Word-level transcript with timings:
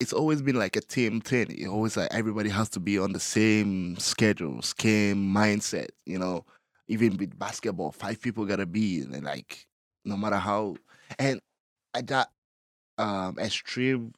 it's 0.00 0.12
always 0.12 0.42
been 0.42 0.56
like 0.56 0.76
a 0.76 0.80
team 0.80 1.20
thing. 1.20 1.50
It 1.50 1.68
always 1.68 1.96
like 1.96 2.08
everybody 2.12 2.48
has 2.50 2.68
to 2.70 2.80
be 2.80 2.98
on 2.98 3.12
the 3.12 3.20
same 3.20 3.96
schedule, 3.98 4.62
same 4.62 5.32
mindset. 5.32 5.90
You 6.06 6.18
know, 6.18 6.44
even 6.88 7.16
with 7.18 7.38
basketball, 7.38 7.92
five 7.92 8.20
people 8.20 8.46
gotta 8.46 8.66
be 8.66 9.02
and 9.02 9.24
like 9.24 9.66
no 10.04 10.16
matter 10.16 10.36
how 10.36 10.76
and 11.18 11.40
I 11.94 12.02
that 12.02 12.30
um 12.98 13.38
extreme 13.38 14.14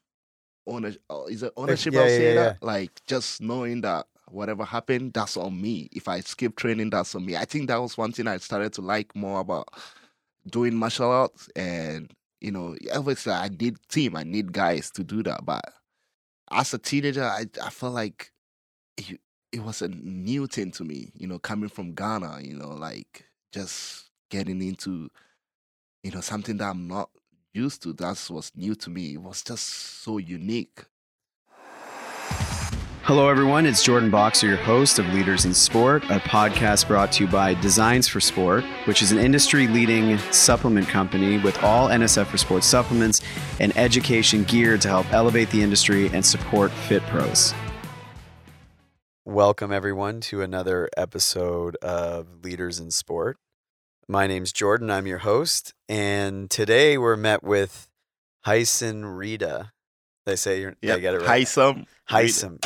ownership 0.67 1.01
is 1.29 1.43
it 1.43 1.53
ownership 1.57 1.95
yeah, 1.95 2.01
I'll 2.01 2.07
yeah, 2.07 2.09
say 2.09 2.31
yeah, 2.33 2.33
that 2.33 2.57
like 2.61 2.91
just 3.07 3.41
knowing 3.41 3.81
that 3.81 4.07
whatever 4.29 4.63
happened 4.65 5.13
that's 5.13 5.37
on 5.37 5.61
me 5.61 5.89
if 5.91 6.07
I 6.07 6.21
skip 6.21 6.55
training 6.55 6.89
that's 6.89 7.15
on 7.15 7.25
me 7.25 7.35
I 7.37 7.45
think 7.45 7.67
that 7.67 7.81
was 7.81 7.97
one 7.97 8.11
thing 8.13 8.27
I 8.27 8.37
started 8.37 8.73
to 8.73 8.81
like 8.81 9.15
more 9.15 9.41
about 9.41 9.67
doing 10.49 10.75
martial 10.75 11.11
arts 11.11 11.49
and 11.55 12.11
you 12.43 12.51
know 12.51 12.75
obviously 12.93 13.33
I 13.33 13.49
need 13.49 13.77
team 13.89 14.15
I 14.15 14.23
need 14.23 14.53
guys 14.53 14.91
to 14.91 15.03
do 15.03 15.23
that 15.23 15.45
but 15.45 15.63
as 16.51 16.73
a 16.73 16.77
teenager 16.77 17.23
I 17.23 17.45
I 17.63 17.69
felt 17.71 17.95
like 17.95 18.31
it, 18.97 19.19
it 19.51 19.63
was 19.63 19.81
a 19.81 19.87
new 19.87 20.47
thing 20.47 20.71
to 20.71 20.83
me 20.83 21.11
you 21.15 21.27
know 21.27 21.39
coming 21.39 21.69
from 21.69 21.93
Ghana 21.93 22.41
you 22.43 22.55
know 22.55 22.69
like 22.69 23.25
just 23.53 24.11
getting 24.29 24.61
into 24.61 25.09
you 26.03 26.11
know 26.11 26.21
something 26.21 26.57
that 26.57 26.69
I'm 26.69 26.87
not 26.87 27.09
used 27.53 27.83
to. 27.83 27.93
That's 27.93 28.29
what's 28.29 28.51
new 28.55 28.75
to 28.75 28.89
me. 28.89 29.13
It 29.13 29.21
was 29.21 29.43
just 29.43 29.65
so 30.03 30.17
unique. 30.17 30.83
Hello, 33.05 33.27
everyone. 33.27 33.65
It's 33.65 33.83
Jordan 33.83 34.09
Bokser, 34.09 34.43
your 34.43 34.55
host 34.55 34.97
of 34.97 35.05
Leaders 35.13 35.43
in 35.43 35.53
Sport, 35.53 36.05
a 36.05 36.19
podcast 36.19 36.87
brought 36.87 37.11
to 37.11 37.25
you 37.25 37.29
by 37.29 37.53
Designs 37.55 38.07
for 38.07 38.21
Sport, 38.21 38.63
which 38.85 39.01
is 39.01 39.11
an 39.11 39.17
industry 39.17 39.67
leading 39.67 40.17
supplement 40.31 40.87
company 40.87 41.37
with 41.37 41.61
all 41.61 41.89
NSF 41.89 42.27
for 42.27 42.37
Sports 42.37 42.65
supplements 42.65 43.21
and 43.59 43.77
education 43.77 44.45
geared 44.45 44.79
to 44.79 44.87
help 44.87 45.11
elevate 45.11 45.49
the 45.49 45.61
industry 45.61 46.07
and 46.13 46.25
support 46.25 46.71
fit 46.71 47.03
pros. 47.07 47.53
Welcome, 49.25 49.73
everyone, 49.73 50.21
to 50.21 50.41
another 50.41 50.87
episode 50.95 51.75
of 51.81 52.45
Leaders 52.45 52.79
in 52.79 52.89
Sport. 52.89 53.35
My 54.07 54.27
name's 54.27 54.53
Jordan. 54.53 54.89
I'm 54.89 55.07
your 55.07 55.17
host. 55.17 55.73
And 55.89 56.49
today 56.49 56.97
we're 56.97 57.17
met 57.17 57.43
with 57.43 57.89
Haisam 58.45 59.03
Rida. 59.03 59.71
They 60.25 60.35
say 60.35 60.61
you're, 60.61 60.75
Yeah, 60.81 60.95
I 60.95 60.99
get 60.99 61.15
it 61.15 61.21
right. 61.21 61.45
Hisam. 61.45 61.85
Hyson. 62.05 62.59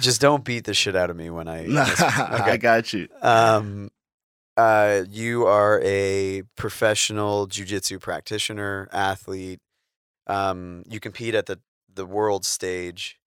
Just 0.00 0.20
don't 0.20 0.44
beat 0.44 0.64
the 0.64 0.74
shit 0.74 0.96
out 0.96 1.10
of 1.10 1.16
me 1.16 1.30
when 1.30 1.48
I. 1.48 1.66
Nah, 1.68 1.82
Okay. 1.82 2.52
I 2.52 2.56
got 2.56 2.92
you. 2.92 3.08
Um, 3.20 3.90
uh, 4.56 5.02
you 5.10 5.46
are 5.46 5.80
a 5.84 6.42
professional 6.56 7.46
jujitsu 7.46 8.00
practitioner, 8.00 8.88
athlete. 8.92 9.60
Um, 10.26 10.84
you 10.88 11.00
compete 11.00 11.34
at 11.34 11.46
the 11.46 11.60
the 11.92 12.06
world 12.06 12.44
stage. 12.44 13.18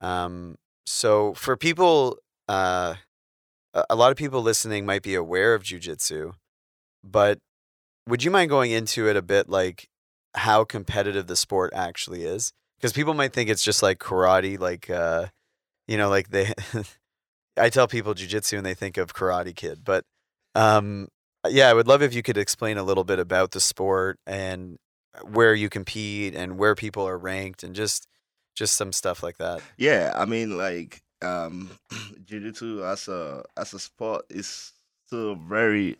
Um, 0.00 0.56
so 0.86 1.34
for 1.34 1.56
people, 1.56 2.18
uh, 2.48 2.94
a 3.74 3.84
a 3.90 3.96
lot 3.96 4.10
of 4.12 4.16
people 4.16 4.42
listening 4.42 4.86
might 4.86 5.02
be 5.02 5.14
aware 5.14 5.54
of 5.54 5.62
jujitsu, 5.62 6.32
but 7.02 7.38
would 8.08 8.22
you 8.22 8.30
mind 8.30 8.50
going 8.50 8.70
into 8.70 9.08
it 9.08 9.16
a 9.16 9.22
bit, 9.22 9.48
like 9.48 9.88
how 10.36 10.64
competitive 10.64 11.26
the 11.26 11.36
sport 11.36 11.72
actually 11.74 12.24
is? 12.24 12.52
Because 12.76 12.92
people 12.92 13.14
might 13.14 13.32
think 13.32 13.50
it's 13.50 13.64
just 13.64 13.82
like 13.82 13.98
karate, 13.98 14.58
like 14.58 14.90
uh, 14.90 15.26
you 15.86 15.96
know, 15.96 16.08
like 16.08 16.30
they. 16.30 16.52
I 17.58 17.70
tell 17.70 17.88
people 17.88 18.14
jujitsu 18.14 18.58
and 18.58 18.66
they 18.66 18.74
think 18.74 18.98
of 18.98 19.14
Karate 19.14 19.56
Kid, 19.56 19.80
but 19.82 20.04
um, 20.54 21.08
yeah, 21.48 21.70
I 21.70 21.74
would 21.74 21.88
love 21.88 22.02
if 22.02 22.14
you 22.14 22.22
could 22.22 22.36
explain 22.36 22.76
a 22.76 22.82
little 22.82 23.04
bit 23.04 23.18
about 23.18 23.52
the 23.52 23.60
sport 23.60 24.18
and 24.26 24.76
where 25.22 25.54
you 25.54 25.68
compete 25.68 26.34
and 26.34 26.58
where 26.58 26.74
people 26.74 27.08
are 27.08 27.16
ranked 27.16 27.62
and 27.62 27.74
just 27.74 28.06
just 28.54 28.76
some 28.76 28.92
stuff 28.92 29.22
like 29.22 29.38
that. 29.38 29.60
Yeah, 29.76 30.12
I 30.16 30.24
mean, 30.24 30.56
like, 30.56 31.02
um, 31.22 31.70
jiu-jitsu 32.24 32.84
as 32.84 33.08
a 33.08 33.44
as 33.56 33.74
a 33.74 33.78
sport 33.78 34.26
is 34.30 34.72
still 35.06 35.34
very. 35.34 35.96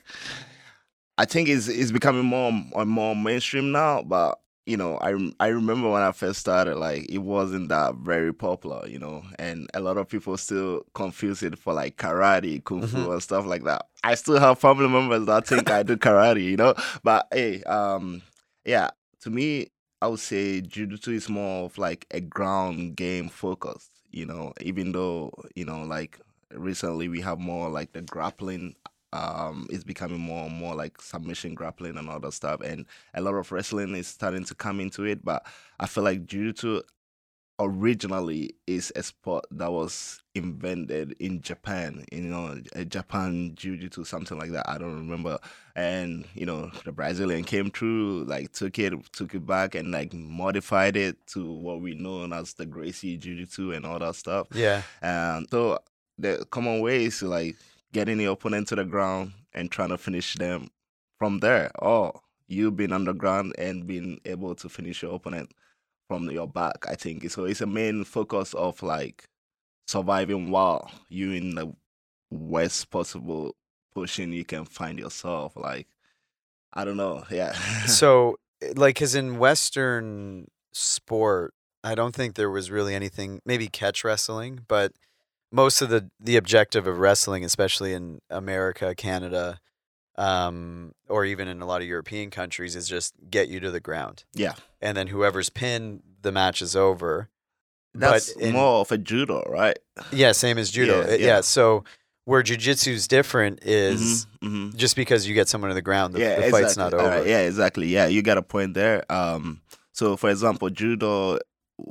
I 1.19 1.25
think 1.25 1.49
it's 1.49 1.69
it's 1.69 1.93
becoming 1.93 2.25
more 2.25 2.49
and 2.75 2.91
more 2.91 3.16
mainstream 3.16 3.72
now, 3.72 4.03
but 4.03 4.38
you 4.66 4.77
know, 4.77 4.99
I 5.00 5.15
I 5.38 5.49
remember 5.49 5.88
when 5.91 6.03
I 6.03 6.12
first 6.12 6.41
started, 6.41 6.77
like 6.77 7.06
it 7.09 7.19
wasn't 7.19 7.69
that 7.69 7.94
very 7.97 8.34
popular, 8.34 8.87
you 8.88 8.99
know, 8.99 9.22
and 9.38 9.71
a 9.75 9.81
lot 9.81 9.97
of 9.97 10.09
people 10.09 10.37
still 10.37 10.82
confuse 10.94 11.43
it 11.43 11.56
for 11.59 11.72
like 11.72 11.97
karate, 11.97 12.62
kung 12.65 12.82
fu, 12.87 12.97
Mhm. 12.97 13.12
and 13.12 13.22
stuff 13.22 13.47
like 13.47 13.65
that. 13.65 13.87
I 14.05 14.15
still 14.16 14.38
have 14.41 14.59
family 14.59 14.88
members 14.88 15.26
that 15.26 15.47
think 15.47 15.71
I 15.71 15.82
do 15.84 15.97
karate, 15.97 16.43
you 16.44 16.56
know, 16.56 16.75
but 17.03 17.28
hey, 17.32 17.62
um, 17.65 18.22
yeah, 18.65 18.91
to 19.21 19.31
me, 19.31 19.69
I 20.03 20.09
would 20.09 20.21
say 20.21 20.60
jiu-jitsu 20.60 21.12
is 21.12 21.28
more 21.28 21.65
of 21.65 21.78
like 21.78 22.06
a 22.10 22.21
ground 22.21 22.97
game 22.97 23.28
focused, 23.28 23.91
you 24.10 24.26
know, 24.26 24.53
even 24.60 24.93
though, 24.93 25.32
you 25.55 25.65
know, 25.65 25.82
like 25.84 26.19
recently 26.53 27.09
we 27.09 27.21
have 27.22 27.38
more 27.38 27.71
like 27.71 27.93
the 27.93 28.03
grappling 28.03 28.75
um 29.16 29.66
is 29.71 29.84
becoming 29.84 30.21
more 30.21 30.47
and 30.47 30.54
more 30.54 30.75
like 30.75 31.00
submission 31.00 31.54
grappling 31.54 31.97
and 31.97 32.09
all 32.09 32.21
that 32.21 32.32
stuff 32.32 32.60
and 32.60 32.87
a 33.15 33.21
lot 33.21 33.34
of 33.34 33.50
wrestling 33.53 33.94
is 33.94 34.06
starting 34.06 34.44
to 34.44 34.54
come 34.54 34.81
into 34.81 35.04
it 35.04 35.25
but 35.25 35.44
I 35.78 35.87
feel 35.87 36.04
like 36.04 36.27
jiu-jitsu 36.27 36.82
originally 37.59 38.55
is 38.66 38.93
a 38.97 39.03
sport 39.03 39.44
that 39.50 39.72
was 39.72 40.22
invented 40.34 41.16
in 41.19 41.41
Japan, 41.41 42.05
you 42.12 42.21
know, 42.21 42.60
a 42.75 42.84
Japan 42.84 43.53
jiu-jitsu, 43.55 44.05
something 44.05 44.38
like 44.38 44.50
that. 44.50 44.69
I 44.69 44.76
don't 44.78 44.94
remember. 44.94 45.38
And, 45.75 46.26
you 46.34 46.44
know, 46.44 46.71
the 46.84 46.93
Brazilian 46.93 47.44
came 47.44 47.71
through, 47.71 48.25
like 48.25 48.53
took 48.53 48.78
it, 48.78 48.93
took 49.12 49.34
it 49.34 49.47
back 49.47 49.75
and 49.75 49.91
like 49.91 50.12
modified 50.12 50.97
it 50.97 51.26
to 51.28 51.50
what 51.50 51.81
we 51.81 51.94
know 51.94 52.31
as 52.32 52.55
the 52.55 52.66
Gracie 52.66 53.16
jiu-jitsu 53.16 53.72
and 53.72 53.87
all 53.87 53.99
that 53.99 54.16
stuff. 54.16 54.49
Yeah, 54.53 54.82
And 55.00 55.47
so 55.50 55.78
the 56.19 56.47
common 56.50 56.81
way 56.81 57.05
is 57.05 57.19
to 57.21 57.28
like 57.28 57.56
getting 57.96 58.18
the 58.18 58.26
opponent 58.26 58.68
to 58.68 58.76
the 58.76 58.84
ground 58.84 59.32
and 59.54 59.70
trying 59.70 59.88
to 59.88 59.96
finish 59.96 60.34
them 60.34 60.68
from 61.18 61.40
there. 61.40 61.70
Or 61.78 62.20
you 62.46 62.70
being 62.70 62.92
on 62.92 63.06
the 63.06 63.14
ground 63.14 63.54
and 63.56 63.86
being 63.86 64.20
able 64.26 64.54
to 64.56 64.68
finish 64.68 65.00
your 65.02 65.14
opponent 65.14 65.52
from 66.06 66.30
your 66.30 66.46
back, 66.46 66.84
I 66.86 66.94
think. 66.94 67.30
So 67.30 67.46
it's 67.46 67.62
a 67.62 67.66
main 67.66 68.04
focus 68.04 68.52
of 68.52 68.82
like 68.82 69.24
surviving 69.86 70.50
while 70.50 70.90
you 71.08 71.32
in 71.32 71.54
the 71.54 71.72
worst 72.30 72.90
possible 72.90 73.56
position 73.94 74.30
you 74.30 74.44
can 74.44 74.66
find 74.66 74.98
yourself. 74.98 75.56
Like 75.56 75.88
I 76.74 76.84
don't 76.84 76.98
know. 76.98 77.24
Yeah. 77.30 77.52
so 77.86 78.36
eh, 78.60 78.74
like 78.76 78.96
because 78.96 79.14
in 79.14 79.38
Western 79.38 80.48
sport, 80.74 81.54
I 81.82 81.94
don't 81.94 82.14
think 82.14 82.34
there 82.34 82.50
was 82.50 82.70
really 82.70 82.94
anything. 82.94 83.40
Maybe 83.46 83.68
catch 83.68 84.04
wrestling, 84.04 84.66
but 84.68 84.92
most 85.52 85.80
of 85.82 85.88
the 85.90 86.10
the 86.20 86.36
objective 86.36 86.86
of 86.86 86.98
wrestling, 86.98 87.44
especially 87.44 87.92
in 87.92 88.20
America, 88.30 88.94
Canada. 88.94 89.60
Um, 90.18 90.92
or 91.10 91.26
even 91.26 91.46
in 91.46 91.60
a 91.60 91.66
lot 91.66 91.82
of 91.82 91.86
European 91.86 92.30
countries, 92.30 92.74
is 92.74 92.88
just 92.88 93.12
get 93.28 93.48
you 93.48 93.60
to 93.60 93.70
the 93.70 93.80
ground. 93.80 94.24
yeah. 94.32 94.54
and 94.80 94.96
then 94.96 95.08
whoever's 95.08 95.50
pinned, 95.50 96.02
the 96.22 96.32
match 96.32 96.62
is 96.62 96.74
over. 96.74 97.28
That's 97.92 98.30
in, 98.30 98.54
more 98.54 98.80
of 98.80 98.90
a 98.90 98.96
judo, 98.96 99.42
right? 99.46 99.78
yeah, 100.12 100.32
same 100.32 100.56
as 100.56 100.70
judo. 100.70 101.00
Yeah, 101.00 101.06
Uh, 101.06 101.10
yeah. 101.10 101.26
yeah. 101.26 101.40
So 101.42 101.84
where 102.24 102.42
jujitsu's 102.42 103.06
different 103.06 103.58
is 103.62 104.26
Mhm, 104.42 104.70
mhm. 104.70 104.74
just 104.76 104.96
because 104.96 105.28
you 105.28 105.34
get 105.34 105.48
someone 105.48 105.68
to 105.68 105.74
the 105.74 105.82
ground, 105.82 106.14
the, 106.14 106.20
yeah, 106.20 106.28
the 106.36 106.46
exactly. 106.46 106.62
fight's 106.62 106.76
not 106.78 106.94
over. 106.94 107.08
right, 107.08 107.26
Yeah, 107.26 107.40
exactly. 107.40 107.86
Yeah, 107.88 108.06
you 108.06 108.22
got 108.22 108.38
a 108.38 108.42
point 108.42 108.72
there. 108.72 109.04
Um, 109.12 109.60
so 109.92 110.16
for 110.16 110.30
example, 110.30 110.70
judo 110.70 111.38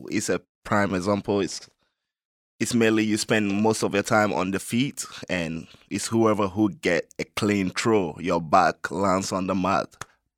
is 0.09 0.29
a 0.31 0.41
prime 0.63 0.95
example. 0.95 1.41
It's 1.41 1.69
it's 2.59 2.73
mainly 2.73 3.03
you 3.03 3.17
spend 3.17 3.61
most 3.61 3.83
of 3.83 3.93
your 3.93 4.03
time 4.03 4.31
on 4.33 4.51
the 4.51 4.59
feet, 4.59 5.05
and 5.29 5.67
it's 5.89 6.07
whoever 6.07 6.47
who 6.47 6.69
get 6.69 7.13
a 7.19 7.23
clean 7.23 7.69
throw, 7.69 8.15
your 8.19 8.41
back 8.41 8.91
lands 8.91 9.31
on 9.31 9.47
the 9.47 9.55
mat 9.55 9.87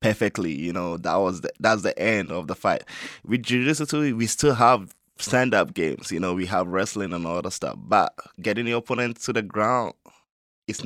perfectly. 0.00 0.52
You 0.52 0.72
know 0.72 0.96
that 0.96 1.16
was 1.16 1.42
the, 1.42 1.50
that's 1.60 1.82
the 1.82 1.98
end 1.98 2.30
of 2.30 2.46
the 2.46 2.54
fight. 2.54 2.84
With 3.24 3.42
jiu-jitsu, 3.42 4.16
we 4.16 4.26
still 4.26 4.54
have 4.54 4.94
stand-up 5.18 5.74
games. 5.74 6.12
You 6.12 6.20
know, 6.20 6.34
we 6.34 6.46
have 6.46 6.68
wrestling 6.68 7.12
and 7.12 7.26
all 7.26 7.42
that 7.42 7.50
stuff, 7.50 7.76
but 7.78 8.14
getting 8.40 8.66
the 8.66 8.72
opponent 8.72 9.20
to 9.22 9.32
the 9.32 9.42
ground 9.42 9.94
is 10.66 10.82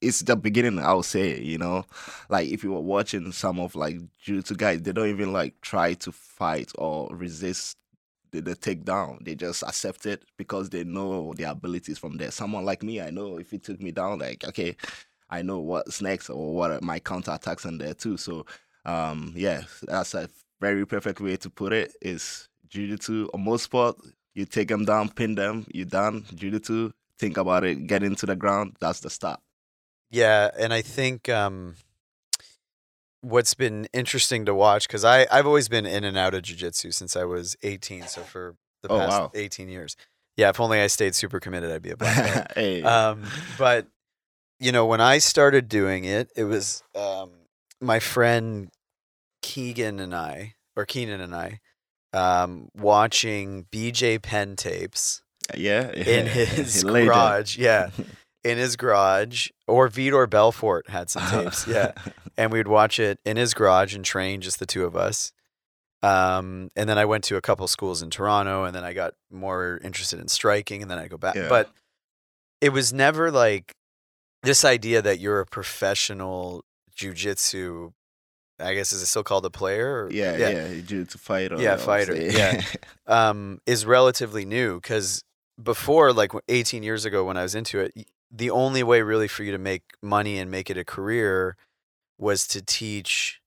it's 0.00 0.20
the 0.20 0.34
beginning. 0.34 0.80
I 0.80 0.94
would 0.94 1.04
say, 1.04 1.40
you 1.40 1.58
know, 1.58 1.84
like 2.28 2.48
if 2.48 2.64
you 2.64 2.72
were 2.72 2.80
watching 2.80 3.30
some 3.30 3.60
of 3.60 3.76
like 3.76 3.98
jiu-jitsu 4.20 4.56
guys, 4.56 4.82
they 4.82 4.92
don't 4.92 5.08
even 5.08 5.32
like 5.32 5.60
try 5.60 5.94
to 5.94 6.10
fight 6.10 6.72
or 6.76 7.08
resist 7.14 7.76
the, 8.32 8.40
the 8.40 8.56
takedown. 8.56 9.24
They 9.24 9.34
just 9.34 9.62
accept 9.62 10.06
it 10.06 10.24
because 10.36 10.70
they 10.70 10.84
know 10.84 11.32
their 11.34 11.50
abilities 11.50 11.98
from 11.98 12.16
there. 12.16 12.30
Someone 12.30 12.64
like 12.64 12.82
me, 12.82 13.00
I 13.00 13.10
know 13.10 13.38
if 13.38 13.52
it 13.52 13.62
took 13.62 13.80
me 13.80 13.92
down, 13.92 14.18
like 14.18 14.44
okay, 14.48 14.76
I 15.30 15.42
know 15.42 15.60
what's 15.60 16.02
next 16.02 16.28
or 16.28 16.54
what 16.54 16.70
are 16.70 16.80
my 16.82 17.00
counterattacks 17.00 17.66
in 17.66 17.78
there 17.78 17.94
too. 17.94 18.16
So, 18.16 18.44
um, 18.84 19.32
yeah, 19.36 19.62
that's 19.82 20.14
a 20.14 20.28
very 20.60 20.86
perfect 20.86 21.20
way 21.20 21.36
to 21.36 21.50
put 21.50 21.72
it. 21.72 21.92
Is 22.02 22.48
jiu-jitsu 22.68 23.28
or 23.32 23.38
most 23.38 23.64
sport, 23.64 23.96
you 24.34 24.44
take 24.44 24.68
them 24.68 24.84
down, 24.84 25.08
pin 25.08 25.34
them, 25.34 25.66
you 25.72 25.84
done. 25.84 26.24
Jiu-jitsu, 26.34 26.92
think 27.18 27.36
about 27.36 27.64
it, 27.64 27.86
get 27.86 28.02
into 28.02 28.26
the 28.26 28.36
ground. 28.36 28.76
That's 28.80 29.00
the 29.00 29.10
start. 29.10 29.40
Yeah, 30.10 30.50
and 30.58 30.74
I 30.74 30.82
think 30.82 31.30
um, 31.30 31.76
what's 33.22 33.54
been 33.54 33.86
interesting 33.92 34.44
to 34.44 34.54
watch 34.54 34.86
because 34.86 35.04
I 35.04 35.26
I've 35.30 35.46
always 35.46 35.68
been 35.68 35.86
in 35.86 36.04
and 36.04 36.16
out 36.16 36.34
of 36.34 36.42
jujitsu 36.42 36.92
since 36.92 37.16
I 37.16 37.24
was 37.24 37.56
18. 37.62 38.06
So 38.08 38.20
for 38.22 38.56
the 38.82 38.88
Oh, 38.92 38.98
past 38.98 39.10
wow. 39.12 39.30
18 39.34 39.68
years, 39.68 39.96
yeah. 40.36 40.48
If 40.50 40.60
only 40.60 40.80
I 40.80 40.88
stayed 40.88 41.14
super 41.14 41.40
committed, 41.40 41.70
I'd 41.70 41.82
be 41.82 41.90
a 41.90 41.96
black 41.96 42.34
belt. 42.34 42.46
hey. 42.54 42.82
um, 42.82 43.24
but 43.58 43.86
you 44.60 44.70
know, 44.72 44.86
when 44.86 45.00
I 45.00 45.18
started 45.18 45.68
doing 45.68 46.04
it, 46.04 46.30
it 46.36 46.44
was 46.44 46.82
um, 46.94 47.30
my 47.80 47.98
friend 47.98 48.70
Keegan 49.42 49.98
and 49.98 50.14
I, 50.14 50.54
or 50.76 50.84
Keenan 50.84 51.20
and 51.20 51.34
I, 51.34 51.60
um, 52.12 52.68
watching 52.76 53.66
BJ 53.72 54.20
Penn 54.22 54.54
tapes 54.56 55.22
yeah. 55.56 55.90
in 55.90 56.26
his 56.26 56.84
garage. 56.84 57.58
Yeah, 57.58 57.90
in 58.44 58.58
his 58.58 58.76
garage, 58.76 59.50
or 59.66 59.88
Vitor 59.88 60.28
Belfort 60.28 60.88
had 60.88 61.10
some 61.10 61.26
tapes. 61.28 61.66
Yeah, 61.66 61.92
and 62.36 62.52
we'd 62.52 62.68
watch 62.68 62.98
it 62.98 63.18
in 63.24 63.36
his 63.36 63.54
garage 63.54 63.94
and 63.94 64.04
train 64.04 64.40
just 64.40 64.58
the 64.58 64.66
two 64.66 64.84
of 64.84 64.96
us. 64.96 65.32
Um, 66.02 66.70
and 66.74 66.88
then 66.88 66.98
I 66.98 67.04
went 67.04 67.24
to 67.24 67.36
a 67.36 67.40
couple 67.40 67.66
schools 67.68 68.02
in 68.02 68.10
Toronto, 68.10 68.64
and 68.64 68.74
then 68.74 68.84
I 68.84 68.92
got 68.92 69.14
more 69.30 69.80
interested 69.84 70.18
in 70.18 70.28
striking, 70.28 70.82
and 70.82 70.90
then 70.90 70.98
I 70.98 71.06
go 71.06 71.16
back. 71.16 71.36
Yeah. 71.36 71.48
But 71.48 71.70
it 72.60 72.70
was 72.70 72.92
never 72.92 73.30
like 73.30 73.74
this 74.42 74.64
idea 74.64 75.00
that 75.02 75.20
you're 75.20 75.40
a 75.40 75.46
professional 75.46 76.64
jujitsu. 76.96 77.92
I 78.58 78.74
guess 78.74 78.92
is 78.92 79.02
it 79.02 79.06
still 79.06 79.22
called 79.22 79.46
a 79.46 79.50
player? 79.50 80.04
Or, 80.04 80.10
yeah, 80.10 80.36
yeah, 80.36 80.80
Due 80.84 81.04
to 81.04 81.18
fighter. 81.18 81.60
Yeah, 81.60 81.76
fighter, 81.76 82.14
yeah. 82.16 82.62
um, 83.06 83.60
is 83.66 83.86
relatively 83.86 84.44
new 84.44 84.80
because 84.80 85.24
before, 85.60 86.12
like 86.12 86.32
18 86.48 86.82
years 86.82 87.04
ago, 87.04 87.24
when 87.24 87.36
I 87.36 87.42
was 87.42 87.54
into 87.54 87.80
it, 87.80 87.92
the 88.30 88.50
only 88.50 88.82
way 88.82 89.02
really 89.02 89.28
for 89.28 89.42
you 89.44 89.52
to 89.52 89.58
make 89.58 89.82
money 90.02 90.38
and 90.38 90.50
make 90.50 90.70
it 90.70 90.76
a 90.76 90.84
career 90.84 91.56
was 92.22 92.46
to 92.48 92.62
teach, 92.62 93.40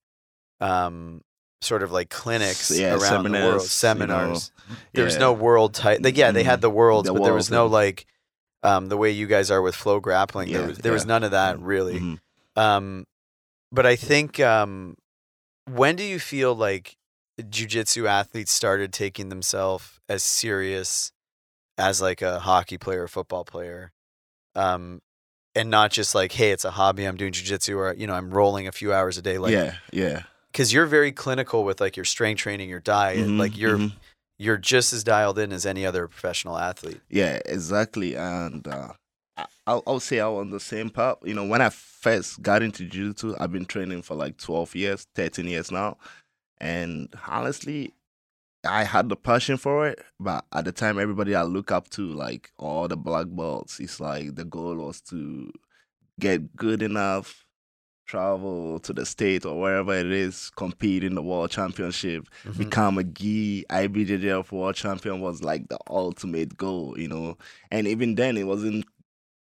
um, 0.60 1.22
sort 1.62 1.82
of 1.82 1.92
like 1.92 2.10
clinics 2.10 2.70
yeah, 2.70 2.94
around 2.96 3.24
the 3.24 3.32
world, 3.32 3.62
seminars, 3.62 4.02
you 4.02 4.08
know, 4.08 4.36
seminars. 4.36 4.52
there 4.94 5.06
was 5.06 5.18
no 5.18 5.34
world 5.34 5.74
type. 5.74 6.00
Like, 6.04 6.18
yeah, 6.18 6.32
they 6.32 6.44
had 6.44 6.60
Mhm. 6.60 6.62
the 6.62 6.70
worlds, 6.70 7.08
The 7.08 7.14
but 7.14 7.24
there 7.24 7.34
was 7.34 7.50
no 7.50 7.66
like, 7.66 8.06
um, 8.62 8.88
the 8.90 8.98
way 8.98 9.10
you 9.12 9.28
guys 9.28 9.50
are 9.50 9.62
with 9.62 9.76
flow 9.76 10.00
grappling. 10.00 10.52
there 10.52 10.62
Yeah, 10.62 10.68
was 10.68 10.78
there 10.80 10.94
was 10.94 11.06
none 11.06 11.24
of 11.24 11.32
that 11.32 11.60
really. 11.60 12.00
Mhm. 12.00 12.20
Um, 12.56 13.06
but 13.72 13.86
I 13.86 13.96
think 13.96 14.40
um, 14.40 14.96
when 15.66 15.96
do 15.96 16.04
you 16.04 16.20
feel 16.20 16.54
like 16.56 16.98
jujitsu 17.40 18.08
athletes 18.08 18.52
started 18.52 18.94
taking 18.94 19.30
themselves 19.30 20.00
as 20.08 20.24
serious 20.24 21.12
as 21.78 22.02
like 22.02 22.22
a 22.22 22.40
hockey 22.40 22.78
player, 22.78 23.04
or 23.04 23.08
football 23.08 23.44
player, 23.46 23.92
um, 24.56 25.02
and 25.56 25.70
not 25.70 25.92
just 25.92 26.14
like, 26.16 26.32
hey, 26.32 26.52
it's 26.52 26.66
a 26.66 26.72
hobby. 26.72 27.06
I'm 27.06 27.18
doing 27.18 27.32
jujitsu, 27.32 27.76
or 27.78 27.94
you 27.94 28.08
know, 28.08 28.14
I'm 28.14 28.30
rolling 28.32 28.68
a 28.68 28.72
few 28.72 28.94
hours 28.94 29.18
a 29.18 29.22
day. 29.22 29.38
Like, 29.38 29.54
yeah, 29.54 29.76
yeah. 29.92 30.24
because 30.52 30.74
you're 30.74 30.86
very 30.86 31.12
clinical 31.12 31.64
with 31.64 31.80
like 31.82 31.96
your 31.96 32.06
strength 32.06 32.40
training, 32.40 32.70
your 32.70 32.80
diet. 32.82 33.28
Mhm, 33.28 33.40
Like 33.40 33.58
you're 33.58 33.78
mhm. 33.78 33.94
you're 34.38 34.58
just 34.58 34.94
as 34.94 35.04
dialed 35.04 35.40
in 35.40 35.52
as 35.54 35.66
any 35.66 35.86
other 35.86 36.08
professional 36.08 36.58
athlete. 36.58 37.00
Yeah, 37.10 37.40
exactly. 37.46 38.16
And 38.16 38.68
uh, 38.68 38.90
I'll, 39.68 39.84
I'll 39.88 40.00
say 40.00 40.20
I'm 40.20 40.34
on 40.36 40.50
the 40.52 40.60
same 40.60 40.90
path. 40.90 41.18
You 41.24 41.34
know, 41.34 41.46
when 41.46 41.62
I 41.62 41.70
first 41.70 42.42
got 42.42 42.62
into 42.62 42.86
jiu-jitsu, 42.86 43.36
I've 43.40 43.52
been 43.52 43.66
training 43.66 44.02
for 44.04 44.16
like 44.16 44.38
12 44.38 44.76
years, 44.76 45.08
13 45.16 45.48
years 45.48 45.72
now. 45.72 45.98
And 46.60 47.14
honestly, 47.28 47.94
I 48.66 48.84
had 48.84 49.10
the 49.10 49.16
passion 49.16 49.58
for 49.58 49.88
it, 49.88 50.00
but 50.20 50.46
at 50.54 50.66
the 50.66 50.72
time, 50.72 51.00
everybody 51.00 51.36
I 51.36 51.44
look 51.44 51.72
up 51.72 51.90
to, 51.92 52.02
like 52.14 52.52
all 52.58 52.88
the 52.88 52.98
black 52.98 53.28
belts, 53.30 53.80
it's 53.80 54.00
like 54.00 54.36
the 54.36 54.46
goal 54.46 54.76
was 54.76 55.02
to 55.10 55.52
get 56.20 56.56
good 56.56 56.82
enough, 56.82 57.46
travel 58.08 58.80
to 58.80 58.94
the 58.94 59.06
state 59.06 59.46
or 59.46 59.60
wherever 59.60 59.94
it 59.94 60.12
is, 60.12 60.52
compete 60.56 61.04
in 61.04 61.16
the 61.16 61.22
world 61.24 61.50
championship, 61.52 62.28
Mhm. 62.46 62.58
become 62.58 62.98
a 62.98 63.04
gi 63.04 63.66
IBJJF 63.70 64.52
world 64.52 64.76
champion 64.76 65.22
was 65.22 65.44
like 65.44 65.68
the 65.70 65.78
ultimate 65.90 66.56
goal, 66.58 66.98
you 67.00 67.08
know. 67.08 67.38
And 67.72 67.88
even 67.88 68.16
then, 68.16 68.38
it 68.38 68.44
wasn't 68.44 68.86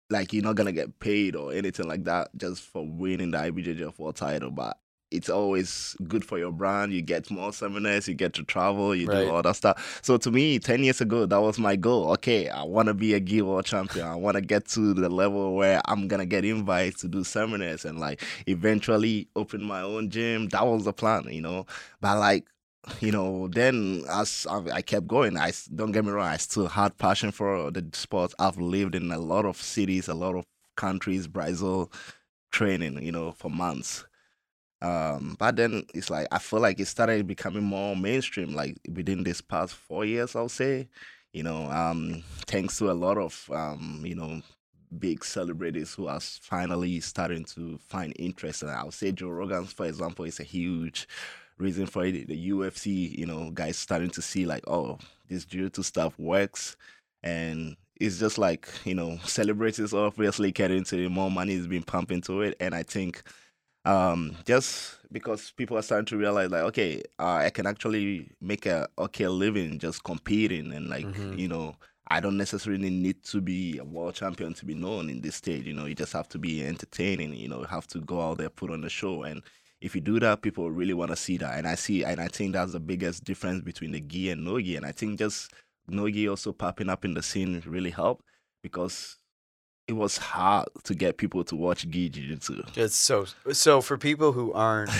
like 0.10 0.32
you're 0.32 0.44
not 0.44 0.56
gonna 0.56 0.72
get 0.72 1.00
paid 1.00 1.36
or 1.36 1.52
anything 1.52 1.88
like 1.88 2.06
that 2.06 2.30
just 2.38 2.62
for 2.64 2.86
winning 2.88 3.32
the 3.32 3.38
IBJJF 3.40 4.00
world 4.00 4.16
title, 4.16 4.52
but 4.52 4.78
it's 5.12 5.30
always 5.30 5.96
good 6.08 6.26
for 6.26 6.38
your 6.38 6.52
brand. 6.52 6.94
You 6.94 7.02
get 7.02 7.30
more 7.32 7.54
seminars, 7.54 8.08
you 8.08 8.14
get 8.14 8.34
to 8.34 8.44
travel, 8.44 8.94
you 8.96 9.08
Right. 9.08 9.26
do 9.26 9.30
all 9.30 9.42
that 9.42 9.56
stuff. 9.56 10.00
So 10.04 10.18
to 10.18 10.32
me, 10.32 10.60
ten 10.60 10.84
years 10.84 11.02
ago, 11.02 11.26
that 11.26 11.42
was 11.42 11.58
my 11.60 11.76
goal. 11.76 12.12
Okay, 12.14 12.50
I 12.50 12.64
want 12.64 12.88
to 12.88 12.94
be 12.94 13.14
a 13.14 13.20
gi 13.20 13.42
world 13.42 13.66
champion. 13.66 14.06
I 14.08 14.16
want 14.16 14.36
to 14.36 14.42
get 14.42 14.66
to 14.70 14.94
the 14.94 15.10
level 15.10 15.56
where 15.56 15.82
I'm 15.86 16.08
gonna 16.08 16.26
get 16.26 16.46
invites 16.46 17.02
to 17.02 17.08
do 17.08 17.24
seminars 17.24 17.86
and 17.86 18.00
like 18.00 18.22
eventually 18.48 19.30
open 19.36 19.64
my 19.64 19.82
own 19.82 20.10
gym. 20.10 20.50
That 20.50 20.66
was 20.68 20.86
the 20.86 20.94
plan, 20.94 21.26
you 21.32 21.42
know. 21.42 21.66
But 22.02 22.20
like 22.20 22.46
you 23.02 23.12
know, 23.12 23.48
then 23.50 24.04
as 24.10 24.48
I 24.50 24.58
I 24.76 24.82
kept 24.82 25.08
going, 25.08 25.38
I 25.38 25.52
don't 25.76 25.92
get 25.92 26.06
me 26.06 26.12
wrong, 26.12 26.28
I 26.28 26.38
still 26.38 26.68
had 26.68 26.98
passion 26.98 27.32
for 27.32 27.72
the 27.72 27.86
sport. 27.94 28.34
I've 28.40 28.58
lived 28.58 28.96
in 28.96 29.12
a 29.12 29.20
lot 29.20 29.46
of 29.46 29.58
cities, 29.58 30.08
a 30.08 30.14
lot 30.14 30.36
of 30.36 30.46
countries, 30.76 31.28
Brazil, 31.28 31.92
training, 32.52 33.04
you 33.04 33.12
know, 33.12 33.32
for 33.34 33.50
months. 33.52 34.06
Um, 34.82 35.36
but 35.40 35.56
then 35.56 35.84
it's 35.94 36.10
like 36.10 36.28
I 36.32 36.40
feel 36.40 36.60
like 36.60 36.80
it 36.80 36.88
started 36.88 37.28
becoming 37.28 37.64
more 37.64 37.96
mainstream, 37.96 38.54
like 38.54 38.78
within 38.94 39.24
this 39.24 39.42
past 39.42 39.74
four 39.76 40.06
years, 40.06 40.36
I'll 40.36 40.50
say. 40.50 40.88
You 41.34 41.44
know, 41.44 41.70
um, 41.72 42.24
thanks 42.48 42.78
to 42.80 42.92
a 42.92 42.94
lot 42.94 43.18
of 43.18 43.50
um, 43.54 44.02
you 44.06 44.16
know, 44.16 44.42
big 45.00 45.24
celebrities 45.24 45.94
who 45.94 46.08
are 46.08 46.20
finally 46.20 47.00
starting 47.00 47.44
to 47.46 47.78
find 47.88 48.14
interest. 48.18 48.64
And 48.64 48.72
I'll 48.72 48.92
say 48.92 49.12
Joe 49.12 49.30
Rogan, 49.30 49.66
for 49.66 49.86
example, 49.86 50.26
is 50.26 50.40
a 50.40 50.44
huge 50.44 51.08
reason 51.58 51.86
for 51.86 52.06
it. 52.06 52.28
The 52.28 52.50
UFC, 52.50 53.18
you 53.18 53.26
know, 53.26 53.52
guys 53.52 53.78
starting 53.78 54.10
to 54.12 54.22
see 54.22 54.46
like, 54.46 54.64
oh, 54.68 55.00
this 55.28 55.46
jiu-jitsu 55.46 55.84
stuff 55.84 56.18
works, 56.18 56.78
and 57.24 57.76
it's 58.00 58.20
just 58.20 58.38
like 58.38 58.70
you 58.86 58.96
know, 58.96 59.18
celebrities 59.26 59.94
obviously 59.94 60.52
get 60.52 60.72
into 60.72 60.98
it, 60.98 61.10
more 61.10 61.32
money 61.32 61.54
is 61.54 61.68
being 61.68 61.84
pumped 61.84 62.12
into 62.12 62.42
it, 62.42 62.56
and 62.60 62.74
I 62.74 62.84
think 62.84 63.24
um 63.88 64.36
just 64.46 64.98
because 65.12 65.52
people 65.52 65.78
are 65.78 65.82
starting 65.82 66.06
to 66.06 66.18
realize 66.18 66.52
like 66.52 66.64
okay 66.64 67.02
uh, 67.20 67.36
i 67.48 67.50
can 67.50 67.66
actually 67.66 68.30
make 68.42 68.66
a 68.66 68.88
okay 68.98 69.28
living 69.28 69.80
just 69.80 70.04
competing 70.04 70.74
and 70.74 70.90
like 70.90 71.06
Mhm. 71.06 71.38
you 71.40 71.48
know 71.48 71.76
i 72.10 72.20
don't 72.20 72.38
necessarily 72.38 72.90
need 72.90 73.24
to 73.24 73.40
be 73.42 73.78
a 73.78 73.84
world 73.86 74.16
champion 74.16 74.54
to 74.54 74.66
be 74.66 74.76
known 74.76 75.10
in 75.10 75.22
this 75.22 75.36
stage 75.36 75.66
you 75.66 75.74
know 75.74 75.86
you 75.86 75.96
just 75.96 76.14
have 76.14 76.28
to 76.30 76.38
be 76.40 76.66
entertaining 76.66 77.34
you 77.34 77.48
know 77.48 77.60
you 77.62 77.66
have 77.78 77.88
to 77.88 78.00
go 78.02 78.22
out 78.22 78.38
there 78.40 78.50
put 78.50 78.72
on 78.72 78.84
a 78.84 78.90
show. 78.90 79.24
And 79.24 79.42
if 79.82 79.94
you 79.96 80.02
do 80.02 80.20
that 80.20 80.42
people 80.42 80.72
really 80.72 80.94
want 80.96 81.12
to 81.12 81.16
see 81.16 81.38
that. 81.38 81.58
And 81.58 81.68
i 81.68 81.76
see 81.76 82.04
and 82.04 82.20
i 82.20 82.28
think 82.28 82.54
that's 82.54 82.72
the 82.74 82.80
biggest 82.80 83.24
difference 83.24 83.62
between 83.62 83.92
the 83.92 84.02
gi 84.02 84.32
and 84.32 84.44
no 84.44 84.60
gi. 84.60 84.76
And 84.78 84.86
i 84.86 84.92
think 84.92 85.20
just 85.20 85.52
no 85.88 86.10
gi 86.10 86.28
also 86.28 86.52
popping 86.52 86.90
up 86.90 87.06
in 87.06 87.14
the 87.14 87.22
scene 87.22 87.62
really 87.66 87.92
helped 87.92 88.24
because 88.64 89.17
it 89.88 89.94
was 89.94 90.18
hard 90.18 90.68
to 90.84 90.94
get 90.94 91.18
people 91.18 91.44
to 91.46 91.56
watch 91.56 91.88
gi 91.90 92.10
jiu-jitsu 92.10 92.64
It's 92.76 92.96
so 92.96 93.26
so 93.52 93.82
for 93.82 93.98
people 93.98 94.32
who 94.34 94.54
aren't 94.54 94.92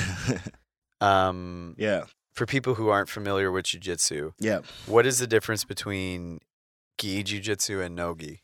um 1.02 1.76
yeah 1.78 2.04
for 2.34 2.46
people 2.46 2.76
who 2.76 2.90
aren't 2.90 3.10
familiar 3.10 3.52
with 3.52 3.66
jujitsu, 3.66 4.34
yeah 4.40 4.60
what 4.86 5.06
is 5.06 5.20
the 5.20 5.28
difference 5.28 5.64
between 5.66 6.40
gi 7.00 7.24
jujitsu 7.24 7.84
and 7.84 7.96
no 7.96 8.16
gi? 8.16 8.42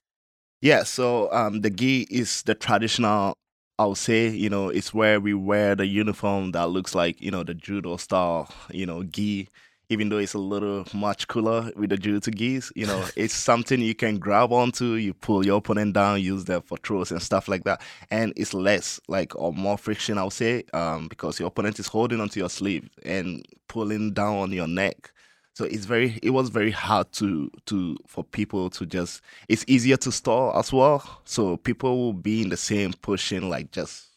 Yeah, 0.61 0.83
so 0.83 1.29
um, 1.33 1.59
the 1.59 1.69
gi 1.69 2.07
is 2.09 2.41
the 2.43 2.55
traditional. 2.55 3.33
I'll 3.77 3.95
say, 3.95 4.29
you 4.29 4.49
know, 4.49 4.69
it's 4.69 4.93
where 4.93 5.19
we 5.19 5.33
wear 5.33 5.75
the 5.75 5.85
uniform 5.85 6.53
that 6.53 6.69
looks 6.69 6.95
like, 6.95 7.19
you 7.19 7.31
know, 7.31 7.43
the 7.43 7.53
judo 7.53 7.97
style, 7.97 8.49
you 8.71 8.85
know, 8.85 9.03
gi. 9.03 9.49
Even 9.89 10.09
though 10.09 10.17
it's 10.17 10.33
a 10.33 10.39
little 10.39 10.85
much 10.93 11.27
cooler 11.27 11.71
with 11.75 11.89
the 11.89 11.97
judo 11.97 12.31
gis, 12.31 12.71
you 12.75 12.85
know, 12.85 13.05
it's 13.15 13.33
something 13.33 13.81
you 13.81 13.93
can 13.93 14.17
grab 14.17 14.51
onto. 14.51 14.93
You 14.93 15.13
pull 15.13 15.45
your 15.45 15.57
opponent 15.57 15.93
down, 15.93 16.21
use 16.21 16.45
them 16.45 16.61
for 16.61 16.77
throws 16.77 17.11
and 17.11 17.21
stuff 17.21 17.47
like 17.47 17.63
that, 17.65 17.81
and 18.09 18.33
it's 18.35 18.53
less 18.53 18.99
like 19.07 19.35
or 19.35 19.53
more 19.53 19.77
friction, 19.77 20.17
I'll 20.17 20.29
say, 20.29 20.63
um, 20.73 21.07
because 21.07 21.39
your 21.39 21.47
opponent 21.47 21.79
is 21.79 21.87
holding 21.87 22.21
onto 22.21 22.39
your 22.39 22.49
sleeve 22.49 22.89
and 23.05 23.45
pulling 23.67 24.13
down 24.13 24.37
on 24.37 24.51
your 24.51 24.67
neck. 24.67 25.11
So 25.55 25.65
it's 25.65 25.85
very 25.85 26.19
it 26.23 26.31
was 26.31 26.49
very 26.49 26.71
hard 26.71 27.11
to 27.13 27.51
to 27.67 27.95
for 28.07 28.23
people 28.23 28.71
to 28.71 28.85
just 28.87 29.21
it's 29.47 29.63
easier 29.67 29.97
to 29.97 30.11
stall 30.11 30.57
as 30.57 30.73
well. 30.73 31.21
So 31.25 31.57
people 31.57 31.97
will 31.97 32.13
be 32.13 32.41
in 32.41 32.49
the 32.49 32.57
same 32.57 32.93
pushing 32.93 33.49
like 33.49 33.71
just 33.71 34.07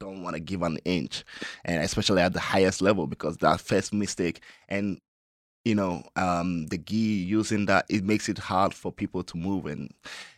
don't 0.00 0.22
want 0.22 0.34
to 0.34 0.40
give 0.40 0.62
an 0.62 0.78
inch. 0.84 1.24
And 1.64 1.82
especially 1.82 2.22
at 2.22 2.32
the 2.32 2.40
highest 2.40 2.80
level 2.80 3.06
because 3.06 3.36
that 3.38 3.60
first 3.60 3.92
mistake 3.92 4.40
and 4.68 4.98
you 5.66 5.74
know, 5.74 6.00
um, 6.14 6.68
the 6.68 6.78
gi 6.78 6.94
using 6.94 7.66
that 7.66 7.86
it 7.88 8.04
makes 8.04 8.28
it 8.28 8.38
hard 8.38 8.72
for 8.72 8.92
people 8.92 9.24
to 9.24 9.36
move 9.36 9.66
and 9.66 9.92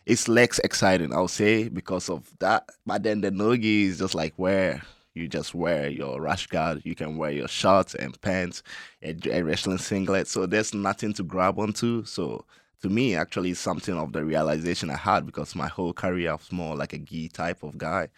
it's 0.07 0.27
less 0.27 0.57
exciting, 0.63 1.13
I'll 1.13 1.27
say, 1.27 1.69
because 1.69 2.09
of 2.09 2.33
that. 2.39 2.67
But 2.83 3.03
then 3.03 3.21
the 3.21 3.29
no 3.29 3.55
gi 3.55 3.83
is 3.83 3.99
just 3.99 4.15
like 4.15 4.33
where 4.37 4.81
you 5.13 5.27
just 5.27 5.53
wear 5.53 5.87
your 5.87 6.19
rash 6.19 6.47
guard, 6.47 6.81
you 6.83 6.95
can 6.95 7.15
wear 7.15 7.29
your 7.29 7.47
shorts 7.47 7.93
and 7.93 8.19
pants, 8.21 8.63
a, 9.03 9.15
a 9.31 9.43
wrestling 9.43 9.77
singlet. 9.77 10.27
So 10.27 10.47
there's 10.47 10.73
nothing 10.73 11.13
to 11.13 11.21
grab 11.21 11.59
onto. 11.59 12.05
So 12.05 12.43
to 12.81 12.89
me, 12.89 13.15
actually, 13.15 13.51
it's 13.51 13.59
something 13.59 13.95
of 13.95 14.13
the 14.13 14.25
realization 14.25 14.89
I 14.89 14.97
had 14.97 15.27
because 15.27 15.53
my 15.53 15.67
whole 15.67 15.93
career 15.93 16.31
was 16.31 16.51
more 16.51 16.75
like 16.75 16.93
a 16.93 16.97
gi 16.97 17.29
type 17.29 17.61
of 17.61 17.77
guy. 17.77 18.09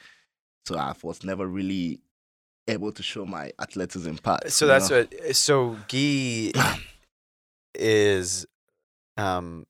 So 0.65 0.77
I 0.77 0.93
was 1.03 1.25
never 1.25 1.45
really 1.45 1.99
able 2.69 2.93
to 2.93 3.03
show 3.03 3.25
my 3.25 3.51
athleticism 3.59 4.15
part. 4.15 4.49
So 4.49 4.65
that's 4.65 4.89
know? 4.89 5.05
what. 5.11 5.35
So 5.35 5.75
gi 5.89 6.53
is, 7.75 8.45
um, 9.17 9.65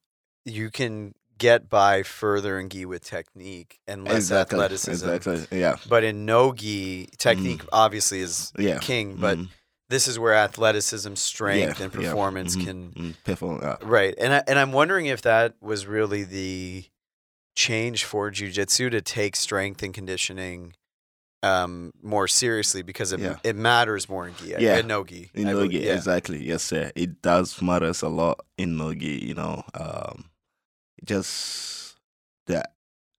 you 0.46 0.70
can 0.70 1.14
get 1.38 1.68
by 1.70 2.04
further 2.04 2.60
in 2.60 2.70
gi 2.70 2.86
with 2.86 3.04
technique 3.04 3.80
and 3.88 4.06
less 4.06 4.18
exactly, 4.18 4.56
athleticism. 4.58 5.10
Exactly. 5.10 5.60
Yeah. 5.60 5.78
But 5.88 6.04
in 6.04 6.26
no 6.26 6.54
gi, 6.54 7.08
technique 7.18 7.64
obviously 7.72 8.20
is 8.22 8.54
Yeah. 8.58 8.78
king. 8.80 9.16
But 9.16 9.38
Mhm. 9.40 9.50
this 9.90 10.08
is 10.08 10.20
where 10.20 10.34
athleticism, 10.36 11.16
strength, 11.16 11.80
Yeah, 11.80 11.86
and 11.86 11.94
yeah, 11.94 12.00
performance 12.00 12.56
mhm, 12.56 12.64
can 12.64 12.92
piffle 13.26 13.58
perform. 13.58 13.60
Yeah. 13.64 13.78
right. 13.82 14.14
And 14.20 14.34
I, 14.34 14.44
and 14.48 14.60
I'm 14.60 14.72
wondering 14.72 15.08
if 15.08 15.22
that 15.24 15.56
was 15.62 15.88
really 15.88 16.24
the 16.24 16.86
change 17.56 18.06
for 18.06 18.32
jujitsu 18.32 18.90
to 18.92 19.02
take 19.02 19.36
strength 19.36 19.84
and 19.84 19.94
conditioning 19.94 20.74
um 21.44 21.92
more 22.04 22.28
seriously 22.28 22.82
because 22.84 23.12
it 23.14 23.20
Yeah. 23.20 23.38
it 23.44 23.56
matters 23.56 24.08
more 24.08 24.28
in 24.28 24.36
gi 24.36 24.56
Yeah. 24.60 24.78
and 24.78 24.88
no 24.88 25.04
gi. 25.04 25.32
In 25.34 25.48
I 25.48 25.54
Nogi, 25.54 25.80
yeah. 25.80 25.96
exactly. 25.96 26.44
Yes, 26.46 26.64
sir. 26.64 26.92
It 26.96 27.22
does 27.22 27.62
matters 27.62 28.02
a 28.04 28.10
lot 28.10 28.46
in 28.58 28.78
Nogi, 28.78 29.20
you 29.26 29.34
know. 29.34 29.64
Um 29.74 30.26
just 31.04 31.96
the 32.46 32.64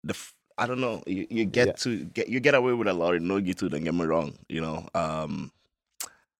the 0.04 0.14
I 0.58 0.66
don't 0.66 0.80
know, 0.80 1.02
you, 1.06 1.26
you 1.30 1.44
get 1.46 1.66
Yeah. 1.66 1.72
to 1.84 2.04
get 2.04 2.28
you 2.28 2.38
get 2.40 2.54
away 2.54 2.72
with 2.74 2.86
a 2.88 2.92
lot 2.92 3.14
in 3.14 3.26
Nogi 3.26 3.54
too, 3.54 3.68
don't 3.68 3.82
get 3.84 3.94
me 3.94 4.04
wrong, 4.04 4.38
you 4.48 4.60
know. 4.60 4.86
Um 4.94 5.50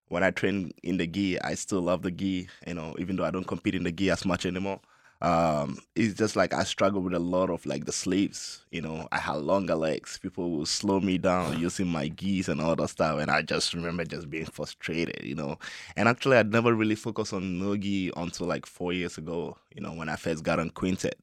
when 0.09 0.23
I 0.23 0.31
train 0.31 0.73
in 0.83 0.99
the 0.99 1.07
gi, 1.07 1.41
I 1.41 1.55
still 1.55 1.81
love 1.81 2.03
the 2.03 2.11
gi, 2.11 2.49
you 2.67 2.75
know, 2.75 2.95
even 2.99 3.17
though 3.17 3.25
I 3.25 3.31
don't 3.31 3.47
compete 3.47 3.75
in 3.75 3.83
the 3.85 3.93
gi 3.93 4.11
as 4.11 4.25
much 4.25 4.45
anymore. 4.47 4.81
Um, 5.23 5.79
it's 5.95 6.15
just 6.15 6.35
like 6.37 6.53
I 6.53 6.65
struggle 6.65 7.01
with 7.01 7.15
a 7.15 7.21
lot 7.21 7.49
of 7.49 7.65
like 7.65 7.85
the 7.85 7.93
sleeves, 7.93 8.65
you 8.73 8.83
know. 8.83 9.07
I 9.13 9.19
had 9.19 9.37
longer 9.37 9.77
legs. 9.77 10.19
People 10.19 10.51
will 10.51 10.67
slow 10.67 11.01
me 11.01 11.17
down 11.17 11.61
using 11.61 11.87
my 11.87 12.09
gis 12.09 12.49
and 12.49 12.61
all 12.61 12.75
that 12.77 12.89
stuff, 12.89 13.21
and 13.21 13.31
I 13.31 13.43
just 13.43 13.73
remember 13.73 14.05
just 14.05 14.29
being 14.29 14.47
frustrated, 14.47 15.25
you 15.25 15.37
know. 15.37 15.59
And 15.97 16.09
actually, 16.09 16.39
I'd 16.39 16.51
never 16.53 16.75
really 16.75 16.97
focused 16.97 17.33
on 17.33 17.61
nogi 17.61 18.11
until 18.17 18.49
like 18.49 18.67
four 18.67 18.93
years 18.93 19.17
ago, 19.17 19.57
you 19.75 19.81
know, 19.81 19.93
when 19.95 20.09
I 20.09 20.17
first 20.17 20.43
got 20.43 20.59
on 20.59 20.71
Quintet. 20.71 21.17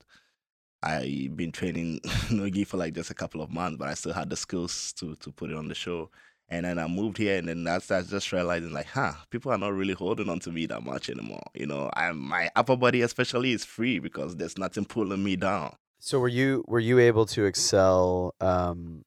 I 0.82 1.30
been 1.36 1.52
training 1.52 2.00
nogi 2.32 2.64
for 2.64 2.78
like 2.78 2.94
just 2.94 3.12
a 3.12 3.14
couple 3.16 3.42
of 3.42 3.50
months, 3.52 3.78
but 3.78 3.90
I 3.90 3.94
still 3.96 4.14
had 4.14 4.30
the 4.30 4.38
skills 4.38 4.94
to 4.94 5.16
to 5.18 5.32
put 5.32 5.52
it 5.52 5.58
on 5.58 5.68
the 5.68 5.76
show. 5.76 6.10
And 6.52 6.66
then 6.66 6.80
I 6.80 6.88
moved 6.88 7.18
here, 7.18 7.38
and 7.38 7.48
then 7.48 7.64
that's 7.64 7.88
that's 7.88 8.10
just 8.10 8.32
realizing 8.32 8.72
like, 8.72 8.88
huh, 8.88 9.14
people 9.30 9.52
are 9.52 9.58
not 9.58 9.74
really 9.74 9.94
holding 9.94 10.30
on 10.30 10.40
to 10.40 10.52
me 10.52 10.66
that 10.66 10.84
much 10.84 11.10
anymore. 11.10 11.44
You 11.54 11.68
know, 11.68 11.92
I 11.94 12.12
my 12.12 12.50
upper 12.56 12.76
body 12.76 13.02
especially 13.02 13.52
is 13.52 13.64
free 13.64 14.00
because 14.00 14.36
there's 14.36 14.58
nothing 14.58 14.86
pulling 14.86 15.24
me 15.24 15.36
down. 15.36 15.76
So 16.00 16.20
were 16.20 16.28
you 16.28 16.64
were 16.68 16.80
you 16.80 16.98
able 17.00 17.26
to 17.28 17.46
excel 17.46 18.34
um 18.42 19.04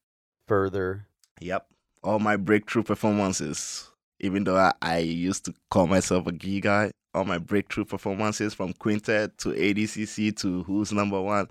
further? 0.47 1.09
Yep, 1.41 1.67
all 2.05 2.21
my 2.21 2.37
breakthrough 2.37 2.85
performances, 2.85 3.91
even 4.21 4.45
though 4.45 4.57
I, 4.57 4.73
I 4.81 4.99
used 4.99 5.45
to 5.47 5.55
call 5.71 5.89
myself 5.89 6.29
a 6.29 6.33
gi 6.33 6.61
guy, 6.61 6.93
all 7.15 7.25
my 7.25 7.39
breakthrough 7.39 7.85
performances 7.85 8.55
from 8.55 8.73
quintet 8.73 9.37
to 9.39 9.49
ADCC 9.49 10.37
to 10.41 10.63
who's 10.63 10.93
number 10.93 11.21
one, 11.21 11.49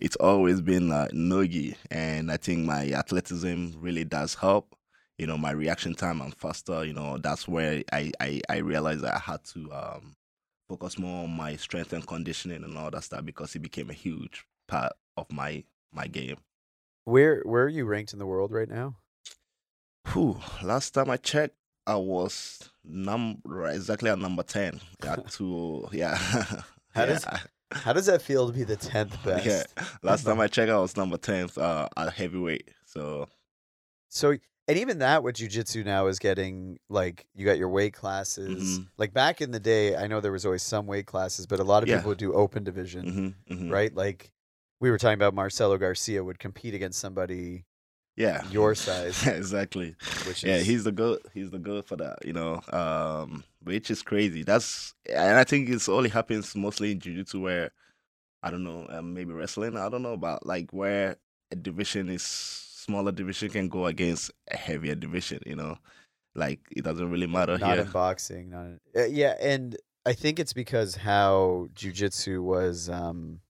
it's 0.00 0.16
always 0.16 0.60
been 0.60 0.92
uh, 0.92 1.08
nogi, 1.12 1.76
and 1.90 2.30
I 2.30 2.36
think 2.36 2.64
my 2.64 2.90
athleticism 2.90 3.70
really 3.80 4.04
does 4.04 4.34
help. 4.34 4.76
You 5.18 5.26
know, 5.26 5.36
my 5.38 5.50
reaction 5.52 5.94
time 5.94 6.20
I'm 6.22 6.32
faster. 6.32 6.84
You 6.84 6.94
know, 6.94 7.18
that's 7.18 7.46
where 7.46 7.82
I 7.92 8.10
I, 8.20 8.40
I 8.48 8.56
realized 8.58 9.02
that 9.02 9.14
I 9.14 9.18
had 9.18 9.44
to 9.52 9.70
um, 9.72 10.16
focus 10.68 10.98
more 10.98 11.24
on 11.24 11.30
my 11.30 11.56
strength 11.56 11.92
and 11.92 12.06
conditioning 12.06 12.64
and 12.64 12.76
all 12.76 12.90
that 12.90 13.04
stuff 13.04 13.24
because 13.24 13.54
it 13.54 13.60
became 13.60 13.90
a 13.90 13.94
huge 13.94 14.44
part 14.68 14.92
of 15.16 15.30
my 15.30 15.64
my 15.92 16.06
game. 16.06 16.36
Where 17.04 17.42
where 17.44 17.64
are 17.64 17.68
you 17.68 17.84
ranked 17.84 18.12
in 18.12 18.18
the 18.18 18.26
world 18.26 18.52
right 18.52 18.68
now? 18.68 18.96
Whew, 20.12 20.40
last 20.62 20.90
time 20.94 21.10
I 21.10 21.16
checked, 21.16 21.54
I 21.86 21.96
was 21.96 22.70
number 22.84 23.68
exactly 23.68 24.10
at 24.10 24.18
number 24.18 24.42
ten. 24.42 24.80
Yeah, 25.04 25.16
to 25.30 25.88
yeah. 25.92 26.16
How 26.94 27.04
yeah, 27.04 27.06
does- 27.06 27.26
How 27.72 27.92
does 27.94 28.06
that 28.06 28.20
feel 28.22 28.46
to 28.48 28.52
be 28.52 28.64
the 28.64 28.76
tenth 28.76 29.16
best? 29.24 29.46
yeah. 29.46 29.62
Last 30.02 30.24
time 30.24 30.40
I 30.40 30.46
checked, 30.48 30.70
I 30.70 30.78
was 30.78 30.96
number 30.96 31.16
tenth 31.16 31.56
uh, 31.56 31.88
at 31.96 32.12
heavyweight. 32.12 32.68
So 32.84 33.28
So 34.08 34.36
and 34.72 34.80
even 34.80 34.98
that 35.00 35.22
with 35.22 35.36
jujitsu 35.36 35.84
now 35.84 36.06
is 36.06 36.18
getting 36.18 36.78
like 36.88 37.26
you 37.34 37.44
got 37.44 37.58
your 37.58 37.68
weight 37.68 37.92
classes. 37.92 38.78
Mhm. 38.78 38.88
Like 38.96 39.12
back 39.12 39.40
in 39.40 39.50
the 39.50 39.60
day, 39.60 39.96
I 39.96 40.06
know 40.06 40.20
there 40.20 40.32
was 40.32 40.46
always 40.46 40.62
some 40.62 40.86
weight 40.86 41.06
classes, 41.06 41.46
but 41.46 41.60
a 41.60 41.64
lot 41.64 41.82
of 41.82 41.88
Yeah. 41.88 41.96
people 41.98 42.08
would 42.08 42.18
do 42.18 42.32
open 42.32 42.64
division, 42.64 43.36
mhm, 43.48 43.56
mhm. 43.56 43.70
right? 43.70 43.94
Like 43.94 44.32
we 44.80 44.90
were 44.90 44.98
talking 44.98 45.14
about 45.14 45.34
Marcelo 45.34 45.76
Garcia 45.76 46.24
would 46.24 46.38
compete 46.38 46.74
against 46.74 46.98
somebody 46.98 47.64
yeah, 48.16 48.44
your 48.50 48.74
size, 48.86 49.26
exactly. 49.26 49.94
which 50.26 50.38
is 50.38 50.44
Yeah, 50.44 50.58
he's 50.58 50.84
the 50.84 50.92
good. 50.92 51.20
He's 51.34 51.50
the 51.50 51.58
good 51.58 51.84
for 51.84 51.96
that. 51.96 52.24
You 52.24 52.32
know, 52.32 52.60
um, 52.72 53.44
which 53.62 53.90
is 53.90 54.02
crazy. 54.02 54.42
That's 54.42 54.94
and 55.08 55.38
I 55.38 55.44
think 55.44 55.68
it's 55.68 55.88
only 55.88 56.08
happens 56.10 56.54
mostly 56.56 56.92
in 56.92 56.98
jiu-jitsu 57.00 57.40
where 57.40 57.70
I 58.42 58.50
don't 58.50 58.64
know, 58.64 58.86
um, 58.88 59.14
maybe 59.14 59.32
wrestling. 59.32 59.76
I 59.76 59.88
don't 59.88 60.02
know 60.02 60.14
about 60.14 60.46
like 60.46 60.72
where 60.72 61.16
a 61.50 61.56
division 61.56 62.08
is 62.08 62.22
smaller 62.84 63.12
division 63.12 63.48
can 63.50 63.68
go 63.68 63.86
against 63.86 64.30
a 64.50 64.56
heavier 64.56 64.94
division. 64.94 65.40
You 65.46 65.56
know, 65.56 65.76
like 66.34 66.60
it 66.70 66.82
doesn't 66.84 67.10
really 67.10 67.26
matter 67.26 67.56
not 67.58 67.74
here. 67.76 67.80
in 67.86 67.90
boxing, 67.92 68.50
not 68.50 68.64
in, 68.66 68.80
uh, 68.96 69.04
yeah, 69.06 69.34
and 69.40 69.76
I 70.04 70.12
think 70.14 70.38
it's 70.38 70.52
because 70.52 70.96
how 70.96 71.68
jujitsu 71.74 72.42
was 72.42 72.88
um 72.88 73.40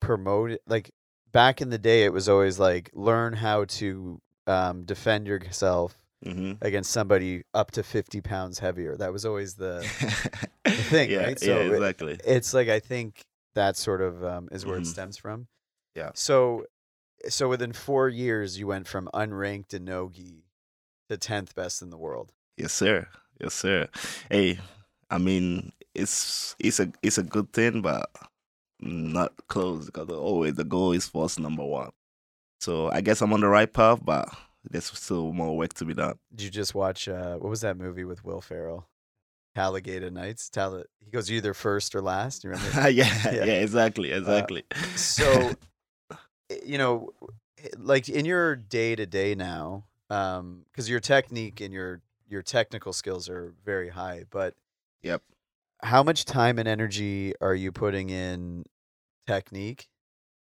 promoted. 0.00 0.60
Like 0.66 0.90
back 1.32 1.60
in 1.60 1.70
the 1.70 1.78
day, 1.78 2.04
it 2.04 2.12
was 2.12 2.28
always 2.28 2.58
like 2.58 2.90
learn 2.94 3.32
how 3.34 3.64
to 3.80 4.20
um 4.46 4.84
defend 4.84 5.26
yourself 5.26 5.96
hmm 6.24 6.52
against 6.62 6.90
somebody 6.90 7.42
up 7.54 7.70
to 7.72 7.82
fifty 7.82 8.20
pounds 8.20 8.58
heavier. 8.60 8.96
That 8.96 9.12
was 9.12 9.24
always 9.24 9.54
the. 9.54 9.84
thing, 10.66 11.10
yeah, 11.10 11.24
right? 11.26 11.38
So 11.38 11.46
yeah, 11.46 11.56
it- 11.62 11.72
exactly. 11.72 12.18
It's 12.24 12.52
like 12.52 12.68
I 12.68 12.80
think 12.80 13.22
that 13.54 13.76
sort 13.76 14.02
of 14.02 14.22
um, 14.24 14.48
is 14.52 14.66
where 14.66 14.76
it 14.78 14.82
Mhm. 14.84 14.86
stems 14.86 15.16
from. 15.16 15.46
Yeah. 15.94 16.10
So, 16.14 16.66
so 17.28 17.48
within 17.48 17.72
four 17.72 18.08
years, 18.08 18.58
you 18.58 18.66
went 18.66 18.86
from 18.88 19.08
unranked 19.14 19.74
in 19.74 19.84
nogi 19.84 20.44
to 21.08 21.16
tenth 21.16 21.54
best 21.54 21.82
in 21.82 21.90
the 21.90 21.98
world. 21.98 22.32
Yes, 22.56 22.72
sir. 22.72 23.06
Yes, 23.40 23.54
sir. 23.54 23.88
Hey, 24.30 24.58
I 25.10 25.18
mean, 25.18 25.72
it's 25.94 26.56
it's 26.58 26.80
a 26.80 26.90
it's 27.02 27.18
a 27.18 27.22
good 27.22 27.52
thing, 27.52 27.82
but 27.82 28.10
not 28.80 29.32
close 29.48 29.86
because 29.86 30.08
always 30.10 30.54
the 30.54 30.64
goal 30.64 30.92
is 30.92 31.06
first 31.08 31.38
number 31.38 31.64
one. 31.64 31.90
So 32.60 32.90
I 32.90 33.00
guess 33.02 33.20
I'm 33.20 33.32
on 33.32 33.40
the 33.40 33.48
right 33.48 33.72
path, 33.72 34.00
but 34.04 34.28
there's 34.68 34.86
still 34.86 35.32
more 35.32 35.56
work 35.56 35.74
to 35.74 35.84
be 35.84 35.94
done. 35.94 36.18
Did 36.34 36.44
you 36.44 36.50
just 36.50 36.74
watch 36.74 37.08
uh, 37.08 37.36
what 37.36 37.50
was 37.50 37.60
that 37.60 37.76
movie 37.76 38.04
with 38.04 38.24
Will 38.24 38.40
Ferrell? 38.40 38.88
Talladega 39.54 40.10
Nights. 40.10 40.50
Tal- 40.50 40.84
he 41.00 41.10
goes 41.10 41.30
either 41.30 41.54
first 41.54 41.94
or 41.94 42.02
last. 42.02 42.44
You 42.44 42.50
remember? 42.50 42.90
yeah, 42.90 43.10
Yeah. 43.32 43.44
yeah, 43.44 43.60
exactly, 43.62 44.12
exactly. 44.12 44.64
so, 44.96 45.24
eh, 45.30 45.54
you 46.64 46.78
know, 46.78 47.10
eh, 47.58 47.68
like 47.78 48.08
in 48.08 48.24
your 48.24 48.56
day 48.56 48.94
to 48.96 49.06
day 49.06 49.34
now, 49.34 49.84
um, 50.10 50.64
because 50.70 50.88
your 50.88 51.00
technique 51.00 51.60
and 51.60 51.72
your 51.72 52.02
your 52.28 52.42
technical 52.42 52.92
skills 52.92 53.28
are 53.28 53.54
very 53.64 53.90
high, 53.90 54.24
but 54.30 54.54
Yep. 55.02 55.22
how 55.82 56.02
much 56.02 56.24
time 56.24 56.58
and 56.58 56.68
energy 56.68 57.32
are 57.40 57.54
you 57.54 57.70
putting 57.72 58.10
in 58.10 58.64
technique, 59.26 59.88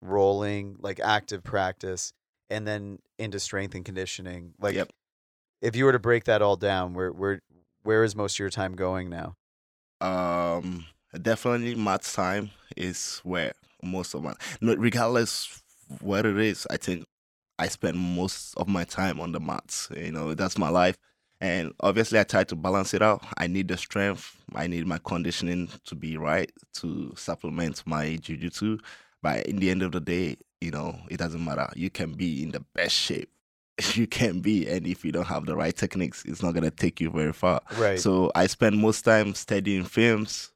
rolling, 0.01 0.77
like 0.79 1.00
active 1.00 1.43
practice, 1.43 2.13
and 2.50 2.67
then 2.67 3.00
into 3.17 3.39
strength 3.39 3.75
and 3.75 3.85
conditioning? 3.85 4.53
Like, 4.59 4.75
Yep. 4.75 4.91
if 5.62 5.75
you 5.75 5.85
were 5.85 5.91
to 5.93 6.00
break 6.00 6.25
that 6.25 6.41
all 6.41 6.55
down, 6.57 6.93
where 6.93 7.12
where 7.12 7.41
where 7.83 8.03
is 8.03 8.15
most 8.15 8.35
of 8.35 8.39
your 8.39 8.50
time 8.50 8.75
going 8.75 9.09
now? 9.09 9.35
Um, 10.01 10.85
definitely 11.21 11.75
math 11.75 12.13
time 12.13 12.51
is 12.75 13.19
where 13.23 13.53
most 13.81 14.13
of 14.13 14.23
my 14.23 14.33
no, 14.62 14.75
regardless 14.75 15.62
what 16.01 16.25
it 16.25 16.38
is, 16.38 16.67
I 16.69 16.77
think 16.77 17.05
I 17.59 17.67
spend 17.67 17.97
most 17.97 18.55
of 18.57 18.67
my 18.67 18.83
time 18.83 19.19
on 19.19 19.31
the 19.31 19.39
mats. 19.39 19.89
You 19.95 20.12
know, 20.12 20.33
that's 20.33 20.57
my 20.57 20.69
life. 20.69 20.97
And 21.41 21.73
obviously 21.81 22.19
I 22.19 22.23
try 22.23 22.45
to 22.45 22.55
balance 22.55 22.93
it 22.93 23.01
out. 23.01 23.23
I 23.38 23.47
need 23.47 23.67
the 23.67 23.77
strength, 23.77 24.38
I 24.55 24.67
need 24.67 24.88
my 24.88 25.00
conditioning 25.03 25.69
to 25.85 25.95
be 25.95 26.15
right 26.17 26.51
to 26.75 27.13
supplement 27.17 27.83
my 27.85 28.15
jiu-jitsu. 28.15 28.77
But 29.21 29.45
in 29.45 29.57
the 29.57 29.69
end 29.69 29.81
of 29.81 29.91
the 29.91 30.00
day, 30.00 30.38
you 30.62 30.71
know, 30.71 30.97
it 31.09 31.17
doesn't 31.17 31.43
matter. 31.43 31.67
You 31.75 31.89
can 31.89 32.13
be 32.13 32.43
in 32.43 32.51
the 32.51 32.62
best 32.73 32.95
shape 32.95 33.29
you 33.93 34.07
can 34.07 34.39
be 34.39 34.67
and 34.67 34.85
if 34.85 35.03
you 35.03 35.12
don't 35.12 35.27
have 35.27 35.45
the 35.45 35.55
right 35.55 35.75
techniques, 35.75 36.23
it's 36.25 36.43
not 36.43 36.53
gonna 36.53 36.71
take 36.71 37.01
you 37.01 37.09
very 37.09 37.33
far. 37.33 37.62
Right. 37.77 38.00
So 38.00 38.31
I 38.35 38.47
spend 38.47 38.77
most 38.77 39.03
time 39.03 39.33
studying 39.33 39.83
films, 39.83 40.51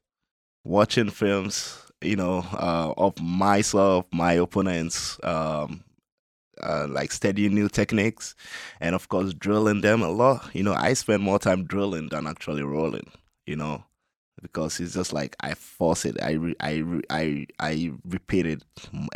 watching 0.64 1.10
films, 1.10 1.87
you 2.02 2.16
know, 2.16 2.38
uh, 2.52 2.92
of 2.96 3.20
myself, 3.20 4.06
my 4.12 4.34
opponents, 4.34 5.18
um, 5.24 5.84
uh, 6.62 6.86
like 6.88 7.12
studying 7.12 7.54
new 7.54 7.68
techniques, 7.68 8.34
and 8.80 8.94
of 8.94 9.08
course 9.08 9.32
drilling 9.34 9.80
them 9.80 10.02
a 10.02 10.10
lot. 10.10 10.48
You 10.54 10.62
know, 10.62 10.74
I 10.74 10.92
spend 10.94 11.22
more 11.22 11.38
time 11.38 11.64
drilling 11.64 12.08
than 12.08 12.26
actually 12.26 12.62
rolling. 12.62 13.10
You 13.46 13.56
know, 13.56 13.84
because 14.42 14.80
it's 14.80 14.94
just 14.94 15.12
like 15.12 15.36
I 15.40 15.54
force 15.54 16.04
it. 16.04 16.20
I 16.22 16.32
re, 16.32 16.54
I 16.60 16.76
re, 16.76 17.02
I 17.10 17.46
I 17.60 17.92
repeat 18.04 18.46
it 18.46 18.62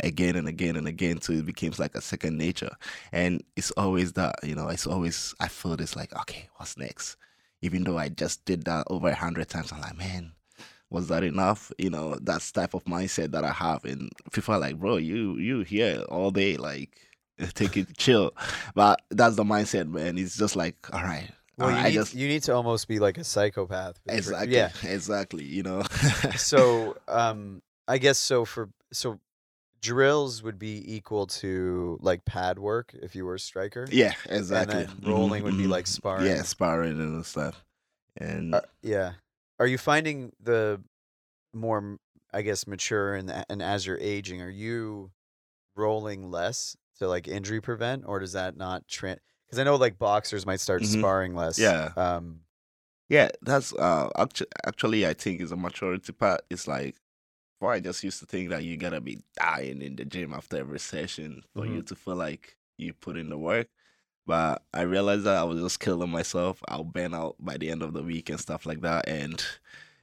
again 0.03 0.35
and 0.35 0.47
again 0.47 0.75
and 0.75 0.87
again 0.87 1.17
till 1.17 1.37
it 1.39 1.45
becomes 1.45 1.79
like 1.79 1.95
a 1.95 2.01
second 2.01 2.37
nature. 2.37 2.71
And 3.11 3.43
it's 3.55 3.71
always 3.71 4.13
that 4.13 4.35
you 4.43 4.55
know. 4.55 4.69
It's 4.69 4.87
always 4.87 5.33
I 5.39 5.47
feel 5.47 5.75
this 5.75 5.95
like 5.95 6.15
okay, 6.21 6.49
what's 6.57 6.77
next? 6.77 7.17
Even 7.61 7.83
though 7.83 7.97
I 7.97 8.09
just 8.09 8.43
did 8.45 8.65
that 8.65 8.85
over 8.89 9.09
a 9.09 9.15
hundred 9.15 9.49
times, 9.49 9.71
I'm 9.71 9.81
like, 9.81 9.97
man, 9.97 10.33
was 10.93 11.07
that 11.09 11.23
enough? 11.23 11.71
You 11.77 11.89
know, 11.89 12.17
that's 12.21 12.51
type 12.51 12.73
of 12.73 12.85
mindset 12.85 13.31
that 13.31 13.43
I 13.43 13.51
have. 13.51 13.83
And 13.83 14.11
people 14.31 14.53
are 14.53 14.59
like, 14.59 14.77
bro, 14.79 14.97
you 14.97 15.37
you 15.37 15.61
here 15.63 16.03
all 16.09 16.31
day, 16.31 16.55
like 16.57 16.97
take 17.55 17.75
it 17.75 17.97
chill. 17.97 18.31
But 18.75 19.01
that's 19.09 19.35
the 19.35 19.43
mindset, 19.43 19.89
man. 19.89 20.17
It's 20.17 20.37
just 20.37 20.55
like, 20.55 20.75
all 20.93 21.01
right. 21.03 21.29
Well, 21.57 21.67
all 21.69 21.75
you, 21.75 21.81
right, 21.81 21.89
need, 21.89 21.93
just 21.95 22.13
you 22.15 22.27
need 22.27 22.43
to 22.43 22.55
almost 22.55 22.87
be 22.87 22.99
like 22.99 23.17
a 23.17 23.23
psychopath. 23.23 23.99
exactly, 24.07 24.55
Yeah. 24.55 24.71
exactly. 24.83 25.43
You 25.43 25.63
know. 25.63 25.83
So, 26.37 26.95
um, 27.07 27.61
I 27.87 27.97
guess 27.97 28.17
so 28.17 28.45
for 28.45 28.69
so 28.91 29.19
drills 29.81 30.41
would 30.41 30.57
be 30.57 30.81
equal 30.95 31.27
to 31.27 31.97
like 32.01 32.23
pad 32.25 32.57
work 32.57 32.95
if 33.01 33.15
you 33.15 33.25
were 33.25 33.35
a 33.35 33.39
striker. 33.39 33.85
yeah, 33.91 34.13
exactly. 34.29 34.85
then 34.85 34.99
rolling 35.03 35.41
Mhm, 35.41 35.45
would 35.45 35.57
be 35.57 35.65
mhm. 35.65 35.69
like 35.69 35.87
sparring. 35.87 36.25
Yeah, 36.27 36.41
sparring 36.43 36.99
and 36.99 37.25
stuff. 37.25 37.63
And 38.17 38.55
Uh, 38.55 38.61
yeah. 38.81 39.13
Are 39.59 39.67
you 39.67 39.77
finding 39.77 40.31
the 40.39 40.83
more, 41.53 41.99
i 42.33 42.41
guess, 42.43 42.67
mature 42.67 43.15
and 43.15 43.31
and 43.49 43.61
as 43.63 43.85
you're 43.87 43.99
aging, 43.99 44.41
are 44.41 44.49
you 44.49 45.11
rolling 45.75 46.31
less 46.31 46.77
to 46.99 47.07
like 47.07 47.27
injury 47.27 47.61
prevent, 47.61 48.05
or 48.07 48.19
does 48.19 48.33
that 48.33 48.57
not 48.57 48.87
trend? 48.87 49.21
Because 49.47 49.59
I 49.59 49.65
know 49.65 49.77
like 49.77 49.99
boxers 49.99 50.45
might 50.45 50.61
start 50.61 50.85
Mhm. 50.85 50.85
sparring 50.85 51.35
less. 51.35 51.73
Yeah. 51.73 51.93
Um. 51.97 52.41
Yeah, 53.09 53.29
that's 53.41 53.73
uh 53.73 54.09
actually, 54.17 54.47
actually 54.65 55.07
I 55.07 55.13
think 55.13 55.41
is 55.41 55.51
a 55.51 55.57
maturity 55.57 56.13
part. 56.13 56.41
It's 56.49 56.67
like 56.67 56.95
before 57.59 57.73
I 57.73 57.79
just 57.81 58.03
used 58.03 58.19
to 58.21 58.27
think 58.27 58.49
that 58.51 58.63
you 58.65 58.77
gotta 58.77 59.01
be 59.01 59.21
dying 59.35 59.81
in 59.81 59.95
the 59.97 60.05
gym 60.05 60.33
after 60.33 60.57
every 60.57 60.79
session 60.79 61.43
for 61.55 61.65
you 61.67 61.83
to 61.83 61.95
feel 61.95 62.15
like 62.17 62.57
you 62.77 62.93
put 62.93 63.17
in 63.17 63.29
the 63.29 63.37
work. 63.39 63.69
But 64.25 64.63
I 64.73 64.81
realized 64.81 65.25
that 65.25 65.35
I 65.35 65.43
was 65.43 65.61
just 65.61 65.79
killing 65.79 66.09
myself. 66.09 66.61
I'll 66.67 66.83
burn 66.83 67.13
out 67.13 67.35
by 67.39 67.57
the 67.57 67.69
end 67.69 67.83
of 67.83 67.93
the 67.93 68.03
week 68.03 68.29
and 68.29 68.39
stuff 68.39 68.65
like 68.65 68.81
that. 68.81 69.07
And 69.07 69.43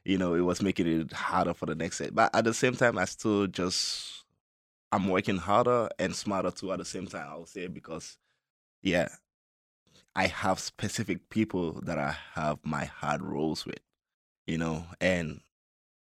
you 0.04 0.18
know, 0.18 0.34
it 0.34 0.40
was 0.40 0.62
making 0.62 0.86
it 0.86 1.12
harder 1.12 1.54
for 1.54 1.66
the 1.66 1.74
next 1.74 1.98
set. 1.98 2.14
But 2.14 2.34
at 2.34 2.44
the 2.44 2.54
same 2.54 2.74
time 2.74 2.98
I 2.98 3.04
still 3.04 3.46
just 3.46 4.24
I'm 4.92 5.08
working 5.08 5.36
harder 5.36 5.88
and 5.98 6.14
smarter 6.14 6.50
too 6.50 6.72
at 6.72 6.78
the 6.78 6.84
same 6.84 7.06
time, 7.06 7.28
I 7.30 7.36
would 7.36 7.48
say, 7.48 7.66
because 7.68 8.18
yeah, 8.82 9.08
I 10.16 10.26
have 10.26 10.58
specific 10.58 11.30
people 11.30 11.80
that 11.82 11.98
I 11.98 12.16
have 12.34 12.58
my 12.64 12.86
hard 12.86 13.22
roles 13.22 13.64
with, 13.64 13.80
you 14.46 14.58
know, 14.58 14.84
and 15.00 15.40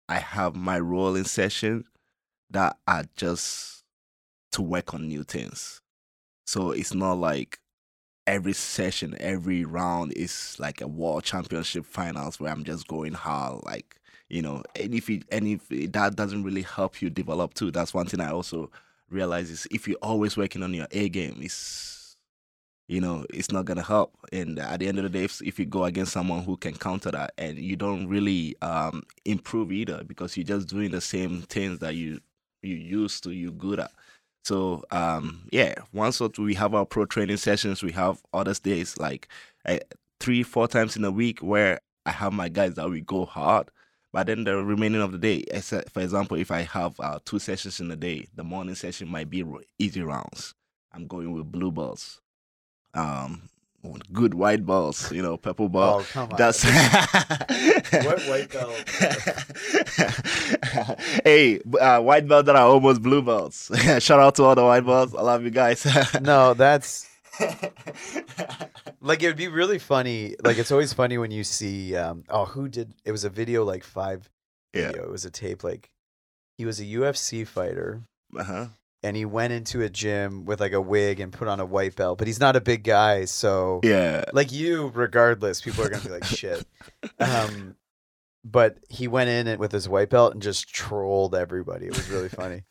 I 0.07 0.19
have 0.19 0.55
my 0.55 0.79
rolling 0.79 1.23
session 1.23 1.85
that 2.51 2.77
are 2.87 3.05
just 3.15 3.83
to 4.51 4.61
work 4.61 4.93
on 4.93 5.07
new 5.07 5.23
things. 5.23 5.81
So 6.45 6.71
it's 6.71 6.93
not 6.93 7.13
like 7.13 7.59
every 8.27 8.53
session, 8.53 9.15
every 9.19 9.65
round 9.65 10.13
is 10.13 10.55
like 10.59 10.81
a 10.81 10.87
world 10.87 11.23
championship 11.23 11.85
finals 11.85 12.39
where 12.39 12.51
I'm 12.51 12.63
just 12.63 12.87
going 12.87 13.13
hard, 13.13 13.63
like 13.65 13.97
you 14.29 14.41
know. 14.41 14.63
And 14.79 14.93
if 14.95 15.09
it, 15.09 15.23
and 15.31 15.47
if 15.47 15.71
it- 15.71 15.93
that 15.93 16.15
doesn't 16.15 16.43
really 16.43 16.63
help 16.63 17.01
you 17.01 17.09
develop 17.09 17.53
too, 17.53 17.71
that's 17.71 17.93
one 17.93 18.07
thing 18.07 18.21
I 18.21 18.31
also 18.31 18.71
realize 19.09 19.49
is 19.51 19.67
if 19.71 19.87
you're 19.87 19.97
always 20.01 20.37
working 20.37 20.63
on 20.63 20.73
your 20.73 20.87
A 20.91 21.09
game, 21.09 21.37
it's 21.41 22.17
you 22.87 23.01
know 23.01 23.25
it's 23.31 23.51
not 23.51 23.65
gonna 23.65 23.83
help. 23.83 24.15
And 24.31 24.59
at 24.59 24.79
the 24.79 24.87
end 24.87 24.97
of 24.99 25.03
the 25.03 25.09
day, 25.09 25.23
if, 25.25 25.41
if 25.41 25.59
you 25.59 25.65
go 25.65 25.85
against 25.85 26.13
someone 26.13 26.43
who 26.43 26.57
can 26.57 26.75
counter 26.75 27.11
that, 27.11 27.33
and 27.37 27.57
you 27.59 27.75
don't 27.75 28.07
really 28.07 28.55
um, 28.61 29.03
improve 29.25 29.71
either 29.71 30.03
because 30.05 30.37
you're 30.37 30.45
just 30.45 30.67
doing 30.69 30.91
the 30.91 31.01
same 31.01 31.41
things 31.43 31.79
that 31.79 31.95
you 31.95 32.19
you 32.61 32.75
used 32.75 33.23
to, 33.23 33.31
you're 33.31 33.51
good 33.51 33.79
at. 33.79 33.91
So 34.45 34.83
um, 34.91 35.41
yeah, 35.51 35.73
once 35.91 36.21
or 36.21 36.29
two, 36.29 36.43
we 36.43 36.53
have 36.53 36.75
our 36.75 36.85
pro 36.85 37.05
training 37.07 37.37
sessions. 37.37 37.81
We 37.81 37.91
have 37.93 38.21
other 38.31 38.53
days 38.53 38.95
like 38.99 39.27
uh, 39.65 39.79
three, 40.19 40.43
four 40.43 40.67
times 40.67 40.95
in 40.95 41.03
a 41.03 41.09
week 41.09 41.39
where 41.39 41.79
I 42.05 42.11
have 42.11 42.31
my 42.31 42.47
guys 42.49 42.75
that 42.75 42.87
we 42.87 43.01
go 43.01 43.25
hard. 43.25 43.69
But 44.13 44.27
then 44.27 44.43
the 44.43 44.63
remaining 44.63 45.01
of 45.01 45.11
the 45.11 45.17
day, 45.17 45.43
for 45.91 45.99
example, 45.99 46.37
if 46.37 46.51
I 46.51 46.61
have 46.61 46.97
uh, 46.99 47.19
two 47.25 47.39
sessions 47.39 47.79
in 47.79 47.89
a 47.89 47.95
day, 47.95 48.27
the 48.35 48.43
morning 48.43 48.75
session 48.75 49.09
might 49.09 49.31
be 49.31 49.43
easy 49.79 50.01
rounds. 50.01 50.53
I'm 50.93 51.07
going 51.07 51.33
with 51.33 51.51
blue 51.51 51.71
balls, 51.71 52.21
um, 52.93 53.49
good 54.13 54.33
white 54.33 54.65
balls, 54.65 55.11
you 55.11 55.21
know, 55.21 55.37
purple 55.37 55.69
ball. 55.69 55.99
oh 56.01 56.05
come 56.13 56.31
on. 56.31 56.37
That's 56.37 56.63
What 56.63 58.21
white 58.27 58.51
belt? 58.53 58.85
hey, 61.23 61.59
uh, 61.79 61.99
white 62.01 62.27
belt 62.27 62.45
that 62.47 62.55
are 62.55 62.67
almost 62.67 63.01
blue 63.01 63.21
belts. 63.21 63.69
Shout 64.03 64.19
out 64.19 64.35
to 64.35 64.43
all 64.43 64.55
the 64.55 64.63
white 64.63 64.85
belts. 64.85 65.13
I 65.13 65.21
love 65.21 65.43
you 65.43 65.49
guys. 65.51 65.85
no, 66.21 66.53
that's 66.53 67.09
like 69.01 69.21
it 69.23 69.27
would 69.27 69.35
be 69.37 69.47
really 69.47 69.79
funny. 69.79 70.35
Like 70.43 70.57
it's 70.57 70.71
always 70.71 70.93
funny 70.93 71.17
when 71.17 71.31
you 71.31 71.43
see. 71.43 71.95
Um, 71.95 72.23
oh, 72.29 72.45
who 72.45 72.67
did? 72.69 72.93
It 73.03 73.11
was 73.11 73.23
a 73.23 73.29
video 73.29 73.63
like 73.63 73.83
five. 73.83 74.29
Yeah. 74.73 74.87
Video. 74.87 75.03
It 75.03 75.11
was 75.11 75.25
a 75.25 75.31
tape. 75.31 75.63
Like 75.63 75.89
he 76.57 76.65
was 76.65 76.79
a 76.79 76.85
UFC 76.85 77.45
fighter. 77.47 78.01
uh-huh. 78.37 78.67
and 79.03 79.15
he 79.15 79.23
went 79.25 79.53
into 79.53 79.81
a 79.81 79.89
gym 79.89 80.45
with 80.45 80.59
like 80.59 80.73
a 80.73 80.81
wig 80.81 81.19
and 81.19 81.31
put 81.31 81.47
on 81.47 81.59
a 81.59 81.65
white 81.65 81.95
belt, 81.95 82.17
but 82.17 82.27
he's 82.27 82.39
not 82.39 82.55
a 82.55 82.61
big 82.61 82.83
guy, 82.83 83.25
so 83.25 83.79
Yeah. 83.83 84.23
like 84.33 84.51
you, 84.51 84.91
regardless, 84.93 85.61
people 85.61 85.83
are 85.85 85.89
gonna 85.89 86.03
be 86.03 86.09
like 86.09 86.23
shit. 86.25 86.65
Um, 87.19 87.75
but 88.47 88.77
he 88.89 89.07
went 89.07 89.29
in 89.29 89.47
it 89.47 89.57
with 89.59 89.71
his 89.71 89.89
white 89.89 90.09
belt 90.11 90.33
and 90.33 90.41
just 90.41 90.71
trolled 90.71 91.33
everybody. 91.33 91.87
It 91.87 91.97
was 91.97 92.07
really 92.09 92.29
funny. 92.29 92.61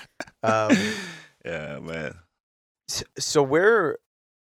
Um, 0.43 0.71
yeah, 1.45 1.81
man. 1.81 2.15
s- 2.89 3.03
so 3.19 3.43
where 3.43 3.99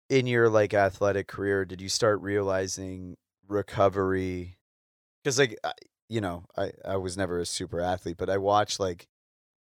in 0.08 0.26
your 0.26 0.48
like 0.48 0.72
athletic 0.72 1.28
career 1.28 1.64
did 1.66 1.80
you 1.82 1.88
start 1.90 2.20
realizing 2.22 3.16
recovery? 3.46 4.56
Because 5.22 5.38
like 5.38 5.58
I- 5.62 5.72
you 6.08 6.22
know, 6.22 6.44
I 6.56 6.72
I 6.86 6.96
was 6.96 7.16
never 7.18 7.38
a 7.38 7.44
super 7.46 7.80
athlete, 7.80 8.16
but 8.18 8.30
I 8.30 8.38
watched 8.38 8.80
like. 8.80 9.06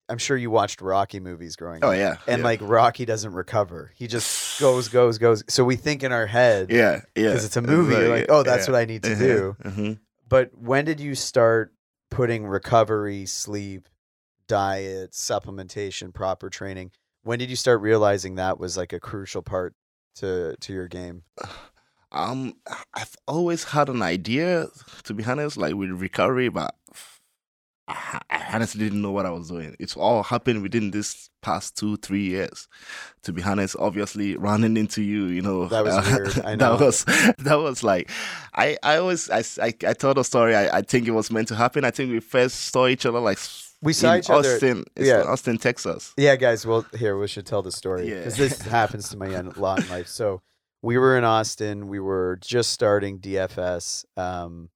I'm 0.08 0.20
sure 0.20 0.38
you 0.38 0.52
watched 0.52 0.82
Rocky 0.82 1.20
movies 1.20 1.56
growing 1.56 1.84
Oh 1.84 1.88
up. 1.88 1.94
Oh 1.96 1.98
yeah. 1.98 2.18
and 2.28 2.42
yeah. 2.42 2.46
like 2.46 2.60
Rocky 2.62 3.06
doesn't 3.06 3.34
recover. 3.34 3.92
He 3.96 4.06
just 4.06 4.60
goes, 4.60 4.88
goes, 5.00 5.18
goes. 5.18 5.44
So 5.50 5.64
we 5.64 5.78
think 5.78 6.04
in 6.04 6.12
our 6.12 6.28
head, 6.28 6.70
yeah, 6.70 7.02
yeah. 7.16 7.30
because 7.30 7.44
it's 7.44 7.58
a 7.58 7.62
movie. 7.64 7.96
You're 7.96 8.10
like, 8.10 8.28
oh, 8.30 8.44
that's 8.44 8.68
what 8.68 8.76
I 8.76 8.86
need 8.86 9.02
to 9.02 9.16
do. 9.16 9.56
hmm 9.64 9.94
But 10.28 10.58
when 10.58 10.86
did 10.86 11.00
you 11.00 11.16
start 11.16 11.74
putting 12.10 12.46
recovery, 12.46 13.26
sleep, 13.26 13.88
diet, 14.48 15.12
supplementation, 15.12 16.14
proper 16.14 16.50
training? 16.50 16.92
When 17.24 17.40
did 17.40 17.50
you 17.50 17.56
start 17.56 17.82
realizing 17.82 18.36
that 18.36 18.60
was 18.60 18.78
like 18.78 18.94
a 18.94 19.00
crucial 19.00 19.42
part 19.42 19.76
to 20.16 20.56
to 20.60 20.74
your 20.74 20.88
game? 20.88 21.24
Um, 22.12 22.54
I've 22.94 23.14
always 23.28 23.66
had 23.66 23.90
an 23.90 24.02
idea, 24.02 24.68
to 25.04 25.14
be 25.14 25.26
honest, 25.26 25.58
like 25.58 25.76
with 25.76 25.90
recovery, 25.90 26.48
but 26.48 26.74
I, 27.88 28.20
I 28.30 28.46
honestly 28.54 28.84
didn't 28.84 29.02
know 29.02 29.12
what 29.12 29.26
I 29.26 29.30
was 29.30 29.50
doing. 29.50 29.76
It's 29.80 29.96
all 29.96 30.24
happened 30.24 30.62
within 30.64 30.92
this 30.92 31.30
past 31.42 31.78
two, 31.78 31.98
three 31.98 32.24
years. 32.26 32.68
To 33.24 33.34
be 33.34 33.44
honest, 33.44 33.76
obviously 33.78 34.36
running 34.38 34.76
into 34.78 35.02
you, 35.04 35.26
you 35.26 35.42
know, 35.42 35.68
That 35.68 35.86
was 35.86 36.08
weird, 36.12 36.40
I 36.46 36.56
know. 36.56 36.78
that 36.78 36.86
was 36.86 37.04
that 37.38 37.56
was 37.60 37.84
like, 37.84 38.10
I 38.56 38.78
I 38.82 38.98
always 38.98 39.30
I 39.30 39.44
I, 39.62 39.74
I 39.88 39.94
told 39.94 40.18
a 40.18 40.24
story. 40.24 40.56
I, 40.56 40.78
I 40.78 40.82
think 40.82 41.08
it 41.08 41.12
was 41.12 41.30
meant 41.32 41.48
to 41.50 41.56
happen. 41.56 41.86
I 41.86 41.92
think 41.92 42.12
we 42.12 42.20
first 42.20 42.72
saw 42.72 42.88
each 42.88 43.06
other 43.06 43.20
like 43.20 43.38
We 43.82 43.94
saw 43.94 44.14
in 44.14 44.20
each 44.20 44.30
other- 44.32 44.56
Austin, 44.56 44.86
it's 44.96 45.08
yeah. 45.08 45.22
Austin, 45.24 45.58
Texas. 45.60 46.14
Yeah, 46.18 46.36
guys. 46.38 46.66
Well, 46.66 46.86
here 46.98 47.18
we 47.20 47.28
should 47.28 47.46
tell 47.46 47.62
the 47.62 47.72
story 47.72 48.10
Yeah. 48.10 48.18
because 48.20 48.38
this 48.38 48.62
happens 48.80 49.10
to 49.10 49.18
me 49.18 49.34
a 49.36 49.44
lot 49.44 49.84
in 49.84 49.90
life. 49.90 50.08
So 50.08 50.42
we 50.82 50.98
were 50.98 51.18
in 51.18 51.24
Austin. 51.24 51.88
We 51.88 52.00
were 52.00 52.38
just 52.42 52.72
starting 52.72 53.20
DFS. 53.20 54.06
Um, 54.18 54.70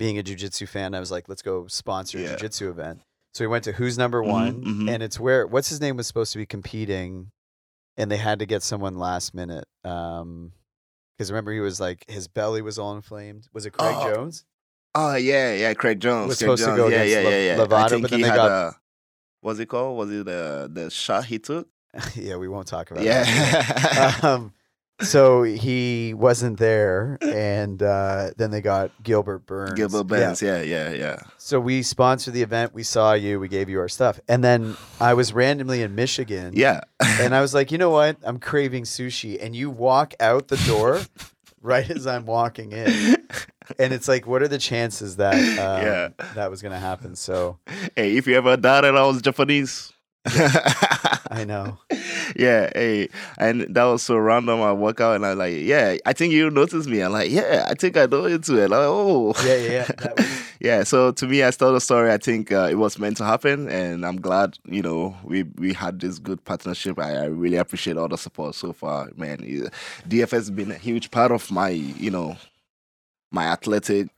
being 0.00 0.18
a 0.18 0.22
jujitsu 0.22 0.66
fan, 0.66 0.94
I 0.94 0.98
was 1.00 1.10
like, 1.10 1.28
let's 1.28 1.42
go 1.42 1.66
sponsor 1.66 2.16
a 2.16 2.22
Yeah. 2.22 2.34
jujitsu 2.36 2.70
event. 2.70 3.02
So 3.34 3.44
we 3.44 3.48
went 3.48 3.64
to 3.64 3.72
Who's 3.72 3.98
Number 3.98 4.22
Mhm, 4.22 4.26
One, 4.26 4.64
mhm. 4.64 4.90
and 4.90 5.02
it's 5.02 5.20
where 5.20 5.46
what's 5.46 5.68
his 5.68 5.78
name 5.80 5.96
was 5.98 6.06
supposed 6.06 6.32
to 6.32 6.38
be 6.38 6.46
competing, 6.46 7.30
and 7.98 8.10
they 8.10 8.16
had 8.16 8.38
to 8.38 8.46
get 8.46 8.62
someone 8.62 8.96
last 8.96 9.34
minute. 9.34 9.66
Um, 9.84 10.52
because 11.16 11.30
remember 11.30 11.52
he 11.52 11.60
was 11.60 11.78
like 11.80 12.06
his 12.08 12.28
belly 12.28 12.62
was 12.62 12.78
all 12.78 12.94
inflamed. 12.96 13.46
Was 13.52 13.66
it 13.66 13.72
Craig 13.74 13.94
Oh. 13.94 14.14
Jones? 14.14 14.46
Oh 14.94 15.16
yeah, 15.16 15.52
yeah, 15.54 15.74
Craig 15.74 16.00
Jones. 16.00 16.28
Was 16.28 16.38
Craig 16.38 16.46
supposed 16.58 16.64
to 16.64 16.74
go 16.76 16.88
yeah, 16.88 17.02
against 17.02 17.12
yeah, 17.12 17.28
yeah, 17.30 17.54
yeah. 17.54 17.56
Lovato, 17.58 17.72
I 17.84 17.88
think 17.88 18.02
but 18.02 18.10
then 18.10 18.18
he 18.20 18.22
they 18.24 18.28
had 18.30 18.36
got- 18.36 18.50
a, 18.50 18.76
what's 19.42 19.58
it 19.60 19.66
called? 19.66 19.98
Was 19.98 20.10
it 20.10 20.24
the 20.24 20.70
the 20.72 20.90
shot 20.90 21.26
he 21.26 21.38
took? 21.38 21.68
yeah, 22.16 22.36
we 22.36 22.48
won't 22.48 22.66
talk 22.66 22.90
about 22.90 23.04
Yeah. 23.04 23.22
that. 23.24 24.24
um, 24.24 24.54
so 25.02 25.42
he 25.42 26.14
wasn't 26.14 26.58
there, 26.58 27.18
and 27.20 27.82
uh, 27.82 28.30
then 28.36 28.50
they 28.50 28.60
got 28.60 28.90
Gilbert 29.02 29.46
Burns. 29.46 29.74
Gilbert 29.74 29.98
Yeah. 30.14 30.26
Burns. 30.26 30.42
Yeah, 30.42 30.62
yeah, 30.62 30.90
yeah. 30.90 31.16
So 31.38 31.58
we 31.60 31.82
sponsored 31.82 32.34
the 32.34 32.42
event. 32.42 32.74
We 32.74 32.82
saw 32.82 33.12
you. 33.14 33.40
We 33.40 33.48
gave 33.48 33.68
you 33.68 33.80
our 33.80 33.88
stuff, 33.88 34.20
and 34.28 34.42
then 34.44 34.76
I 35.00 35.14
was 35.14 35.32
randomly 35.32 35.82
in 35.82 35.94
Michigan. 35.94 36.52
Yeah. 36.54 36.80
And 37.20 37.34
I 37.34 37.40
was 37.42 37.52
like, 37.52 37.70
you 37.70 37.76
know 37.76 37.90
what? 37.90 38.16
I'm 38.22 38.38
craving 38.38 38.84
sushi. 38.84 39.36
And 39.42 39.54
you 39.54 39.68
walk 39.68 40.14
out 40.20 40.48
the 40.48 40.56
door 40.66 41.00
right 41.62 41.88
as 41.90 42.06
I'm 42.06 42.24
walking 42.24 42.72
in, 42.72 43.16
and 43.78 43.92
it's 43.92 44.08
like, 44.08 44.26
what 44.26 44.42
are 44.42 44.48
the 44.48 44.58
chances 44.58 45.16
that 45.16 45.34
um, 45.34 45.86
Yeah. 45.86 46.08
that 46.34 46.50
was 46.50 46.62
gonna 46.62 46.78
happen? 46.78 47.14
So 47.16 47.58
hey, 47.96 48.16
if 48.16 48.26
you 48.26 48.36
ever 48.36 48.56
doubted 48.56 48.94
I 48.96 49.04
was 49.06 49.20
Japanese. 49.22 49.92
I 51.30 51.44
know. 51.46 51.78
yeah, 52.36 52.70
hey, 52.74 53.08
and 53.38 53.62
that 53.74 53.84
was 53.84 54.02
so 54.02 54.16
random. 54.16 54.60
I 54.60 54.72
walk 54.72 55.00
out 55.00 55.16
and 55.16 55.24
I'm 55.24 55.38
like, 55.38 55.54
yeah, 55.56 55.96
I 56.04 56.12
think 56.12 56.34
you 56.34 56.50
noticed 56.50 56.88
me. 56.88 57.00
I'm 57.00 57.12
like, 57.12 57.30
yeah, 57.30 57.66
I 57.68 57.74
think 57.74 57.96
I 57.96 58.04
know 58.06 58.26
you 58.26 58.38
too. 58.38 58.60
And 58.60 58.70
like, 58.70 58.80
oh, 58.80 59.32
Yeah, 59.44 59.56
yeah, 59.56 59.70
yeah. 59.72 60.12
Was, 60.16 60.52
yeah. 60.60 60.82
So 60.84 61.12
to 61.12 61.26
me, 61.26 61.42
I 61.42 61.50
told 61.50 61.76
the 61.76 61.80
story. 61.80 62.12
I 62.12 62.18
think 62.18 62.52
uh, 62.52 62.68
it 62.70 62.74
was 62.74 62.98
meant 62.98 63.16
to 63.18 63.24
happen, 63.24 63.68
and 63.68 64.04
I'm 64.04 64.20
glad 64.20 64.58
you 64.66 64.82
know 64.82 65.16
we 65.24 65.44
we 65.56 65.72
had 65.72 66.00
this 66.00 66.18
good 66.18 66.44
partnership. 66.44 66.98
I, 66.98 67.14
I 67.16 67.24
really 67.26 67.56
appreciate 67.56 67.96
all 67.96 68.08
the 68.08 68.18
support 68.18 68.54
so 68.54 68.74
far, 68.74 69.08
man. 69.16 69.38
DFS 70.06 70.30
has 70.30 70.50
been 70.50 70.70
a 70.70 70.74
huge 70.78 71.10
part 71.10 71.32
of 71.32 71.50
my 71.50 71.70
you 71.70 72.10
know 72.10 72.36
my 73.32 73.44
athletic 73.46 74.08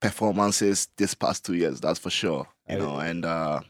performances 0.00 0.88
this 0.96 1.14
past 1.14 1.44
two 1.44 1.54
years. 1.54 1.80
That's 1.80 1.98
for 1.98 2.10
sure. 2.10 2.48
You 2.68 2.78
know, 2.78 2.98
and 2.98 3.24
uh, 3.24 3.60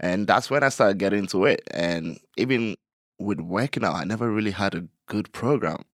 and 0.00 0.26
that's 0.26 0.50
when 0.50 0.62
I 0.62 0.68
started 0.68 0.98
getting 0.98 1.20
into 1.20 1.44
it. 1.46 1.62
And 1.70 2.18
even 2.36 2.76
with 3.18 3.40
working 3.40 3.84
out, 3.84 3.94
I 3.94 4.04
never 4.04 4.30
really 4.30 4.50
had 4.50 4.74
a 4.74 4.86
good 5.06 5.32
program 5.32 5.84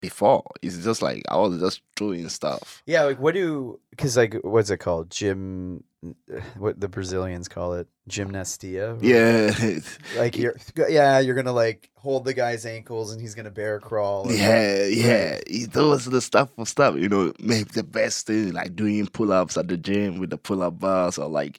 before. 0.00 0.44
It's 0.62 0.82
just 0.82 1.02
like 1.02 1.22
I 1.28 1.36
was 1.36 1.60
just 1.60 1.82
doing 1.96 2.28
stuff. 2.28 2.82
yeah, 2.86 3.04
like 3.04 3.18
what 3.20 3.34
do 3.34 3.80
because 3.90 4.16
like 4.16 4.34
what's 4.42 4.70
it 4.70 4.78
called? 4.78 5.10
Gym, 5.10 5.84
what 6.56 6.80
the 6.80 6.88
Brazilians 6.88 7.48
call 7.48 7.74
it, 7.74 7.88
gymnastia. 8.08 8.98
Yeah, 9.02 9.80
like 10.18 10.36
you're 10.36 10.56
yeah, 10.88 11.18
you're 11.18 11.34
gonna 11.34 11.52
like 11.52 11.90
hold 11.94 12.24
the 12.24 12.34
guy's 12.34 12.64
ankles 12.64 13.12
and 13.12 13.20
he's 13.20 13.34
gonna 13.34 13.50
bear 13.50 13.78
crawl. 13.80 14.30
yeah, 14.30 14.84
yeah. 14.84 15.38
Those 15.70 16.06
are 16.06 16.10
the 16.10 16.20
stuff 16.20 16.50
for 16.56 16.66
stuff. 16.66 16.96
You 16.96 17.08
know, 17.08 17.32
maybe 17.38 17.70
the 17.72 17.84
best 17.84 18.26
thing 18.26 18.52
like 18.52 18.74
doing 18.74 19.06
pull 19.06 19.32
ups 19.32 19.56
at 19.56 19.68
the 19.68 19.76
gym 19.76 20.18
with 20.18 20.30
the 20.30 20.38
pull 20.38 20.62
up 20.62 20.78
bars 20.78 21.18
or 21.18 21.28
like, 21.28 21.58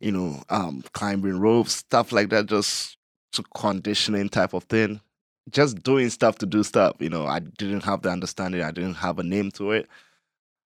you 0.00 0.12
know, 0.12 0.42
um, 0.50 0.82
climbing 0.92 1.38
ropes, 1.38 1.74
stuff 1.74 2.12
like 2.12 2.30
that. 2.30 2.46
Just 2.46 2.96
to 3.32 3.42
conditioning 3.54 4.28
type 4.28 4.54
of 4.54 4.64
thing. 4.64 5.00
Just 5.50 5.82
doing 5.82 6.10
stuff 6.10 6.38
to 6.38 6.46
do 6.46 6.62
stuff. 6.62 6.96
You 6.98 7.08
know, 7.08 7.26
I 7.26 7.38
didn't 7.38 7.84
have 7.84 8.02
the 8.02 8.10
understanding. 8.10 8.62
I 8.62 8.72
didn't 8.72 8.94
have 8.94 9.18
a 9.18 9.22
name 9.22 9.50
to 9.52 9.72
it. 9.72 9.88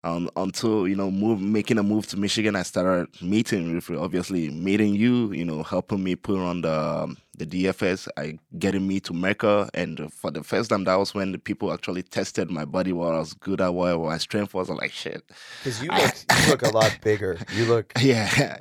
Um, 0.03 0.29
until 0.37 0.87
you 0.87 0.95
know, 0.95 1.09
move 1.09 1.41
making 1.41 1.79
a 1.79 1.83
move 1.83 2.05
to 2.07 2.17
Michigan, 2.17 2.55
I 2.55 2.61
started 2.61 3.09
meeting 3.21 3.73
with 3.73 3.89
obviously 3.89 4.49
meeting 4.49 4.93
you. 4.93 5.33
You 5.33 5.43
know, 5.43 5.63
helping 5.63 6.03
me 6.03 6.15
put 6.15 6.37
on 6.37 6.61
the 6.61 6.71
um, 6.71 7.17
the 7.35 7.45
DFS, 7.45 8.07
I 8.15 8.37
getting 8.59 8.87
me 8.87 8.99
to 9.01 9.13
Mecca, 9.13 9.69
and 9.73 10.13
for 10.13 10.29
the 10.29 10.43
first 10.43 10.69
time, 10.69 10.83
that 10.83 10.95
was 10.95 11.15
when 11.15 11.31
the 11.31 11.39
people 11.39 11.73
actually 11.73 12.03
tested 12.03 12.51
my 12.51 12.63
body, 12.63 12.93
what 12.93 13.15
I 13.15 13.19
was 13.19 13.33
good 13.33 13.59
at, 13.59 13.73
what 13.73 13.99
my 13.99 14.17
strength 14.19 14.53
was. 14.53 14.69
I'm 14.69 14.77
like, 14.77 14.91
shit, 14.91 15.23
Because 15.63 15.81
you 15.81 15.89
look 15.91 16.13
you 16.31 16.49
look 16.51 16.61
a 16.61 16.69
lot 16.69 16.97
bigger. 17.01 17.39
You 17.55 17.65
look 17.65 17.91
yeah. 17.99 18.59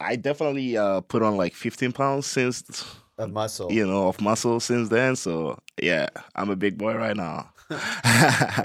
I 0.00 0.16
definitely 0.16 0.76
uh, 0.76 1.00
put 1.02 1.22
on 1.22 1.36
like 1.36 1.54
15 1.54 1.92
pounds 1.92 2.26
since 2.26 2.62
a 3.18 3.26
muscle. 3.26 3.70
you 3.72 3.86
know 3.86 4.08
of 4.08 4.20
muscle 4.20 4.60
since 4.60 4.88
then. 4.88 5.16
So 5.16 5.58
yeah, 5.82 6.08
I'm 6.36 6.50
a 6.50 6.56
big 6.56 6.78
boy 6.78 6.94
right 6.94 7.16
now. 7.16 7.50
We 7.70 7.76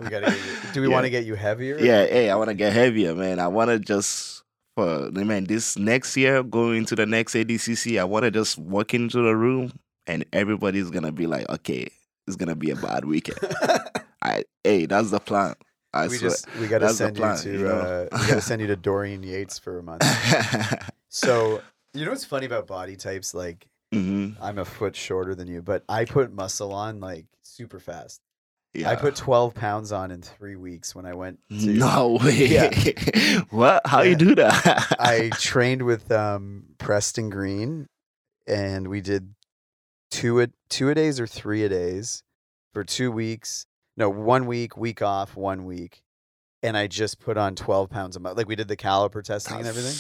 gotta 0.10 0.34
do 0.74 0.82
we 0.82 0.88
Yeah. 0.88 0.94
want 0.94 1.06
to 1.06 1.10
get 1.10 1.26
you 1.26 1.36
heavier? 1.36 1.78
Yeah, 1.80 2.06
hey, 2.06 2.30
I 2.30 2.36
want 2.36 2.50
to 2.50 2.54
get 2.54 2.72
heavier, 2.74 3.14
man. 3.16 3.40
I 3.40 3.48
want 3.48 3.70
to 3.70 3.80
just 3.80 4.44
for 4.76 5.12
man 5.12 5.44
this 5.46 5.78
next 5.78 6.16
year 6.18 6.42
going 6.44 6.78
into 6.80 6.96
the 6.96 7.06
next 7.06 7.34
ADCC. 7.36 8.00
I 8.00 8.04
want 8.06 8.24
to 8.24 8.32
just 8.32 8.58
walk 8.58 8.94
into 8.94 9.22
the 9.22 9.36
room 9.36 9.74
and 10.08 10.24
everybody's 10.34 10.90
gonna 10.90 11.12
be 11.12 11.28
like, 11.28 11.50
okay, 11.50 11.88
it's 12.28 12.36
gonna 12.38 12.56
be 12.56 12.70
a 12.72 12.76
bad 12.76 13.06
weekend. 13.06 13.40
I 14.22 14.44
hey, 14.64 14.86
that's 14.86 15.10
the 15.12 15.20
plan. 15.20 15.56
I 15.94 16.08
we 16.08 16.18
swear. 16.18 16.30
just 16.32 16.56
we 16.60 16.68
gotta 16.68 16.86
That's 16.86 16.98
send 16.98 17.16
plan, 17.18 17.36
you 17.38 17.44
to 17.44 17.52
you 17.52 17.64
know? 17.66 17.80
uh, 17.80 18.08
we 18.22 18.28
gotta 18.28 18.42
send 18.42 18.62
you 18.62 18.68
to 18.68 18.76
Dorian 18.76 19.22
Yates 19.24 19.60
for 19.60 19.80
a 19.80 19.84
month. 19.84 20.02
So 21.14 21.62
you 21.94 22.04
know 22.06 22.12
what's 22.12 22.26
funny 22.26 22.46
about 22.46 22.68
body 22.68 22.96
types? 22.96 23.34
Like 23.34 23.68
hmm 23.94 24.32
I'm 24.42 24.58
a 24.58 24.66
foot 24.66 24.96
shorter 24.96 25.36
than 25.36 25.48
you, 25.48 25.62
but 25.62 25.84
I 25.88 26.06
put 26.06 26.34
muscle 26.34 26.74
on 26.74 27.00
like 27.00 27.26
super 27.44 27.80
fast. 27.80 28.20
Yeah. 28.74 28.90
I 28.90 28.96
put 28.96 29.16
12 29.16 29.54
pounds 29.54 29.92
on 29.92 30.10
in 30.10 30.24
three 30.24 30.56
weeks 30.56 30.96
when 30.96 31.06
I 31.06 31.14
went 31.14 31.38
to. 31.50 31.56
no 31.68 32.18
way. 32.24 32.48
Yeah. 32.48 32.72
what? 33.52 33.84
How 33.86 34.02
Yeah. 34.02 34.10
you 34.10 34.16
do 34.16 34.34
that? 34.36 34.96
I 35.00 35.30
trained 35.38 35.84
with 35.84 36.12
um, 36.12 36.64
Preston 36.80 37.30
Green, 37.30 37.86
and 38.48 38.88
we 38.88 39.00
did 39.00 39.36
two 40.10 40.42
a 40.42 40.48
two 40.70 40.90
a 40.90 40.96
days 40.96 41.20
or 41.20 41.28
three 41.28 41.64
a 41.64 41.70
days 41.70 42.24
for 42.74 42.84
two 42.84 43.12
weeks. 43.12 43.68
No, 43.96 44.10
one 44.10 44.48
week, 44.48 44.76
week 44.76 45.04
off, 45.04 45.36
one 45.36 45.66
week, 45.66 46.02
and 46.64 46.76
I 46.76 46.88
just 46.88 47.20
put 47.20 47.38
on 47.38 47.54
12 47.54 47.92
pounds 47.92 48.16
a 48.16 48.20
month. 48.20 48.38
Like 48.38 48.48
we 48.48 48.56
did 48.56 48.68
the 48.70 48.76
caliper 48.78 49.24
testing 49.24 49.58
and 49.58 49.68
everything. 49.68 49.94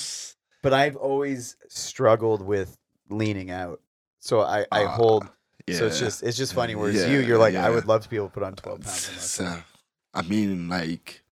But 0.63 0.73
I've 0.73 0.95
always 0.95 1.55
struggled 1.67 2.41
with 2.41 2.77
leaning 3.09 3.51
out, 3.51 3.81
so 4.19 4.41
I 4.41 4.65
I 4.71 4.85
Ah, 4.85 4.87
hold. 4.87 5.29
So 5.69 5.85
it's 5.85 5.99
just 5.99 6.23
it's 6.23 6.37
just 6.37 6.55
funny. 6.55 6.73
Whereas 6.73 6.95
Yeah, 6.95 7.11
you, 7.11 7.19
you're 7.19 7.37
like, 7.37 7.53
yeah. 7.53 7.65
I 7.65 7.69
would 7.69 7.85
love 7.85 8.01
to 8.01 8.09
be 8.09 8.15
able 8.15 8.29
to 8.29 8.33
put 8.33 8.43
on 8.43 8.55
12 8.55 8.81
pounds 8.81 9.21
So. 9.21 9.61
I 10.15 10.21
mean, 10.21 10.69
like, 10.69 11.23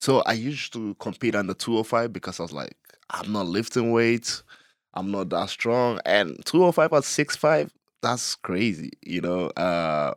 so 0.00 0.20
I 0.20 0.34
used 0.34 0.72
to 0.74 0.94
compete 0.94 1.34
on 1.34 1.48
the 1.48 1.54
205 1.54 2.12
because 2.12 2.38
I 2.38 2.44
was 2.44 2.52
like, 2.52 2.76
I'm 3.10 3.32
not 3.32 3.46
lifting 3.46 3.90
weights, 3.90 4.44
I'm 4.94 5.10
not 5.10 5.28
that 5.30 5.48
strong, 5.50 5.98
and 6.06 6.36
205 6.46 6.92
at 6.92 7.02
6'5, 7.02 7.70
that's 8.00 8.36
crazy, 8.36 8.92
you 9.02 9.20
know. 9.20 9.46
Uh, 9.48 10.14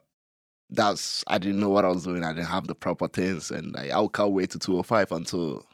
that's 0.69 1.23
I 1.27 1.37
didn't 1.37 1.59
know 1.59 1.69
what 1.69 1.85
I 1.85 1.89
was 1.89 2.03
doing. 2.03 2.23
I 2.23 2.33
didn't 2.33 2.47
have 2.47 2.67
the 2.67 2.75
proper 2.75 3.07
things, 3.07 3.51
and 3.51 3.75
I, 3.77 3.89
I 3.97 4.07
can't 4.13 4.31
wait 4.31 4.51
to 4.51 4.59
205 4.59 5.11
until 5.11 5.65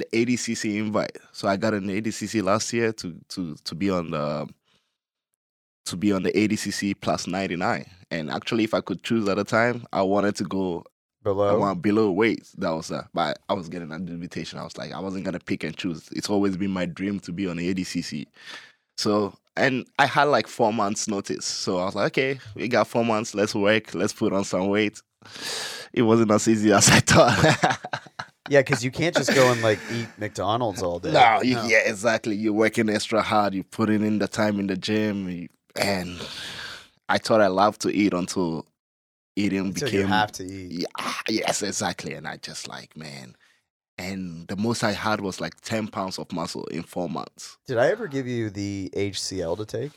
the 0.00 0.06
ADCC 0.12 0.78
invite. 0.78 1.16
So 1.32 1.48
I 1.48 1.56
got 1.56 1.74
an 1.74 1.88
ADCC 1.88 2.42
last 2.42 2.72
year 2.72 2.92
to 2.94 3.14
to 3.30 3.56
to 3.64 3.74
be 3.74 3.90
on 3.90 4.10
the 4.10 4.48
to 5.86 5.96
be 5.96 6.12
on 6.12 6.22
the 6.22 6.32
ADCC 6.32 6.94
plus 7.00 7.26
99. 7.26 7.86
And 8.10 8.30
actually, 8.30 8.64
if 8.64 8.74
I 8.74 8.80
could 8.80 9.02
choose 9.02 9.28
at 9.28 9.36
the 9.36 9.44
time, 9.44 9.86
I 9.92 10.02
wanted 10.02 10.36
to 10.36 10.44
go 10.44 10.84
below. 11.22 11.48
I 11.48 11.54
want 11.54 11.82
below 11.82 12.10
weight. 12.10 12.48
That 12.58 12.70
was 12.70 12.90
uh, 12.90 13.04
but 13.14 13.38
I 13.48 13.54
was 13.54 13.68
getting 13.68 13.92
an 13.92 14.08
invitation. 14.08 14.58
I 14.58 14.64
was 14.64 14.76
like, 14.76 14.92
I 14.92 15.00
wasn't 15.00 15.24
gonna 15.24 15.40
pick 15.40 15.64
and 15.64 15.76
choose. 15.76 16.08
It's 16.12 16.30
always 16.30 16.56
been 16.56 16.70
my 16.70 16.86
dream 16.86 17.20
to 17.20 17.32
be 17.32 17.46
on 17.46 17.56
the 17.56 17.74
ADCC. 17.74 18.26
So 18.96 19.34
and 19.56 19.86
I 19.98 20.06
had 20.06 20.24
like 20.24 20.46
four 20.46 20.72
months 20.72 21.08
notice. 21.08 21.44
So 21.44 21.78
I 21.78 21.84
was 21.84 21.94
like, 21.94 22.06
okay, 22.12 22.40
we 22.54 22.68
got 22.68 22.86
four 22.86 23.04
months. 23.04 23.34
Let's 23.34 23.54
work. 23.54 23.94
Let's 23.94 24.12
put 24.12 24.32
on 24.32 24.44
some 24.44 24.68
weight. 24.68 25.00
It 25.92 26.02
wasn't 26.02 26.30
as 26.30 26.48
easy 26.48 26.72
as 26.72 26.88
I 26.88 27.00
thought. 27.00 27.78
yeah, 28.48 28.60
because 28.60 28.84
you 28.84 28.90
can't 28.90 29.14
just 29.14 29.34
go 29.34 29.50
and 29.50 29.62
like 29.62 29.78
eat 29.90 30.08
McDonald's 30.18 30.82
all 30.82 30.98
day. 30.98 31.12
no, 31.12 31.40
you, 31.42 31.58
yeah, 31.66 31.80
exactly. 31.86 32.34
You're 32.36 32.52
working 32.52 32.88
extra 32.88 33.22
hard. 33.22 33.54
You're 33.54 33.64
putting 33.64 34.04
in 34.04 34.18
the 34.18 34.28
time 34.28 34.58
in 34.58 34.66
the 34.66 34.76
gym, 34.76 35.28
you- 35.28 35.48
and 35.76 36.20
I 37.08 37.18
thought 37.18 37.40
I 37.40 37.46
loved 37.48 37.80
to 37.82 37.90
eat 37.94 38.12
until 38.14 38.66
eating 39.36 39.66
Until 39.66 39.88
became 39.88 40.00
you 40.00 40.06
have 40.06 40.32
to 40.32 40.44
eat. 40.44 40.80
Yeah, 40.80 40.86
ah, 40.98 41.20
yes, 41.28 41.62
exactly. 41.62 42.14
And 42.14 42.26
I 42.26 42.36
just 42.38 42.66
like, 42.68 42.96
man. 42.96 43.36
And 43.98 44.48
the 44.48 44.56
most 44.56 44.82
I 44.82 44.92
had 44.92 45.20
was 45.20 45.40
like 45.40 45.60
10 45.60 45.88
pounds 45.88 46.18
of 46.18 46.32
muscle 46.32 46.64
in 46.66 46.82
four 46.82 47.08
months. 47.08 47.58
Did 47.66 47.76
I 47.78 47.88
ever 47.88 48.08
give 48.08 48.26
you 48.26 48.48
the 48.50 48.90
HCl 48.96 49.56
to 49.58 49.66
take? 49.66 49.92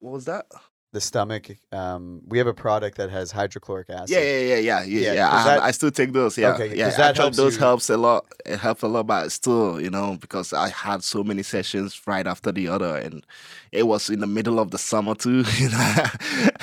What 0.00 0.12
was 0.12 0.24
that? 0.24 0.46
The 0.94 1.02
stomach. 1.02 1.50
Um, 1.70 2.22
we 2.26 2.38
have 2.38 2.46
a 2.46 2.54
product 2.54 2.96
that 2.96 3.10
has 3.10 3.30
hydrochloric 3.30 3.90
acid. 3.90 4.08
Yeah, 4.08 4.20
yeah, 4.20 4.38
yeah, 4.40 4.56
yeah, 4.56 4.82
yeah. 4.84 5.00
Yeah, 5.00 5.12
yeah. 5.12 5.28
I, 5.36 5.44
that- 5.44 5.62
I 5.62 5.70
still 5.72 5.90
take 5.90 6.14
those. 6.14 6.38
Yeah, 6.38 6.54
Okay, 6.54 6.74
yeah. 6.74 6.88
that 6.88 7.14
helps 7.16 7.36
those 7.36 7.54
you- 7.56 7.60
helps 7.60 7.90
a 7.90 7.98
lot. 7.98 8.24
It 8.46 8.58
helps 8.58 8.82
a 8.82 8.88
lot, 8.88 9.06
but 9.06 9.30
still, 9.30 9.78
you 9.78 9.90
know, 9.90 10.16
because 10.18 10.54
I 10.54 10.70
had 10.70 11.04
so 11.04 11.22
many 11.22 11.42
sessions 11.42 12.00
right 12.06 12.26
after 12.26 12.52
the 12.52 12.68
other, 12.68 12.96
and 12.96 13.22
it 13.70 13.86
was 13.86 14.08
in 14.08 14.20
the 14.20 14.26
middle 14.26 14.58
of 14.58 14.70
the 14.70 14.78
summer 14.78 15.14
too. 15.14 15.44
You 15.58 15.68
know, 15.68 16.04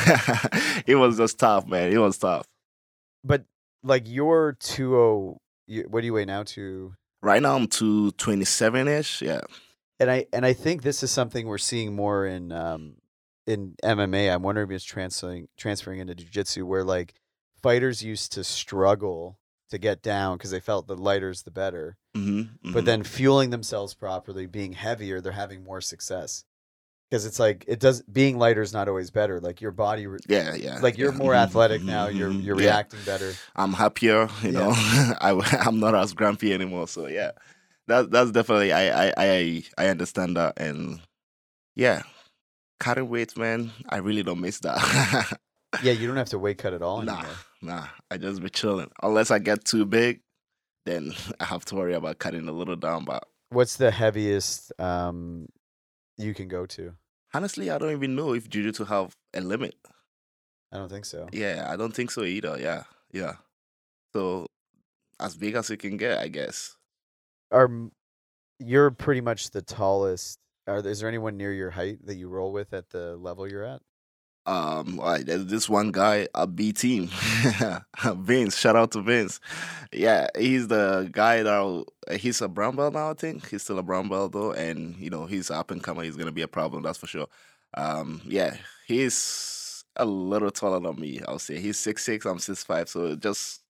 it 0.88 0.96
was 0.96 1.18
just 1.18 1.38
tough, 1.40 1.68
man. 1.68 1.92
It 1.92 1.98
was 2.00 2.18
tough. 2.18 2.48
But 3.24 3.44
like 3.84 4.04
your 4.08 4.54
two 4.60 4.96
oh, 4.98 5.38
what 5.88 6.02
do 6.02 6.06
you 6.08 6.14
weigh 6.14 6.26
now? 6.26 6.44
To 6.44 6.94
Right 7.22 7.42
now, 7.42 7.56
I'm 7.56 7.68
two 7.68 8.12
twenty 8.14 8.46
seven 8.46 8.88
ish. 8.88 9.22
Yeah. 9.22 9.42
and 10.00 10.10
I 10.10 10.26
and 10.34 10.46
I 10.46 10.54
think 10.54 10.82
this 10.82 11.04
is 11.04 11.12
something 11.12 11.46
we're 11.48 11.58
seeing 11.60 11.96
more 11.96 12.26
in 12.26 12.52
um 12.52 12.96
in 13.48 13.76
MMA. 13.84 14.34
I'm 14.34 14.42
wondering 14.44 14.70
if 14.70 14.76
it's 14.76 14.84
transferring 14.86 15.48
transferring 15.58 16.00
into 16.00 16.16
jiu-jitsu 16.16 16.66
where 16.66 16.84
like 16.84 17.14
fighters 17.62 18.04
used 18.04 18.32
to 18.34 18.44
struggle 18.44 19.38
to 19.70 19.78
get 19.78 20.02
down 20.02 20.38
because 20.38 20.52
they 20.52 20.60
felt 20.60 20.88
the 20.88 20.96
lighter's 20.98 21.44
the 21.44 21.52
better. 21.52 21.98
Mm-hmm, 22.16 22.72
But 22.72 22.86
then 22.86 23.04
fueling 23.04 23.50
themselves 23.50 23.94
properly, 23.94 24.46
being 24.46 24.74
heavier, 24.74 25.20
they're 25.22 25.32
having 25.34 25.64
more 25.64 25.82
success. 25.82 26.46
Because 27.10 27.26
it's 27.26 27.40
like 27.40 27.66
it 27.68 27.80
does 27.80 28.02
being 28.04 28.38
lighter 28.40 28.62
is 28.64 28.74
not 28.74 28.88
always 28.90 29.12
better. 29.12 29.40
Like 29.40 29.62
your 29.62 29.72
body 29.72 30.08
re- 30.08 30.18
yeah, 30.28 30.56
yeah. 30.56 30.80
like 30.82 30.98
you're 30.98 31.12
yeah. 31.12 31.18
more 31.18 31.34
Mhm, 31.34 31.44
athletic 31.44 31.84
now, 31.84 32.08
you're 32.08 32.32
mhm. 32.32 32.44
you're 32.44 32.60
Yeah. 32.60 32.70
reacting 32.72 33.00
better. 33.06 33.32
I'm 33.56 33.74
happier, 33.74 34.28
you 34.42 34.52
Yeah. 34.52 34.60
know. 34.60 34.72
I 35.22 35.32
I'm 35.66 35.80
not 35.80 35.94
as 35.94 36.14
grumpy 36.14 36.52
anymore. 36.54 36.88
So 36.88 37.06
yeah, 37.08 37.32
that 37.88 38.10
that's 38.10 38.32
definitely 38.32 38.72
I 38.74 39.08
I 39.10 39.14
I 39.18 39.64
I 39.78 39.88
understand 39.88 40.36
that, 40.38 40.54
and 40.58 41.00
yeah, 41.76 42.02
cutting 42.80 43.10
weight, 43.10 43.38
man. 43.38 43.72
I 43.90 43.98
really 43.98 44.24
don't 44.24 44.42
miss 44.42 44.60
that. 44.60 45.40
Yeah, 45.84 45.92
you 45.92 46.08
don't 46.08 46.16
have 46.16 46.30
to 46.30 46.40
weight 46.40 46.58
cut 46.58 46.74
at 46.74 46.82
all 46.82 47.02
nah, 47.02 47.18
anymore. 47.18 47.36
nah, 47.62 47.88
I 48.10 48.16
just 48.16 48.42
be 48.42 48.50
chilling. 48.50 48.90
Unless 49.04 49.30
I 49.30 49.40
get 49.40 49.66
too 49.66 49.86
big, 49.86 50.22
then 50.86 51.14
I 51.42 51.44
have 51.44 51.66
to 51.66 51.76
worry 51.76 51.94
about 51.94 52.18
cutting 52.18 52.48
a 52.48 52.54
little 52.54 52.78
down. 52.78 53.04
But 53.04 53.26
What's 53.50 53.76
the 53.76 53.92
heaviest 53.92 54.72
um 54.80 55.48
you 56.18 56.34
can 56.34 56.48
go 56.48 56.66
to? 56.68 56.94
honestly, 57.34 57.70
I 57.70 57.78
don't 57.78 57.92
even 57.92 58.16
know 58.16 58.34
if 58.34 58.50
jiu-jitsu 58.50 58.86
have 58.86 59.14
a 59.34 59.42
limit. 59.42 59.76
I 60.72 60.78
don't 60.78 60.90
think 60.90 61.04
so. 61.04 61.28
Yeah, 61.34 61.68
I 61.70 61.76
don't 61.76 61.94
think 61.94 62.10
so 62.12 62.24
either. 62.24 62.58
Yeah, 62.58 62.84
yeah. 63.12 63.34
So 64.14 64.48
as 65.20 65.36
big 65.36 65.56
as 65.56 65.70
you 65.70 65.76
can 65.78 65.98
get, 65.98 66.20
I 66.20 66.30
guess. 66.30 66.78
Are 67.52 67.70
you're 68.60 68.92
pretty 68.92 69.22
much 69.22 69.52
the 69.52 69.62
tallest? 69.62 70.40
Are 70.68 70.78
is 70.80 71.00
there 71.00 71.10
anyone 71.10 71.38
near 71.38 71.54
your 71.54 71.72
height 71.72 72.06
that 72.06 72.16
you 72.16 72.28
roll 72.28 72.52
with 72.52 72.74
at 72.74 72.90
the 72.90 73.16
level 73.16 73.50
you're 73.50 73.64
at? 73.64 73.82
Um, 74.48 74.98
like 74.98 75.26
there's 75.26 75.48
this 75.48 75.68
one 75.68 75.92
guy, 75.92 76.28
a 76.36 76.46
B 76.46 76.72
team, 76.72 77.10
Vince. 78.06 78.58
Shout 78.58 78.76
out 78.76 78.92
to 78.92 79.02
Vince. 79.02 79.40
Yeah, 79.92 80.28
he's 80.38 80.68
the 80.68 81.10
guy 81.12 81.42
that 81.42 81.86
he's 82.20 82.42
a 82.42 82.48
brown 82.48 82.76
belt 82.76 82.94
now. 82.94 83.10
I 83.12 83.14
think 83.16 83.50
he's 83.50 83.64
still 83.64 83.80
a 83.80 83.84
brown 83.84 84.08
belt 84.08 84.34
though, 84.34 84.52
and 84.52 84.96
you 84.98 85.10
know 85.10 85.26
he's 85.26 85.50
up 85.50 85.72
and 85.72 85.84
coming. 85.84 86.06
He's 86.06 86.16
gonna 86.16 86.32
be 86.32 86.44
a 86.44 86.48
problem, 86.48 86.84
that's 86.84 87.00
for 87.00 87.08
sure. 87.08 87.28
Um, 87.76 88.22
yeah, 88.26 88.58
he's 88.88 89.84
a 89.96 90.06
little 90.06 90.52
taller 90.52 90.80
than 90.80 91.00
me. 91.00 91.22
I'll 91.28 91.40
say 91.40 91.60
he's 91.60 91.78
six 91.78 92.04
six. 92.04 92.26
I'm 92.26 92.40
six 92.40 92.64
five. 92.64 92.88
So 92.88 93.16
just 93.16 93.62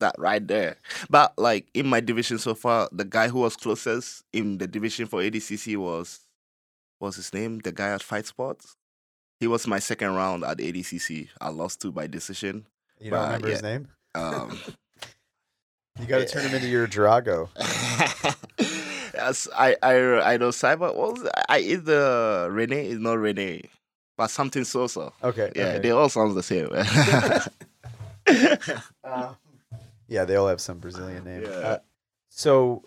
that 0.00 0.14
right 0.18 0.46
there. 0.46 0.76
But 1.10 1.34
like 1.38 1.68
in 1.74 1.86
my 1.86 2.00
division 2.00 2.38
so 2.38 2.54
far, 2.54 2.88
the 2.92 3.04
guy 3.04 3.28
who 3.28 3.40
was 3.40 3.56
closest 3.56 4.24
in 4.32 4.58
the 4.58 4.66
division 4.66 5.06
for 5.06 5.20
ADCC 5.20 5.76
was 5.76 6.20
what's 6.98 7.16
his 7.16 7.32
name? 7.32 7.60
The 7.60 7.72
guy 7.72 7.88
at 7.88 8.02
Fight 8.02 8.26
Sports. 8.26 8.76
He 9.40 9.46
was 9.46 9.66
my 9.66 9.78
second 9.78 10.14
round 10.14 10.44
at 10.44 10.58
ADCC. 10.58 11.28
I 11.40 11.48
lost 11.50 11.80
to 11.82 11.92
by 11.92 12.06
decision. 12.08 12.66
You 13.00 13.10
don't 13.10 13.20
Right, 13.20 13.26
remember 13.26 13.48
his 13.48 13.62
name? 13.62 13.88
Um, 14.14 14.58
You 16.00 16.06
got 16.06 16.18
to 16.18 16.26
turn 16.26 16.46
him 16.46 16.54
into 16.54 16.68
your 16.68 16.86
Drago. 16.86 17.48
yes, 19.14 19.48
I 19.52 19.74
I 19.82 20.34
I 20.34 20.36
know 20.36 20.50
Cyber. 20.50 20.94
What 20.94 21.14
was? 21.14 21.28
I 21.48 21.58
is 21.58 21.82
the 21.82 22.46
Rene 22.52 22.86
is 22.86 23.00
not 23.00 23.18
Rene, 23.18 23.68
but 24.16 24.30
something 24.30 24.62
Sosa. 24.62 25.10
Okay. 25.24 25.50
Yeah, 25.56 25.64
okay. 25.64 25.78
they 25.80 25.90
all 25.90 26.08
sound 26.08 26.36
the 26.36 26.42
same. 26.44 26.68
yeah, 30.08 30.24
they 30.24 30.36
all 30.36 30.46
have 30.48 30.60
some 30.60 30.78
Brazilian 30.78 31.24
name. 31.24 31.42
Yeah. 31.42 31.48
Uh, 31.50 31.78
so, 32.30 32.84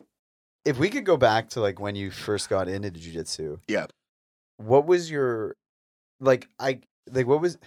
if 0.63 0.79
we 0.79 0.89
could 0.89 1.05
go 1.05 1.17
back 1.17 1.49
to 1.49 1.59
like 1.59 1.81
when 1.81 1.95
you 1.95 2.11
first 2.11 2.47
got 2.49 2.69
into 2.69 2.91
jiu-jitsu. 2.91 3.59
Yeah. 3.67 3.87
What 4.61 4.85
was 4.85 5.09
your 5.09 5.55
like 6.19 6.47
I 6.59 6.81
like 7.09 7.27
what 7.27 7.41
was 7.41 7.57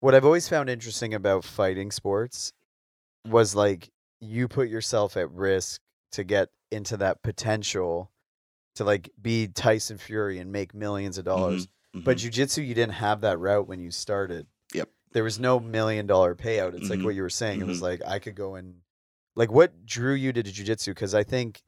what 0.00 0.14
I've 0.14 0.24
always 0.24 0.48
found 0.48 0.68
interesting 0.70 1.14
about 1.14 1.44
fighting 1.44 1.90
sports 1.90 2.52
was 3.28 3.54
like 3.54 3.90
you 4.20 4.48
put 4.48 4.68
yourself 4.68 5.16
at 5.16 5.30
risk 5.30 5.80
to 6.12 6.24
get 6.24 6.48
into 6.70 6.96
that 6.98 7.22
potential 7.22 8.10
to 8.74 8.84
like 8.84 9.10
be 9.20 9.48
Tyson 9.48 9.98
Fury 9.98 10.38
and 10.38 10.52
make 10.52 10.74
millions 10.74 11.18
of 11.18 11.24
dollars. 11.24 11.68
But 11.92 12.18
Mhm. 12.18 12.30
jujitsu, 12.30 12.66
you 12.66 12.74
didn't 12.74 12.94
have 12.94 13.22
that 13.22 13.38
route 13.38 13.66
when 13.66 13.80
you 13.80 13.90
started. 13.90 14.46
Yep. 14.74 14.88
There 15.12 15.24
was 15.24 15.40
no 15.40 15.58
million 15.58 16.06
dollar 16.06 16.34
payout. 16.36 16.74
It's 16.74 16.88
like 16.88 17.00
Mhm. 17.00 17.04
what 17.04 17.14
you 17.16 17.22
were 17.22 17.30
saying. 17.30 17.60
It 17.60 17.66
was 17.66 17.78
Mhm. 17.80 17.82
like 17.82 18.02
I 18.06 18.18
could 18.20 18.34
go 18.36 18.54
and 18.54 18.82
like 19.36 19.50
what 19.50 19.84
drew 19.86 20.14
you 20.14 20.32
to 20.32 20.42
jujitsu? 20.42 20.86
Because 20.88 21.14
I 21.14 21.24
think 21.24 21.62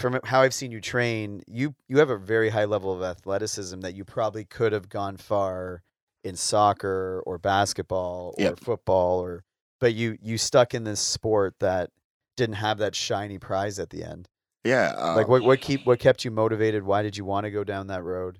from 0.00 0.18
how 0.24 0.40
I've 0.42 0.54
seen 0.54 0.72
you 0.72 0.80
train, 0.80 1.42
you 1.46 1.74
you 1.88 1.98
have 1.98 2.10
a 2.10 2.16
very 2.16 2.48
high 2.50 2.64
level 2.64 2.92
of 2.92 3.02
athleticism 3.02 3.80
that 3.80 3.94
you 3.94 4.04
probably 4.04 4.44
could 4.44 4.72
have 4.72 4.88
gone 4.88 5.16
far 5.16 5.82
in 6.24 6.36
soccer 6.36 7.22
or 7.26 7.38
basketball 7.38 8.34
or 8.38 8.44
Yep. 8.44 8.60
football 8.60 9.20
or 9.20 9.44
but 9.78 9.94
you 9.94 10.18
you 10.20 10.38
stuck 10.38 10.74
in 10.74 10.84
this 10.84 11.00
sport 11.00 11.54
that 11.60 11.90
didn't 12.36 12.56
have 12.56 12.78
that 12.78 12.94
shiny 12.94 13.38
prize 13.38 13.78
at 13.78 13.90
the 13.90 14.02
end. 14.02 14.28
yeah, 14.64 14.92
like 15.16 15.26
um, 15.26 15.30
what 15.30 15.42
what 15.42 15.60
keep 15.60 15.86
what 15.86 15.98
kept 15.98 16.24
you 16.24 16.30
motivated? 16.30 16.82
Why 16.82 17.02
did 17.02 17.16
you 17.16 17.24
want 17.24 17.44
to 17.44 17.50
go 17.50 17.64
down 17.64 17.86
that 17.88 18.02
road? 18.02 18.38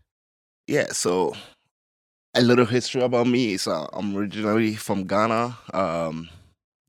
Yeah, 0.66 0.88
so 0.92 1.34
a 2.34 2.42
little 2.42 2.66
history 2.66 3.02
about 3.02 3.26
me 3.26 3.54
is 3.54 3.66
uh, 3.66 3.86
I'm 3.92 4.16
originally 4.16 4.74
from 4.76 5.04
Ghana. 5.06 5.58
Um, 5.74 6.28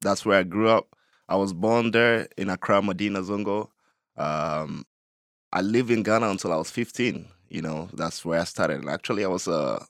that's 0.02 0.26
where 0.26 0.40
I 0.40 0.44
grew 0.44 0.70
up. 0.70 0.96
I 1.28 1.36
was 1.36 1.54
born 1.54 1.92
there 1.92 2.28
in 2.38 2.50
Accra, 2.50 2.82
Medina 2.82 3.22
Zongo. 3.22 3.70
Um, 4.18 4.86
I 5.52 5.62
lived 5.62 5.92
in 5.92 6.04
Ghana 6.04 6.30
until 6.30 6.54
I 6.54 6.58
was 6.58 6.72
15. 6.72 7.28
You 7.50 7.62
know, 7.62 7.90
that's 7.94 8.24
where 8.26 8.40
I 8.42 8.46
started. 8.46 8.82
And 8.82 8.90
actually, 8.90 9.26
I 9.26 9.28
was 9.28 9.48
uh, 9.48 9.84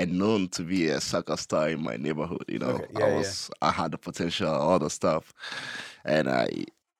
known 0.00 0.48
to 0.48 0.62
be 0.62 0.88
a 0.88 1.00
soccer 1.00 1.36
star 1.36 1.68
in 1.70 1.82
my 1.82 1.96
neighborhood. 1.96 2.44
You 2.48 2.58
know, 2.60 2.80
Okay, 2.80 2.86
yeah, 2.92 3.04
I 3.04 3.06
yeah. 3.06 3.16
was 3.16 3.50
I 3.62 3.70
had 3.70 3.92
the 3.92 3.98
potential, 3.98 4.48
all 4.50 4.78
the 4.78 4.90
stuff. 4.90 5.32
And 6.04 6.28
I, 6.28 6.48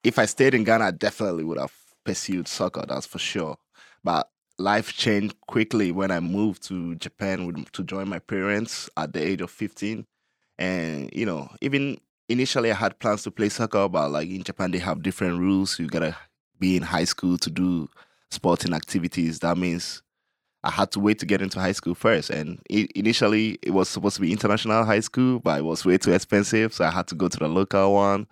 if 0.03 0.19
I 0.19 0.25
stayed 0.25 0.53
in 0.53 0.63
Ghana, 0.63 0.85
I 0.85 0.91
definitely 0.91 1.43
would 1.43 1.57
have 1.59 1.73
pursued 2.05 2.47
soccer. 2.47 2.85
That's 2.87 3.05
for 3.05 3.19
sure. 3.19 3.57
But 4.03 4.29
life 4.57 4.93
changed 4.93 5.35
quickly 5.47 5.91
when 5.91 6.11
I 6.11 6.19
moved 6.19 6.63
to 6.63 6.95
Japan 6.95 7.45
with, 7.47 7.71
to 7.73 7.83
join 7.83 8.09
my 8.09 8.19
parents 8.19 8.89
at 8.97 9.13
the 9.13 9.21
age 9.25 9.41
of 9.41 9.51
15. 9.51 10.05
And, 10.57 11.09
you 11.13 11.25
know, 11.25 11.49
even 11.61 11.99
initially 12.27 12.71
I 12.71 12.75
had 12.75 12.99
plans 12.99 13.23
to 13.23 13.31
play 13.31 13.49
soccer, 13.49 13.87
but 13.87 14.11
like 14.11 14.29
in 14.29 14.43
Japan, 14.43 14.71
they 14.71 14.79
have 14.79 15.01
different 15.01 15.39
rules. 15.39 15.79
You 15.79 15.87
gotta 15.87 16.15
be 16.59 16.77
in 16.77 16.83
high 16.83 17.05
school 17.05 17.37
to 17.39 17.49
do 17.49 17.89
sporting 18.31 18.73
activities. 18.73 19.39
That 19.39 19.57
means 19.57 20.01
I 20.63 20.71
had 20.71 20.91
to 20.91 20.99
wait 20.99 21.19
to 21.19 21.25
get 21.25 21.41
into 21.41 21.59
high 21.59 21.71
school 21.71 21.95
first. 21.95 22.29
And 22.29 22.59
i 22.71 22.87
initially, 22.95 23.57
it 23.61 23.71
was 23.71 23.89
supposed 23.89 24.15
to 24.15 24.21
be 24.21 24.31
international 24.31 24.83
high 24.83 24.99
school, 24.99 25.39
but 25.39 25.59
it 25.59 25.63
was 25.63 25.85
way 25.85 25.97
too 25.97 26.11
expensive. 26.13 26.73
So 26.73 26.85
I 26.85 26.91
had 26.91 27.07
to 27.07 27.15
go 27.15 27.27
to 27.29 27.37
the 27.37 27.47
local 27.47 27.93
one. 27.93 28.27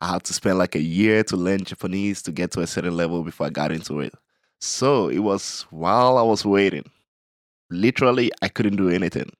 I 0.00 0.08
had 0.12 0.24
to 0.24 0.32
spend 0.34 0.58
like 0.58 0.74
a 0.74 0.80
year 0.80 1.22
to 1.24 1.36
learn 1.36 1.64
Japanese 1.64 2.22
to 2.22 2.32
get 2.32 2.50
to 2.52 2.60
a 2.60 2.66
certain 2.66 2.96
level 2.96 3.22
before 3.22 3.46
I 3.46 3.50
got 3.50 3.72
into 3.72 4.00
it. 4.00 4.14
So 4.60 5.08
it 5.08 5.18
was 5.20 5.66
while 5.70 6.18
I 6.18 6.22
was 6.22 6.44
waiting, 6.44 6.90
literally, 7.70 8.30
I 8.42 8.48
couldn't 8.48 8.76
do 8.76 8.88
anything. 8.88 9.30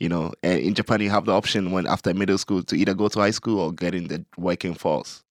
You 0.00 0.08
know, 0.08 0.32
and 0.42 0.58
in 0.60 0.74
Japan, 0.74 1.00
you 1.00 1.10
have 1.10 1.24
the 1.24 1.32
option 1.32 1.70
when 1.70 1.86
after 1.86 2.12
middle 2.12 2.36
school 2.38 2.62
to 2.64 2.76
either 2.76 2.94
go 2.94 3.08
to 3.08 3.20
high 3.20 3.30
school 3.30 3.60
or 3.60 3.72
get 3.72 3.94
in 3.94 4.08
the 4.08 4.24
working 4.36 4.74
force. 4.74 5.22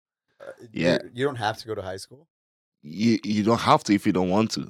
Uh, 0.41 0.51
Yeah. 0.71 0.99
you 1.13 1.25
don't 1.25 1.36
have 1.36 1.58
to 1.58 1.67
go 1.67 1.75
to 1.75 1.82
high 1.82 1.97
school. 1.97 2.27
You 2.84 3.19
you 3.24 3.43
don't 3.43 3.62
have 3.62 3.84
to 3.86 3.93
if 3.93 4.06
you 4.06 4.13
don't 4.13 4.30
want 4.30 4.52
to 4.52 4.69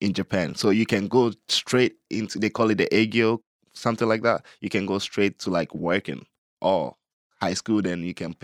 in 0.00 0.12
Japan. 0.12 0.54
So 0.54 0.70
you 0.70 0.86
can 0.86 1.08
go 1.08 1.32
straight 1.48 1.96
into 2.10 2.38
they 2.38 2.50
call 2.50 2.70
it 2.70 2.78
the 2.78 2.92
agio, 2.94 3.40
something 3.72 4.08
like 4.08 4.22
that. 4.22 4.44
You 4.60 4.68
can 4.70 4.86
go 4.86 4.98
straight 4.98 5.38
to 5.40 5.50
like 5.50 5.74
working 5.74 6.26
or 6.60 6.96
high 7.40 7.54
school, 7.54 7.82
then 7.82 8.02
you 8.02 8.14
can 8.14 8.34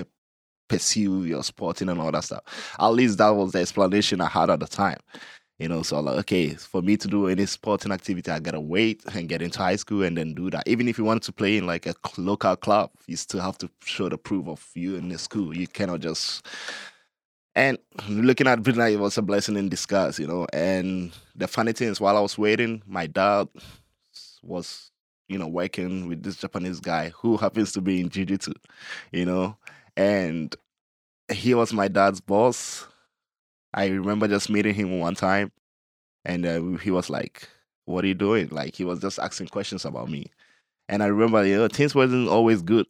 pursue 0.69 1.25
your 1.25 1.43
sporting 1.43 1.89
and 1.89 2.01
all 2.01 2.13
that 2.13 2.25
stuff. 2.25 2.43
At 2.79 2.89
least 2.89 3.19
that 3.19 3.31
was 3.31 3.53
the 3.53 3.61
explanation 3.61 4.21
I 4.21 4.29
had 4.29 4.51
at 4.51 4.61
the 4.61 4.67
time. 4.67 4.99
You 5.59 5.69
know, 5.69 5.83
so 5.83 6.01
like, 6.01 6.19
okay, 6.21 6.51
for 6.55 6.81
me 6.81 6.97
to 6.97 7.07
do 7.07 7.29
any 7.29 7.45
sporting 7.45 7.93
activity, 7.93 8.31
I 8.31 8.41
gotta 8.41 8.61
wait 8.61 9.03
and 9.15 9.29
get 9.29 9.43
into 9.43 9.59
high 9.59 9.77
school 9.77 10.05
and 10.05 10.17
then 10.17 10.33
do 10.33 10.49
that. 10.51 10.67
Even 10.67 10.89
if 10.89 10.97
you 10.97 11.05
want 11.05 11.23
to 11.25 11.33
play 11.33 11.59
in 11.59 11.67
like 11.67 11.87
a 11.87 11.95
local 12.17 12.57
club, 12.57 12.91
you 13.07 13.17
still 13.17 13.43
have 13.43 13.59
to 13.59 13.71
show 13.85 14.09
the 14.09 14.17
proof 14.17 14.49
of 14.49 14.67
you 14.75 14.97
in 14.97 15.09
the 15.11 15.19
school. 15.19 15.55
You 15.55 15.67
cannot 15.67 16.01
just. 16.01 16.47
And 17.61 17.77
looking 18.09 18.47
at 18.47 18.63
Britain, 18.63 18.81
it 18.87 18.99
was 18.99 19.19
a 19.19 19.23
blessing 19.23 19.55
in 19.59 19.69
disguise, 19.69 20.19
you 20.19 20.27
know. 20.27 20.47
And 20.51 21.13
the 21.37 21.47
funny 21.47 21.73
thing 21.75 21.89
is, 21.89 22.01
while 22.01 22.17
I 22.17 22.21
was 22.21 22.39
waiting, 22.39 22.83
my 22.87 23.07
dad 23.07 23.49
was, 24.43 24.91
you 25.29 25.37
know, 25.37 25.47
working 25.47 26.09
with 26.09 26.23
this 26.23 26.37
Japanese 26.37 26.81
guy 26.81 27.11
who 27.11 27.37
happens 27.37 27.73
to 27.73 27.83
be 27.83 28.01
in 28.01 28.09
jiu-jitsu, 28.09 28.55
you 29.13 29.27
know, 29.27 29.59
and 29.95 30.57
he 31.31 31.53
was 31.55 31.75
my 31.75 31.87
dad's 31.87 32.23
boss. 32.23 32.87
I 33.75 33.89
remember 33.89 34.27
just 34.27 34.49
meeting 34.49 34.75
him 34.75 34.99
one 34.99 35.15
time, 35.15 35.53
and 36.25 36.47
uh, 36.47 36.63
he 36.79 36.91
was 36.91 37.11
like, 37.11 37.47
"What 37.87 38.05
are 38.05 38.09
you 38.09 38.15
doing?" 38.15 38.49
Like 38.51 38.75
he 38.77 38.85
was 38.85 39.01
just 39.01 39.19
asking 39.19 39.49
questions 39.49 39.85
about 39.85 40.11
me, 40.11 40.27
and 40.89 41.03
I 41.03 41.07
remember, 41.09 41.45
you 41.47 41.57
know, 41.59 41.69
things 41.69 41.95
wasn't 41.95 42.29
always 42.29 42.63
good 42.63 42.87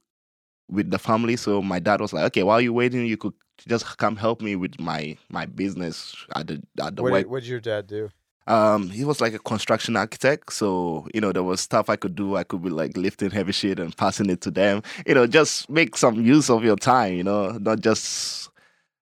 with 0.71 0.91
the 0.91 0.99
family. 0.99 1.37
So 1.37 1.63
my 1.63 1.81
dad 1.81 2.01
was 2.01 2.13
like, 2.13 2.25
"Okay, 2.27 2.45
while 2.45 2.61
you're 2.61 2.73
waiting, 2.73 3.07
you 3.07 3.17
could 3.17 3.35
just 3.69 3.99
come 3.99 4.17
help 4.17 4.41
me 4.41 4.57
with 4.57 4.81
my 4.81 5.17
my 5.29 5.47
business 5.47 6.17
at 6.35 6.49
the 6.49 6.63
at 6.83 6.97
the 6.97 7.03
What 7.03 7.13
work." 7.13 7.31
what 7.31 7.43
did 7.43 7.49
your 7.49 7.61
dad 7.61 7.87
do? 7.87 8.11
Um, 8.47 8.89
he 8.91 9.05
was 9.05 9.21
like 9.21 9.33
a 9.35 9.39
construction 9.39 9.97
architect, 9.97 10.53
so 10.53 11.07
you 11.15 11.21
know 11.21 11.33
there 11.33 11.43
was 11.43 11.61
stuff 11.61 11.89
I 11.89 11.97
could 11.97 12.15
do. 12.15 12.37
I 12.37 12.45
could 12.45 12.63
be 12.63 12.71
like 12.71 12.97
lifting 12.97 13.31
heavy 13.31 13.53
shit 13.53 13.79
and 13.79 13.97
passing 13.97 14.29
it 14.31 14.41
to 14.43 14.51
them. 14.51 14.83
You 15.07 15.15
know, 15.15 15.27
just 15.27 15.71
make 15.71 15.97
some 15.97 16.25
use 16.25 16.51
of 16.51 16.65
your 16.65 16.77
time. 16.77 17.15
You 17.15 17.25
know, 17.25 17.53
not 17.53 17.81
just. 17.81 18.51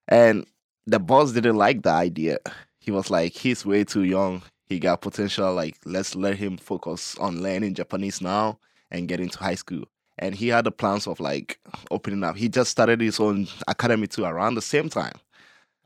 And 0.08 0.46
the 0.86 0.98
boss 0.98 1.32
didn't 1.32 1.56
like 1.56 1.82
the 1.82 1.90
idea. 1.90 2.38
He 2.78 2.90
was 2.90 3.10
like, 3.10 3.32
he's 3.32 3.64
way 3.66 3.84
too 3.84 4.04
young. 4.04 4.42
He 4.64 4.78
got 4.78 5.02
potential. 5.02 5.52
Like, 5.52 5.76
let's 5.84 6.14
let 6.14 6.36
him 6.36 6.56
focus 6.56 7.16
on 7.18 7.42
learning 7.42 7.74
Japanese 7.74 8.20
now 8.20 8.58
and 8.90 9.08
get 9.08 9.20
into 9.20 9.38
high 9.38 9.54
school. 9.54 9.84
And 10.18 10.34
he 10.34 10.48
had 10.48 10.64
the 10.64 10.72
plans 10.72 11.06
of 11.06 11.20
like 11.20 11.58
opening 11.90 12.24
up. 12.24 12.36
He 12.36 12.48
just 12.48 12.70
started 12.70 13.00
his 13.00 13.20
own 13.20 13.48
academy 13.68 14.06
too 14.06 14.24
around 14.24 14.54
the 14.54 14.62
same 14.62 14.88
time 14.88 15.14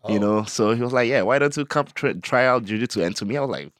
Oh, 0.05 0.13
you 0.13 0.19
know. 0.19 0.45
So 0.45 0.73
he 0.75 0.83
was 0.83 0.93
like, 0.93 1.09
"Yeah, 1.09 1.23
why 1.23 1.39
don't 1.39 1.57
you 1.57 1.65
come 1.65 1.87
try, 1.95 2.13
try 2.15 2.47
out 2.47 2.65
jujitsu?" 2.65 3.05
And 3.07 3.17
to 3.17 3.25
me, 3.25 3.37
I 3.37 3.41
was 3.43 3.51
like, 3.51 3.73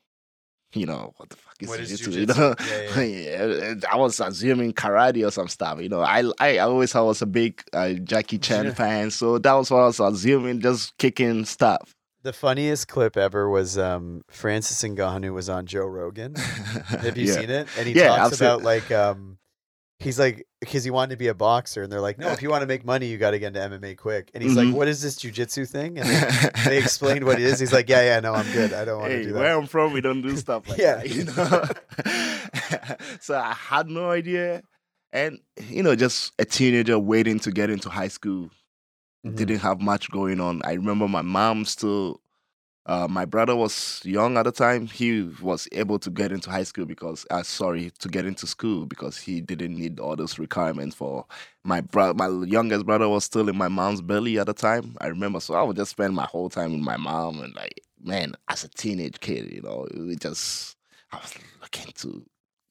you 0.75 0.87
know, 0.87 1.13
what 1.19 1.29
the 1.31 1.37
fuck 1.37 1.57
is 1.61 1.69
What 1.69 1.81
is 1.81 1.99
jiu-jitsu? 1.99 2.21
You 2.21 2.27
know? 2.27 2.55
Yeah, 2.65 3.03
yeah, 3.03 3.75
I 3.91 3.97
was 3.97 4.21
assuming 4.21 4.73
karate 4.73 5.27
or 5.27 5.31
some 5.31 5.49
stuff. 5.49 5.81
You 5.81 5.89
know, 5.89 6.01
I 6.01 6.21
I, 6.41 6.57
I 6.57 6.59
always 6.59 6.95
I 6.95 7.01
was 7.01 7.23
a 7.23 7.27
big 7.27 7.63
uh, 7.73 7.93
Jackie 7.95 8.39
Chan 8.47 8.67
Yeah. 8.67 8.75
fan, 8.75 9.11
so 9.11 9.39
that 9.39 9.53
was 9.53 9.71
what 9.71 9.79
I 9.81 9.87
was 9.87 10.01
assuming, 10.01 10.61
just 10.61 10.97
kicking 10.99 11.45
stuff. 11.45 11.95
The 12.23 12.33
funniest 12.33 12.87
clip 12.89 13.17
ever 13.17 13.49
was 13.51 13.77
um, 13.77 14.23
Francis 14.31 14.81
Ngannou 14.83 15.35
was 15.35 15.49
on 15.49 15.67
Joe 15.67 15.87
Rogan. 15.87 16.35
Have 16.37 17.17
you 17.17 17.27
yeah. 17.27 17.35
seen 17.35 17.51
it? 17.51 17.69
And 17.77 17.89
he 17.89 17.95
Yeah, 17.95 18.09
talks 18.09 18.27
I've 18.27 18.33
about 18.33 18.63
like 18.63 18.91
um, 18.93 19.32
he's 20.03 20.19
like 20.19 20.47
because 20.61 20.85
he 20.85 20.91
wanted 20.91 21.11
to 21.11 21.17
be 21.17 21.29
a 21.29 21.35
boxer, 21.35 21.83
and 21.83 21.91
they're 21.93 22.01
like, 22.01 22.19
no, 22.19 22.29
if 22.31 22.43
you 22.43 22.51
want 22.51 22.63
to 22.63 22.67
make 22.67 22.85
money, 22.85 23.07
you 23.07 23.19
got 23.19 23.31
to 23.33 23.39
get 23.39 23.57
into 23.57 23.61
MMA 23.61 23.97
quick. 23.97 24.31
And 24.35 24.43
he's 24.43 24.53
Mhm. 24.55 24.67
like, 24.67 24.75
what 24.77 24.89
is 24.89 25.01
this 25.03 25.17
jujitsu 25.19 25.69
thing? 25.69 25.99
And 25.99 26.09
they, 26.09 26.51
they 26.71 26.79
explained 26.83 27.25
what 27.25 27.39
it 27.41 27.45
is. 27.45 27.59
He's 27.59 27.73
like, 27.73 27.89
yeah, 27.89 28.03
yeah, 28.03 28.21
no, 28.21 28.35
I'm 28.35 28.51
good. 28.53 28.73
I 28.73 28.85
don't 28.85 29.01
want 29.01 29.11
to 29.13 29.17
Hey, 29.19 29.25
do 29.25 29.35
where. 29.35 29.57
I'm 29.59 29.67
from, 29.67 29.93
we 29.93 30.01
don't 30.01 30.23
do 30.23 30.37
stuff 30.37 30.69
like 30.69 30.79
Yeah. 30.85 30.97
that, 30.97 31.09
you 31.09 31.25
know. 31.25 32.97
so 33.21 33.37
I 33.37 33.53
had 33.55 33.89
no 33.89 34.11
idea, 34.11 34.63
and 35.13 35.39
you 35.69 35.83
know, 35.83 35.95
just 35.97 36.33
a 36.39 36.45
teenager 36.45 36.99
waiting 36.99 37.39
to 37.41 37.51
get 37.51 37.71
into 37.71 37.89
high 37.91 38.09
school, 38.09 38.51
Mhm. 39.27 39.37
didn't 39.37 39.59
have 39.61 39.81
much 39.81 40.11
going 40.11 40.41
on. 40.41 40.63
I 40.65 40.73
remember 40.75 41.07
my 41.09 41.23
mom 41.23 41.65
still. 41.65 42.21
Uh, 42.85 43.07
my 43.09 43.25
brother 43.25 43.55
was 43.55 44.01
young 44.05 44.37
at 44.37 44.43
the 44.43 44.51
time. 44.53 44.87
He 44.89 45.23
was 45.41 45.69
able 45.71 46.01
to 46.01 46.11
get 46.11 46.33
into 46.33 46.51
high 46.51 46.65
school 46.65 46.85
because, 46.85 47.25
uh, 47.31 47.45
sorry, 47.45 47.93
to 48.01 48.09
get 48.09 48.27
into 48.27 48.45
school 48.47 48.87
because 48.87 49.19
he 49.19 49.41
didn't 49.41 49.77
need 49.79 50.01
all 50.01 50.17
those 50.17 50.37
requirements 50.39 50.97
for 50.97 51.25
my 51.63 51.81
brother. 51.81 52.15
My 52.15 52.29
youngest 52.45 52.85
brother 52.85 53.09
was 53.09 53.25
still 53.25 53.49
in 53.49 53.57
my 53.57 53.69
mom's 53.69 54.03
belly 54.03 54.39
at 54.39 54.47
the 54.47 54.53
time. 54.53 54.97
I 55.01 55.07
remember, 55.07 55.39
so 55.39 55.55
I 55.55 55.63
would 55.63 55.77
just 55.77 55.93
spend 55.93 56.15
my 56.15 56.27
whole 56.27 56.49
time 56.49 56.73
with 56.73 56.81
my 56.83 56.97
mom 56.97 57.41
and 57.41 57.55
like, 57.55 57.81
man, 58.03 58.35
as 58.49 58.65
a 58.65 58.69
teenage 58.69 59.21
kid, 59.21 59.53
you 59.53 59.63
know, 59.63 59.87
it 59.93 60.21
just 60.21 60.77
I 61.13 61.19
was 61.19 61.35
looking 61.61 61.93
to 61.99 62.25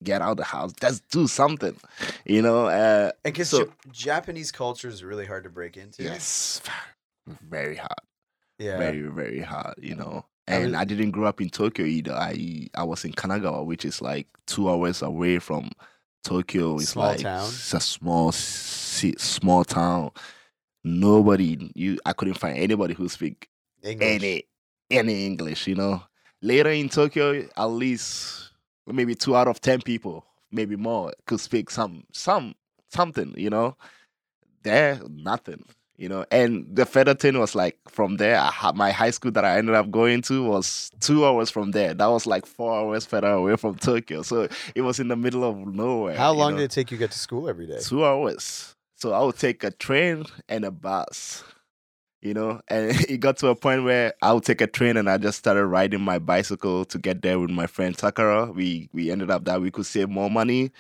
get 0.04 0.22
out 0.22 0.32
of 0.32 0.38
the 0.38 0.44
house, 0.44 0.74
just 0.82 1.08
do 1.10 1.26
something, 1.28 1.78
you 2.26 2.42
know. 2.42 2.66
Uh, 2.66 3.12
And 3.24 3.34
because 3.34 3.48
so- 3.50 3.72
Japanese 3.94 4.52
culture 4.52 4.90
is 4.90 5.06
really 5.06 5.26
hard 5.26 5.46
to 5.46 5.50
break 5.50 5.78
into. 5.78 6.04
yes, 6.04 6.60
very 7.48 7.78
hard 7.78 7.96
Yeah. 8.62 8.78
very 8.78 9.02
very 9.02 9.40
hard 9.42 9.76
you 9.82 9.96
know? 9.96 10.26
I 10.48 10.56
and 10.56 10.76
I 10.76 10.84
didn't 10.86 11.12
grow 11.12 11.28
up 11.28 11.40
in 11.42 11.50
tokyo 11.50 11.86
either. 11.86 12.14
I 12.14 12.68
i 12.76 12.84
was 12.84 13.06
in 13.06 13.14
kanagawa 13.14 13.66
which 13.66 13.86
is 13.86 14.02
like 14.02 14.28
two 14.48 14.70
hours 14.70 15.02
away 15.02 15.40
from 15.40 15.72
tokyo. 16.24 16.76
It's 16.76 16.90
Small 16.90 17.08
like 17.08 17.22
town? 17.22 17.46
it's 17.48 17.74
a 17.74 17.80
small 17.80 18.32
small 18.32 19.64
town. 19.64 20.12
Nobody 20.84 21.72
you 21.76 21.98
i 22.06 22.14
couldn't 22.14 22.40
find 22.40 22.58
anybody 22.58 22.94
who 22.94 23.08
speak 23.08 23.50
English. 23.84 24.08
any 24.16 24.44
any 24.90 25.26
english 25.26 25.68
you 25.68 25.76
know? 25.76 26.04
Later 26.42 26.72
in 26.72 26.90
tokyo 26.90 27.48
at 27.56 27.66
least 27.66 28.52
maybe 28.88 29.16
two 29.16 29.36
out 29.36 29.48
of 29.48 29.62
ten 29.62 29.80
people 29.82 30.26
maybe 30.52 30.76
more 30.76 31.14
could 31.28 31.40
speak 31.40 31.70
some 31.70 32.04
some 32.12 32.56
something 32.90 33.34
you 33.38 33.50
know? 33.50 33.76
There 34.64 35.00
nothing 35.10 35.64
you 36.02 36.10
know 36.10 36.26
and 36.32 36.66
the 36.76 36.84
further 36.84 37.14
thing 37.14 37.38
was 37.38 37.54
like 37.54 37.78
from 37.88 38.18
there 38.18 38.42
my 38.74 38.90
high 38.92 39.12
school 39.12 39.30
that 39.32 39.46
i 39.46 39.58
ended 39.58 39.76
up 39.76 39.92
going 39.92 40.20
to 40.24 40.44
was 40.44 40.90
two 41.00 41.24
hours 41.26 41.52
from 41.52 41.72
there 41.72 41.94
that 41.94 42.08
was 42.08 42.26
like 42.26 42.48
four 42.48 42.74
hours 42.74 43.06
further 43.06 43.30
away 43.30 43.56
from 43.56 43.76
tokyo 43.76 44.24
so 44.24 44.48
it 44.74 44.82
was 44.82 45.00
in 45.00 45.10
the 45.10 45.16
middle 45.16 45.44
of 45.44 45.56
nowhere 45.58 46.18
How 46.18 46.32
long 46.32 46.54
know? 46.54 46.58
did 46.58 46.64
it 46.64 46.72
take 46.72 46.90
you 46.90 46.98
to 46.98 47.00
get 47.00 47.12
to 47.12 47.20
school 47.20 47.48
every 47.48 47.68
day? 47.68 47.80
two 47.82 48.04
hours. 48.04 48.76
So 48.96 49.14
I 49.14 49.24
would 49.24 49.38
take 49.38 49.64
a 49.64 49.72
train 49.72 50.26
and 50.48 50.64
a 50.64 50.70
bus, 50.70 51.44
you 52.22 52.36
know, 52.36 52.62
and 52.68 52.92
it 53.10 53.18
got 53.20 53.38
to 53.38 53.48
a 53.48 53.56
point 53.56 53.84
where 53.84 54.14
I 54.22 54.32
would 54.34 54.44
take 54.44 54.62
a 54.62 54.68
train 54.68 54.96
and 54.98 55.10
I 55.10 55.18
just 55.18 55.40
started 55.40 55.66
riding 55.66 56.02
my 56.02 56.20
bicycle 56.20 56.86
to 56.86 56.98
get 57.00 57.24
there 57.24 57.40
with 57.40 57.50
my 57.50 57.66
friend 57.66 57.98
Takara. 57.98 58.54
We 58.54 58.90
we 58.94 59.10
ended 59.10 59.32
up 59.32 59.46
that 59.46 59.60
we 59.60 59.72
could 59.72 59.88
save 59.88 60.10
more 60.10 60.30
money. 60.30 60.72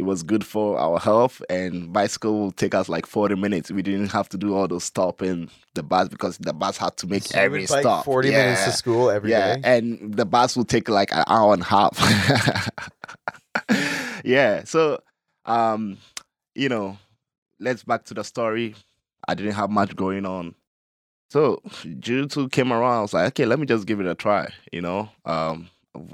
It 0.00 0.06
was 0.06 0.22
good 0.22 0.46
for 0.46 0.78
our 0.78 0.98
health, 0.98 1.42
and 1.50 1.92
bicycle 1.92 2.40
will 2.40 2.52
take 2.52 2.74
us 2.74 2.88
like 2.88 3.04
forty 3.04 3.34
minutes. 3.34 3.70
We 3.70 3.82
didn't 3.82 4.08
have 4.12 4.30
to 4.30 4.38
do 4.38 4.54
all 4.56 4.66
those 4.66 4.84
stopping 4.84 5.50
the 5.74 5.82
bus 5.82 6.08
because 6.08 6.38
the 6.38 6.54
bus 6.54 6.78
had 6.78 6.96
to 6.96 7.06
make 7.06 7.24
So 7.24 7.38
every 7.38 7.66
stop. 7.66 8.06
Forty 8.06 8.30
minutes 8.30 8.64
to 8.64 8.72
school 8.72 9.10
every 9.10 9.28
day. 9.28 9.58
yeah, 9.62 9.68
and 9.74 10.14
the 10.14 10.24
bus 10.24 10.56
will 10.56 10.64
take 10.64 10.88
like 10.88 11.12
an 11.12 11.24
hour 11.26 11.52
and 11.52 11.60
a 11.60 11.66
half. 11.66 12.70
yeah, 14.24 14.64
so 14.64 15.02
um, 15.44 15.98
you 16.54 16.70
know, 16.70 16.96
let's 17.58 17.82
back 17.84 18.04
to 18.06 18.14
the 18.14 18.24
story. 18.24 18.74
I 19.28 19.34
didn't 19.34 19.52
have 19.52 19.68
much 19.68 19.94
going 19.96 20.24
on. 20.24 20.54
So 21.28 21.60
Jiu-Jitsu 21.82 22.48
came 22.48 22.72
around. 22.72 22.96
I 22.96 23.02
was 23.02 23.12
like, 23.12 23.26
okay, 23.28 23.44
let 23.44 23.58
me 23.58 23.66
just 23.66 23.86
give 23.86 24.00
it 24.00 24.06
a 24.06 24.14
try. 24.14 24.48
You 24.72 24.80
know, 24.80 25.10
um, 25.26 25.68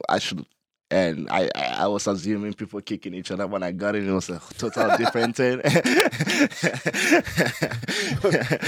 I 0.08 0.18
should. 0.18 0.44
And 0.88 1.28
I, 1.30 1.50
I, 1.56 1.88
was 1.88 2.06
assuming 2.06 2.52
people 2.54 2.80
kicking 2.80 3.12
each 3.12 3.32
other. 3.32 3.44
When 3.48 3.64
I 3.64 3.72
got 3.72 3.96
in, 3.96 4.08
it 4.08 4.12
was 4.12 4.28
a 4.30 4.40
total 4.56 4.96
different 4.96 5.34
thing. 5.34 5.58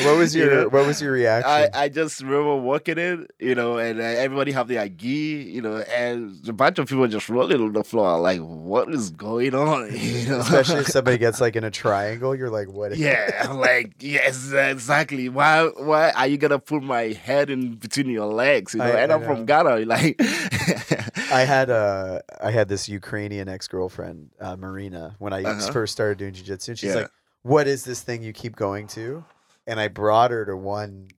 what 0.05 0.17
was 0.19 0.35
You 0.35 0.45
your 0.45 0.55
know? 0.55 0.69
What 0.69 0.85
was 0.87 1.01
your 1.01 1.13
reaction? 1.13 1.49
I, 1.49 1.69
I 1.85 1.89
just 1.89 2.21
remember 2.21 2.57
walking 2.57 2.99
in, 2.99 3.29
you 3.39 3.55
know, 3.55 3.79
and 3.79 4.01
uh, 4.01 4.03
everybody 4.03 4.51
have 4.51 4.67
their 4.67 4.89
gi, 4.89 5.07
you 5.09 5.63
know, 5.63 5.77
and 5.77 6.37
a 6.49 6.53
bunch 6.53 6.81
of 6.81 6.89
people 6.89 7.07
just 7.07 7.29
rolling 7.29 7.61
on 7.61 7.73
the 7.73 7.85
floor, 7.85 8.19
like, 8.19 8.41
what 8.41 8.93
is 8.93 9.11
going 9.11 9.55
on? 9.55 9.89
You 9.99 10.29
know? 10.31 10.39
Especially 10.41 10.81
if 10.81 10.89
somebody 10.89 11.19
gets 11.19 11.41
like 11.41 11.55
in 11.55 11.63
a 11.65 11.71
triangle, 11.71 12.35
you're 12.35 12.51
like, 12.51 12.69
what? 12.69 12.97
yeah, 12.97 13.47
I'm 13.49 13.59
like, 13.61 13.95
yes, 14.01 14.53
exactly. 14.53 15.29
Why 15.29 15.67
why 15.77 16.11
are 16.11 16.27
you 16.27 16.37
gonna 16.39 16.59
put 16.59 16.83
my 16.83 17.13
head 17.13 17.51
in 17.51 17.75
between 17.77 18.09
your 18.11 18.27
legs? 18.33 18.75
You 18.75 18.81
know, 18.81 18.87
I- 18.87 19.01
and 19.03 19.13
I 19.13 19.15
I'm 19.15 19.21
know. 19.21 19.27
from 19.27 19.47
Ghana, 19.47 19.77
like 19.87 20.21
I 21.33 21.45
had 21.45 21.71
uh 21.71 22.21
I 22.41 22.51
had 22.51 22.69
this 22.69 22.89
Ukrainian 22.89 23.49
ex 23.49 23.69
girlfriend, 23.69 24.31
uh, 24.41 24.57
Marina, 24.57 25.17
when 25.19 25.33
I 25.33 25.45
Uh-huh. 25.45 25.73
first 25.73 25.93
started 25.93 26.19
doing 26.19 26.35
jujitsu. 26.35 26.69
And 26.69 26.79
she's 26.79 26.91
Yeah. 26.95 27.03
like, 27.03 27.11
"What 27.43 27.67
is 27.67 27.85
this 27.85 28.03
thing 28.03 28.23
you 28.23 28.33
keep 28.33 28.57
going 28.57 28.87
to?" 28.89 29.25
And 29.67 29.79
I 29.81 29.89
brought 29.89 30.31
her 30.31 30.45
to 30.47 30.57
one, 30.57 31.09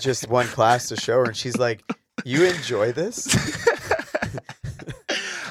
just 0.00 0.28
one 0.28 0.48
class 0.48 0.88
to 0.88 0.96
show 0.96 1.18
her, 1.18 1.26
and 1.26 1.36
she's 1.36 1.58
like, 1.58 1.84
"You 2.24 2.44
enjoy 2.44 2.92
this?" 2.92 3.28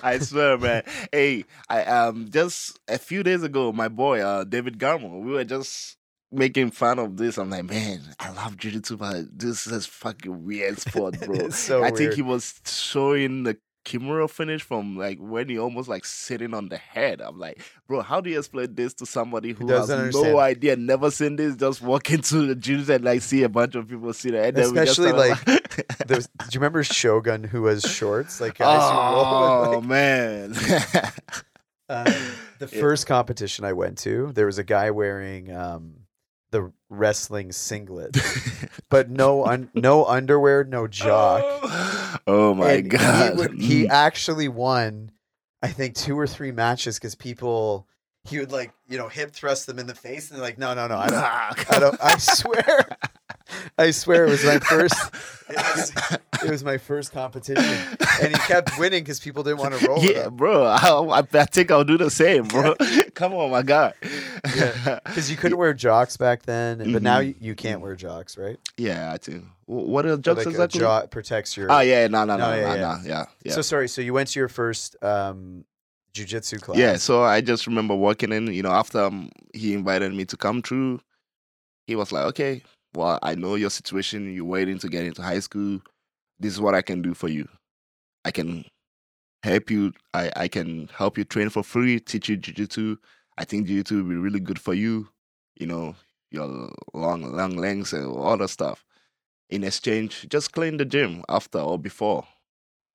I 0.03 0.17
swear, 0.19 0.57
man. 0.57 0.83
Hey, 1.11 1.45
I 1.69 1.83
um 1.85 2.29
just 2.31 2.79
a 2.87 2.97
few 2.97 3.23
days 3.23 3.43
ago, 3.43 3.71
my 3.71 3.87
boy 3.87 4.21
uh 4.21 4.43
David 4.43 4.77
Garmo, 4.79 5.21
we 5.21 5.31
were 5.31 5.43
just 5.43 5.97
making 6.31 6.71
fun 6.71 6.99
of 6.99 7.17
this. 7.17 7.37
I'm 7.37 7.49
like, 7.49 7.65
man, 7.65 8.01
I 8.19 8.31
love 8.31 8.57
jiu-jitsu, 8.57 8.97
but 8.97 9.37
this 9.37 9.67
is 9.67 9.85
fucking 9.85 10.43
weird 10.45 10.79
sport, 10.87 11.19
bro. 11.21 11.49
So 11.49 11.83
I 11.83 11.91
think 11.91 12.13
he 12.13 12.21
was 12.21 12.59
showing 12.65 13.43
the 13.43 13.57
Kimura 13.83 14.29
finish 14.29 14.61
from 14.61 14.95
like 14.95 15.17
when 15.19 15.49
he 15.49 15.57
almost 15.57 15.89
like 15.89 16.05
sitting 16.05 16.53
on 16.53 16.69
the 16.69 16.77
head. 16.77 17.19
I'm 17.19 17.39
like, 17.39 17.63
bro, 17.87 18.01
how 18.01 18.21
do 18.21 18.29
you 18.29 18.37
explain 18.37 18.75
this 18.75 18.93
to 18.95 19.07
somebody 19.07 19.53
who 19.53 19.71
has 19.71 19.89
understand. 19.89 20.33
no 20.33 20.39
idea, 20.39 20.75
never 20.75 21.09
seen 21.09 21.35
this, 21.35 21.55
just 21.55 21.81
walk 21.81 22.11
into 22.11 22.45
the 22.45 22.55
gyms 22.55 22.89
and 22.89 23.03
like 23.03 23.23
see 23.23 23.41
a 23.41 23.49
bunch 23.49 23.73
of 23.73 23.89
people 23.89 24.13
sit 24.13 24.33
there, 24.33 24.43
and 24.43 24.55
then 24.55 24.69
we 24.71 24.85
just 24.85 24.99
Especially, 24.99 25.17
like, 25.17 25.47
was- 26.07 26.27
do 26.37 26.45
you 26.53 26.59
remember 26.59 26.83
Shogun 26.83 27.43
who 27.43 27.65
has 27.65 27.81
shorts? 27.81 28.39
Like 28.39 28.59
guys 28.59 28.83
who 28.91 28.97
roll 28.99 29.41
with, 29.41 29.67
oh 29.67 29.79
like, 29.79 29.87
man. 29.87 30.53
Um, 31.89 32.05
the 32.59 32.69
Yeah. 32.71 32.79
first 32.79 33.05
competition 33.07 33.65
I 33.65 33.73
went 33.73 33.97
to, 33.99 34.31
there 34.33 34.45
was 34.45 34.57
a 34.59 34.63
guy 34.63 34.91
wearing 34.91 35.53
um, 35.53 35.95
the 36.51 36.71
wrestling 36.89 37.51
singlet, 37.51 38.17
but 38.89 39.09
no 39.09 39.45
un- 39.45 39.69
no 39.73 40.05
underwear, 40.05 40.63
no 40.63 40.87
jock. 40.87 41.43
Oh 42.27 42.53
my 42.53 42.73
And 42.73 42.89
god. 42.89 43.31
He, 43.33 43.37
would, 43.39 43.53
he 43.59 43.83
Mm. 43.85 43.89
actually 43.89 44.47
won, 44.49 45.11
I 45.63 45.69
think, 45.69 45.95
two 45.95 46.19
or 46.19 46.27
three 46.27 46.51
matches 46.51 46.99
because 46.99 47.15
people 47.15 47.87
he 48.25 48.37
would 48.37 48.51
like 48.51 48.73
you 48.87 48.97
know 48.97 49.07
hip 49.07 49.31
thrust 49.31 49.65
them 49.65 49.79
in 49.79 49.87
the 49.87 49.95
face 49.95 50.29
and 50.29 50.37
they're 50.37 50.45
like, 50.45 50.59
no, 50.59 50.73
no, 50.75 50.87
no, 50.87 50.97
I 50.97 51.07
don't. 51.07 51.69
I 51.71 51.79
don't. 51.79 51.97
I 52.03 52.17
swear, 52.17 52.97
I 53.77 53.91
swear, 53.91 54.25
it 54.25 54.29
was 54.29 54.43
my 54.45 54.59
first. 54.59 54.95
It 55.49 55.57
was, 55.75 55.93
it 56.43 56.49
was 56.49 56.63
my 56.63 56.77
first 56.77 57.11
competition, 57.11 57.63
and 58.21 58.31
he 58.31 58.39
kept 58.47 58.77
winning 58.77 59.03
because 59.03 59.19
people 59.19 59.43
didn't 59.43 59.59
want 59.59 59.79
to 59.79 59.87
roll 59.87 60.03
yeah, 60.03 60.29
bro. 60.29 60.63
I, 60.65 61.19
I 61.19 61.45
think 61.45 61.71
I'll 61.71 61.83
do 61.83 61.97
the 61.97 62.09
same, 62.09 62.47
bro. 62.47 62.75
Come 63.15 63.33
on, 63.33 63.51
my 63.51 63.61
god. 63.61 63.93
Yeah, 64.55 64.99
Because 65.05 65.29
you 65.29 65.37
couldn't 65.37 65.57
wear 65.57 65.73
jocks 65.73 66.17
back 66.17 66.43
then, 66.43 66.77
but 66.93 67.01
now 67.03 67.19
Mhm. 67.19 67.27
you, 67.27 67.35
you 67.39 67.55
can't 67.55 67.81
wear 67.81 67.95
jocks, 67.95 68.37
right? 68.37 68.57
Yeah, 68.77 69.13
I. 69.13 69.31
Wh- 69.65 69.69
What 69.69 70.05
are 70.05 70.15
So, 70.15 70.17
jokes 70.17 70.45
like 70.45 70.53
exactly? 70.53 70.79
a 70.79 70.81
jock 70.81 71.11
protects 71.11 71.55
your. 71.57 71.71
Oh 71.71 71.79
yeah, 71.81 72.07
no, 72.07 72.23
no, 72.25 72.37
no, 72.37 72.37
No, 72.37 72.49
no, 72.51 72.55
yeah, 72.55 72.67
no, 72.67 72.75
yeah. 72.75 72.81
no, 72.81 73.09
yeah, 73.09 73.25
yeah. 73.43 73.53
So 73.53 73.61
sorry. 73.61 73.87
So 73.87 74.01
you 74.01 74.13
went 74.13 74.29
to 74.29 74.39
your 74.39 74.49
first 74.49 74.95
um, 75.03 75.65
jujitsu 76.13 76.61
class. 76.61 76.77
Yeah, 76.77 76.95
so 76.97 77.23
I 77.23 77.41
just 77.41 77.67
remember 77.67 77.95
walking 77.95 78.31
in, 78.31 78.47
you 78.47 78.63
know, 78.63 78.71
after 78.71 78.99
um, 79.03 79.29
he 79.53 79.73
invited 79.73 80.13
me 80.13 80.25
to 80.25 80.37
come 80.37 80.61
through, 80.61 80.99
he 81.87 81.95
was 81.95 82.11
like, 82.11 82.25
okay, 82.27 82.63
well, 82.93 83.19
I 83.21 83.35
know 83.35 83.55
your 83.55 83.69
situation. 83.69 84.33
You're 84.33 84.45
waiting 84.45 84.79
to 84.79 84.89
get 84.89 85.05
into 85.05 85.21
high 85.21 85.39
school. 85.39 85.81
This 86.39 86.53
is 86.53 86.61
what 86.61 86.75
I 86.75 86.81
can 86.81 87.01
do 87.01 87.13
for 87.13 87.27
you. 87.29 87.47
I 88.25 88.31
can 88.31 88.65
help 89.43 89.71
you. 89.71 89.93
I, 90.13 90.31
I 90.35 90.47
can 90.47 90.89
help 90.95 91.17
you 91.17 91.23
train 91.23 91.49
for 91.49 91.63
free, 91.63 91.99
teach 91.99 92.29
you 92.29 92.37
jiu-jitsu. 92.37 92.97
I 93.37 93.45
think 93.45 93.67
jiu-jitsu 93.67 93.97
will 93.97 94.09
be 94.09 94.15
really 94.15 94.39
good 94.39 94.59
for 94.59 94.73
you. 94.73 95.07
You 95.59 95.67
know, 95.67 95.95
your 96.31 96.71
long, 96.93 97.35
long 97.35 97.55
legs 97.57 97.93
and 97.93 98.05
all 98.05 98.37
that 98.37 98.49
stuff. 98.49 98.83
In 99.49 99.63
exchange, 99.63 100.27
just 100.29 100.53
clean 100.53 100.77
the 100.77 100.85
gym 100.85 101.23
after 101.29 101.59
or 101.59 101.77
before. 101.77 102.25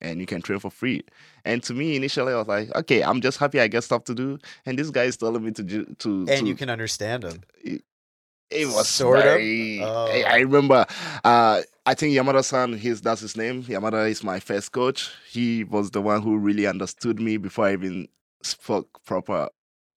and 0.02 0.20
you 0.20 0.26
can 0.26 0.42
train 0.42 0.58
for 0.58 0.70
free. 0.70 1.02
And 1.44 1.62
to 1.64 1.72
me, 1.74 1.96
initially, 1.96 2.32
I 2.32 2.36
was 2.36 2.46
like, 2.48 2.74
okay, 2.76 3.02
I'm 3.02 3.20
just 3.22 3.38
happy 3.38 3.60
I 3.60 3.68
get 3.68 3.82
stuff 3.82 4.04
to 4.04 4.14
do. 4.14 4.38
And 4.66 4.78
this 4.78 4.90
guy 4.90 5.04
is 5.04 5.16
telling 5.16 5.42
me 5.42 5.52
to 5.52 5.62
ju- 5.62 5.94
to 6.00 6.26
And 6.28 6.28
to, 6.28 6.46
you 6.46 6.54
can 6.54 6.68
understand 6.70 7.24
him. 7.24 7.42
It 8.50 8.66
was 8.66 8.88
Sort 8.88 9.18
of? 9.18 9.24
Oh. 9.26 10.08
I, 10.12 10.24
I 10.28 10.36
remember. 10.38 10.86
Uh, 11.24 11.62
I 11.84 11.94
think 11.94 12.14
Yamada-san, 12.16 12.72
his 12.74 13.00
that's 13.00 13.20
his 13.20 13.36
name. 13.36 13.62
Yamada 13.62 14.08
is 14.08 14.24
my 14.24 14.40
first 14.40 14.72
coach. 14.72 15.10
He 15.30 15.64
was 15.64 15.90
the 15.92 16.00
one 16.02 16.22
who 16.22 16.36
really 16.36 16.66
understood 16.66 17.20
me 17.20 17.36
before 17.36 17.66
I 17.66 17.72
even 17.74 18.08
spoke 18.42 18.88
proper 19.04 19.48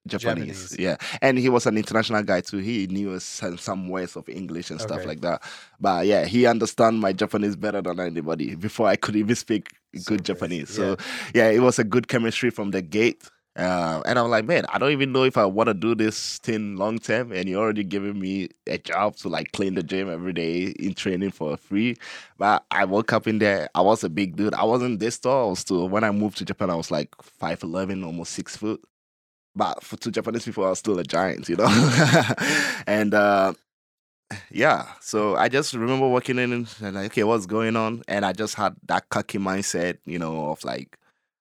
Japanese. 0.08 0.72
Japanese. 0.72 0.80
Yeah, 0.80 0.98
and 1.22 1.38
he 1.38 1.50
was 1.50 1.66
an 1.66 1.78
international 1.78 2.24
guy 2.24 2.42
too. 2.42 2.58
He 2.58 2.88
knew 2.88 3.20
some, 3.20 3.58
some 3.58 3.90
words 3.90 4.16
of 4.16 4.30
English 4.30 4.70
and 4.70 4.80
stuff 4.80 5.00
Okay. 5.00 5.08
like 5.08 5.22
that. 5.22 5.42
But 5.80 6.06
yeah, 6.06 6.26
he 6.26 6.46
understand 6.46 7.00
my 7.00 7.12
Japanese 7.14 7.56
better 7.56 7.82
than 7.82 8.00
anybody 8.00 8.56
before 8.56 8.88
I 8.88 8.96
could 8.96 9.16
even 9.16 9.36
speak 9.36 9.70
good 9.94 10.06
crazy. 10.06 10.24
Japanese. 10.24 10.70
So 10.70 10.96
yeah, 11.34 11.50
it 11.50 11.60
was 11.62 11.80
a 11.80 11.84
good 11.84 12.08
chemistry 12.08 12.50
from 12.52 12.72
the 12.72 12.82
gate. 12.82 13.24
Uh, 13.60 14.02
and 14.06 14.18
I'm 14.18 14.30
like, 14.30 14.46
man, 14.46 14.66
I 14.70 14.78
don't 14.78 14.92
even 14.92 15.12
know 15.12 15.24
if 15.24 15.38
I 15.38 15.44
want 15.44 15.68
to 15.68 15.74
do 15.74 15.94
this 15.94 16.38
thing 16.38 16.78
long 16.78 16.98
term. 16.98 17.34
And 17.34 17.50
you're 17.50 17.62
already 17.62 17.84
giving 17.84 18.18
me 18.18 18.50
a 18.68 18.78
job 18.78 19.18
to 19.18 19.30
like 19.30 19.52
clean 19.52 19.76
the 19.76 19.84
gym 19.84 20.10
every 20.10 20.32
day 20.32 20.68
in 20.80 20.94
training 20.94 21.32
for 21.32 21.58
free. 21.58 21.98
But 22.38 22.66
I 22.72 22.86
woke 22.86 23.12
up 23.12 23.28
in 23.28 23.40
there. 23.40 23.70
I 23.76 23.82
was 23.82 24.04
a 24.04 24.10
big 24.10 24.38
dude. 24.38 24.54
I 24.54 24.64
wasn't 24.64 25.00
this 25.00 25.20
tall. 25.20 25.48
I 25.48 25.50
was 25.50 25.60
still, 25.60 25.90
when 25.90 26.06
I 26.06 26.12
moved 26.12 26.38
to 26.38 26.46
Japan, 26.46 26.70
I 26.70 26.76
was 26.76 26.90
like 26.90 27.12
5'11, 27.18 28.06
almost 28.06 28.32
six 28.32 28.56
foot. 28.56 28.82
But 29.56 29.84
for 29.84 29.98
to 29.98 30.12
Japanese 30.12 30.46
people, 30.46 30.64
I 30.64 30.70
was 30.70 30.80
still 30.80 30.98
a 30.98 31.04
giant, 31.04 31.50
you 31.50 31.58
know? 31.58 31.68
and 32.88 33.14
uh, 33.14 33.54
yeah, 34.52 34.88
so 35.02 35.36
I 35.36 35.50
just 35.50 35.74
remember 35.74 36.08
walking 36.08 36.40
in 36.40 36.54
and 36.54 36.68
like, 36.82 37.08
okay, 37.08 37.24
what's 37.24 37.46
going 37.46 37.76
on? 37.76 38.04
And 38.08 38.26
I 38.26 38.32
just 38.32 38.56
had 38.56 38.76
that 38.88 39.10
cocky 39.10 39.38
mindset, 39.38 39.98
you 40.06 40.18
know, 40.18 40.52
of 40.52 40.64
like, 40.64 40.98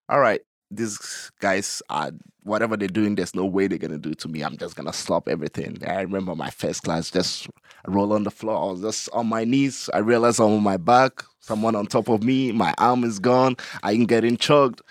all 0.08 0.18
right, 0.18 0.40
these 0.70 1.30
guys 1.40 1.82
are 1.88 2.10
whatever 2.42 2.76
they're 2.76 2.88
doing, 2.88 3.14
there's 3.14 3.34
no 3.34 3.44
way 3.44 3.66
they're 3.66 3.78
gonna 3.78 3.98
do 3.98 4.14
to 4.14 4.28
me. 4.28 4.42
I'm 4.42 4.56
just 4.56 4.76
gonna 4.76 4.92
stop 4.92 5.28
everything. 5.28 5.78
I 5.86 6.02
remember 6.02 6.34
my 6.34 6.50
first 6.50 6.82
class 6.82 7.10
just 7.10 7.48
roll 7.86 8.12
on 8.12 8.24
the 8.24 8.30
floor. 8.30 8.56
I 8.68 8.72
was 8.72 8.80
just 8.82 9.08
on 9.12 9.26
my 9.26 9.44
knees. 9.44 9.88
I 9.94 9.98
realized 9.98 10.40
I'm 10.40 10.52
on 10.52 10.62
my 10.62 10.76
back, 10.76 11.24
someone 11.40 11.74
on 11.74 11.86
top 11.86 12.08
of 12.08 12.22
me, 12.22 12.52
my 12.52 12.74
arm 12.78 13.04
is 13.04 13.18
gone, 13.18 13.56
I 13.82 13.92
am 13.92 14.06
getting 14.06 14.36
choked. 14.36 14.82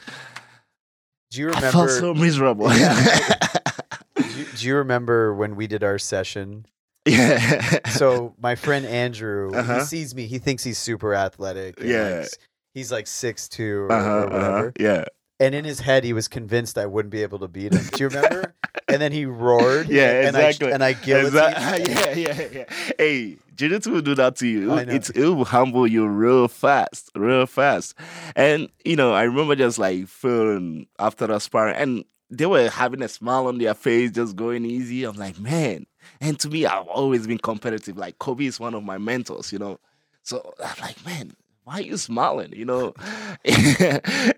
Do 1.31 1.41
you 1.41 1.47
remember 1.47 1.67
I 1.67 1.71
felt 1.71 1.89
so 1.91 2.13
miserable. 2.13 2.71
Yeah. 2.73 2.93
do, 4.15 4.23
you, 4.39 4.45
do 4.55 4.67
you 4.67 4.75
remember 4.77 5.33
when 5.35 5.55
we 5.55 5.67
did 5.67 5.83
our 5.83 5.99
session? 5.99 6.65
yeah. 7.05 7.87
So 7.89 8.33
my 8.39 8.55
friend 8.55 8.85
Andrew, 8.85 9.49
he 9.51 9.57
Uh-huh. 9.57 9.83
sees 9.83 10.15
me. 10.15 10.25
He 10.27 10.39
thinks 10.39 10.63
he's 10.63 10.77
super 10.77 11.13
athletic. 11.13 11.79
Yeah. 11.81 12.19
like, 12.21 12.29
he's 12.73 12.91
like 12.91 13.07
six 13.07 13.47
two 13.49 13.87
or, 13.89 13.91
uh-huh, 13.91 14.09
or 14.09 14.23
whatever. 14.25 14.57
uh-huh, 14.57 14.71
yeah. 14.79 15.05
And 15.39 15.53
in 15.53 15.65
his 15.65 15.79
head, 15.81 16.03
he 16.03 16.13
was 16.13 16.27
convinced 16.27 16.77
I 16.77 16.85
wouldn't 16.87 17.11
be 17.11 17.21
able 17.21 17.39
to 17.39 17.47
beat 17.47 17.73
him. 17.73 17.83
Do 17.93 18.03
you 18.03 18.09
remember? 18.09 18.55
and 18.87 19.01
then 19.01 19.11
he 19.11 19.25
roared. 19.25 19.87
Yeah, 19.89 20.27
and 20.27 20.35
I- 20.35 20.47
exactly. 20.47 20.71
And 20.71 20.83
I, 20.83 20.93
guillotined. 20.93 21.27
Exactly. 21.35 21.93
yeah, 22.23 22.33
yeah, 22.33 22.47
yeah. 22.51 22.65
Hey, 22.97 23.37
jiu-jitsu 23.55 23.91
will 23.91 24.01
do 24.01 24.15
that 24.15 24.35
to 24.37 24.47
you. 24.47 24.73
It's 24.77 25.09
it 25.11 25.27
will 25.27 25.45
humble 25.45 25.85
you 25.85 26.07
real 26.07 26.47
fast, 26.47 27.11
real 27.15 27.45
fast. 27.45 27.93
And 28.35 28.69
you 28.83 28.95
know, 28.95 29.13
I 29.13 29.23
remember 29.23 29.55
just 29.55 29.77
like 29.77 30.07
feeling 30.07 30.87
after 30.97 31.27
the 31.27 31.37
sparring, 31.39 31.75
and 31.75 32.05
they 32.29 32.45
were 32.45 32.69
having 32.69 33.01
a 33.03 33.07
smile 33.07 33.47
on 33.47 33.57
their 33.59 33.73
face, 33.73 34.11
just 34.11 34.35
going 34.35 34.65
easy. 34.65 35.03
I'm 35.03 35.15
like, 35.17 35.39
man. 35.39 35.85
And 36.19 36.39
to 36.39 36.49
me, 36.49 36.65
I've 36.65 36.87
always 36.87 37.27
been 37.27 37.37
competitive. 37.37 37.97
Like 37.97 38.17
Kobe 38.17 38.45
is 38.45 38.59
one 38.59 38.73
of 38.73 38.83
my 38.83 38.97
mentors, 38.97 39.51
you 39.53 39.59
know. 39.59 39.79
So 40.23 40.53
I'm 40.63 40.75
like, 40.81 41.05
man, 41.05 41.35
why 41.67 41.79
are 41.79 41.81
you 41.81 41.97
smiling? 41.97 42.53
You 42.55 42.65
know, 42.65 42.93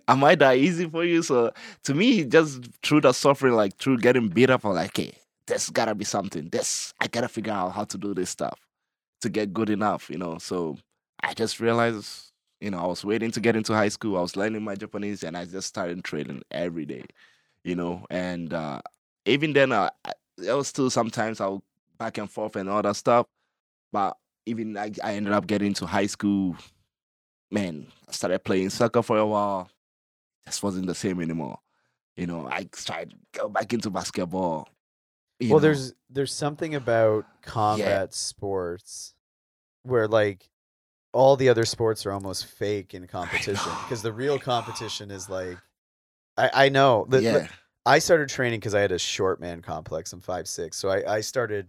am 0.07 0.23
I 0.23 0.35
that 0.35 0.57
easy 0.57 0.89
for 0.89 1.03
you? 1.05 1.21
So 1.21 1.51
to 1.83 1.93
me, 1.93 2.23
just 2.25 2.61
through 2.83 3.01
the 3.01 3.13
suffering, 3.13 3.53
like 3.53 3.77
through 3.77 3.99
getting 3.99 4.29
beat 4.29 4.49
up, 4.49 4.65
I'm 4.65 4.73
like, 4.73 4.97
hey, 4.97 5.13
there's 5.47 5.69
gotta 5.69 5.93
be 5.95 6.05
something. 6.05 6.49
This 6.49 6.93
I 6.99 7.07
gotta 7.07 7.27
figure 7.29 7.53
out 7.53 7.73
how 7.73 7.83
to 7.85 7.97
do 7.99 8.15
this 8.15 8.31
stuff 8.31 8.59
to 9.21 9.29
get 9.29 9.53
good 9.53 9.69
enough, 9.69 10.09
you 10.09 10.17
know. 10.17 10.37
So 10.39 10.77
I 11.23 11.33
just 11.35 11.59
realized, 11.59 12.31
you 12.61 12.71
know, 12.71 12.79
I 12.79 12.87
was 12.87 13.05
waiting 13.05 13.31
to 13.31 13.39
get 13.41 13.55
into 13.55 13.73
high 13.73 13.89
school. 13.89 14.17
I 14.17 14.21
was 14.21 14.35
learning 14.37 14.63
my 14.63 14.75
Japanese, 14.75 15.23
and 15.23 15.37
I 15.37 15.45
just 15.45 15.67
started 15.67 16.03
training 16.03 16.43
every 16.51 16.85
day, 16.85 17.05
you 17.63 17.75
know. 17.75 18.05
And 18.09 18.53
uh, 18.53 18.81
even 19.25 19.53
then, 19.53 19.71
uh, 19.71 19.89
I- 20.05 20.13
there 20.37 20.57
was 20.57 20.69
still 20.69 20.89
sometimes 20.89 21.41
I'll 21.41 21.63
back 21.99 22.17
and 22.17 22.31
forth 22.31 22.55
and 22.55 22.69
all 22.69 22.81
that 22.81 22.95
stuff. 22.95 23.27
But 23.91 24.17
even 24.45 24.77
I, 24.77 24.91
I 25.03 25.13
ended 25.15 25.33
up 25.33 25.47
getting 25.47 25.73
to 25.75 25.85
high 25.87 26.07
school. 26.07 26.57
Man, 27.51 27.87
I 28.07 28.11
started 28.11 28.43
playing 28.43 28.69
soccer 28.69 29.01
for 29.01 29.17
a 29.17 29.25
while. 29.25 29.69
Just 30.45 30.63
wasn't 30.63 30.87
the 30.87 30.95
same 30.95 31.21
anymore. 31.21 31.59
You 32.15 32.27
know, 32.27 32.47
I 32.51 32.67
tried 32.71 33.11
to 33.11 33.15
go 33.33 33.49
back 33.49 33.71
into 33.73 33.89
basketball. 33.89 34.67
well, 35.39 35.49
know. 35.49 35.59
there's 35.59 35.93
there's 36.09 36.33
something 36.33 36.75
about 36.75 37.25
combat 37.41 38.13
sports 38.13 39.13
where 39.83 40.07
like 40.07 40.49
all 41.13 41.35
the 41.35 41.49
other 41.49 41.65
sports 41.65 42.05
are 42.05 42.11
almost 42.11 42.45
fake 42.45 42.93
in 42.93 43.07
competition 43.07 43.71
because 43.83 44.01
the 44.01 44.13
real 44.13 44.37
competition 44.37 45.11
is 45.11 45.29
like 45.29 45.57
I 46.37 46.65
I 46.65 46.69
know 46.69 47.05
that 47.09 47.23
yeah, 47.23 47.47
I 47.85 47.99
started 47.99 48.29
training 48.29 48.59
because 48.59 48.75
I 48.75 48.81
had 48.81 48.91
a 48.91 48.99
short 48.99 49.39
man 49.39 49.61
complex. 49.61 50.13
I'm 50.13 50.21
five 50.21 50.47
six, 50.47 50.77
so 50.77 50.89
I 50.89 51.15
I 51.15 51.21
started 51.21 51.67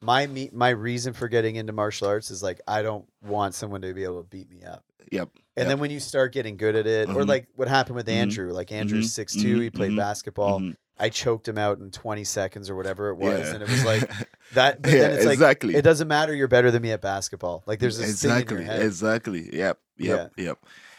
my 0.00 0.26
me 0.26 0.50
my 0.52 0.70
reason 0.70 1.12
for 1.12 1.28
getting 1.28 1.56
into 1.56 1.72
martial 1.72 2.06
arts 2.08 2.30
is 2.30 2.42
like 2.42 2.60
I 2.68 2.82
don't 2.82 3.04
want 3.22 3.54
someone 3.54 3.82
to 3.82 3.92
be 3.94 4.04
able 4.04 4.22
to 4.22 4.28
beat 4.28 4.50
me 4.50 4.62
up. 4.64 4.84
yep. 5.10 5.28
And 5.56 5.64
Yep. 5.64 5.68
then 5.68 5.78
when 5.80 5.90
you 5.90 5.98
start 6.00 6.32
getting 6.32 6.56
good 6.56 6.76
at 6.76 6.86
it, 6.86 7.08
or 7.08 7.22
Mhm. 7.22 7.28
like 7.28 7.48
what 7.56 7.66
happened 7.66 7.96
with 7.96 8.06
Mhm. 8.06 8.12
Andrew, 8.12 8.52
like 8.52 8.70
Andrew's 8.70 9.06
Mhm. 9.08 9.10
six 9.10 9.34
two, 9.34 9.58
he 9.60 9.70
played 9.70 9.96
basketball. 9.96 10.62
I 11.00 11.08
choked 11.10 11.46
him 11.48 11.58
out 11.58 11.78
in 11.78 11.90
20 11.92 12.24
seconds 12.24 12.68
or 12.68 12.74
whatever 12.76 13.08
it 13.10 13.14
was, 13.16 13.40
Yeah. 13.48 13.54
and 13.54 13.62
it 13.62 13.68
was 13.68 13.84
like 13.84 14.00
that. 14.54 14.82
But 14.82 14.92
yeah, 14.92 14.98
then 14.98 15.12
it's 15.12 15.24
like 15.24 15.34
exactly. 15.34 15.74
it 15.76 15.82
doesn't 15.82 16.08
matter. 16.08 16.34
You're 16.34 16.48
better 16.48 16.70
than 16.70 16.82
me 16.82 16.90
at 16.92 17.00
basketball. 17.00 17.62
Like 17.66 17.78
there's 17.80 17.98
this 17.98 18.08
exactly, 18.10 18.56
thing 18.58 18.64
in 18.66 18.70
your 18.70 18.76
head. 18.78 18.86
exactly. 18.86 19.50
Yep, 19.56 19.78
yep, 19.96 20.32
yep. 20.36 20.58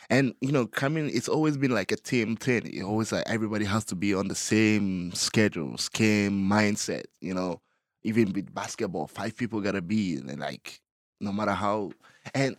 And 0.09 0.33
you 0.41 0.51
know, 0.51 0.65
coming, 0.65 1.09
it's 1.13 1.29
always 1.29 1.55
been 1.57 1.71
like 1.71 1.91
a 1.91 1.95
team 1.97 2.35
thing. 2.35 2.65
It 2.73 2.81
always 2.83 3.11
like 3.11 3.23
everybody 3.27 3.65
has 3.65 3.85
to 3.85 3.95
be 3.95 4.13
on 4.13 4.27
the 4.29 4.35
same 4.35 5.11
schedule, 5.13 5.77
same 5.77 6.49
mindset. 6.49 7.03
You 7.21 7.33
know, 7.33 7.61
even 8.03 8.33
with 8.33 8.53
basketball, 8.53 9.07
five 9.07 9.35
people 9.35 9.61
gotta 9.61 9.81
be 9.81 10.15
and 10.15 10.39
like 10.39 10.79
no 11.19 11.31
matter 11.31 11.53
how. 11.53 11.91
And 12.33 12.57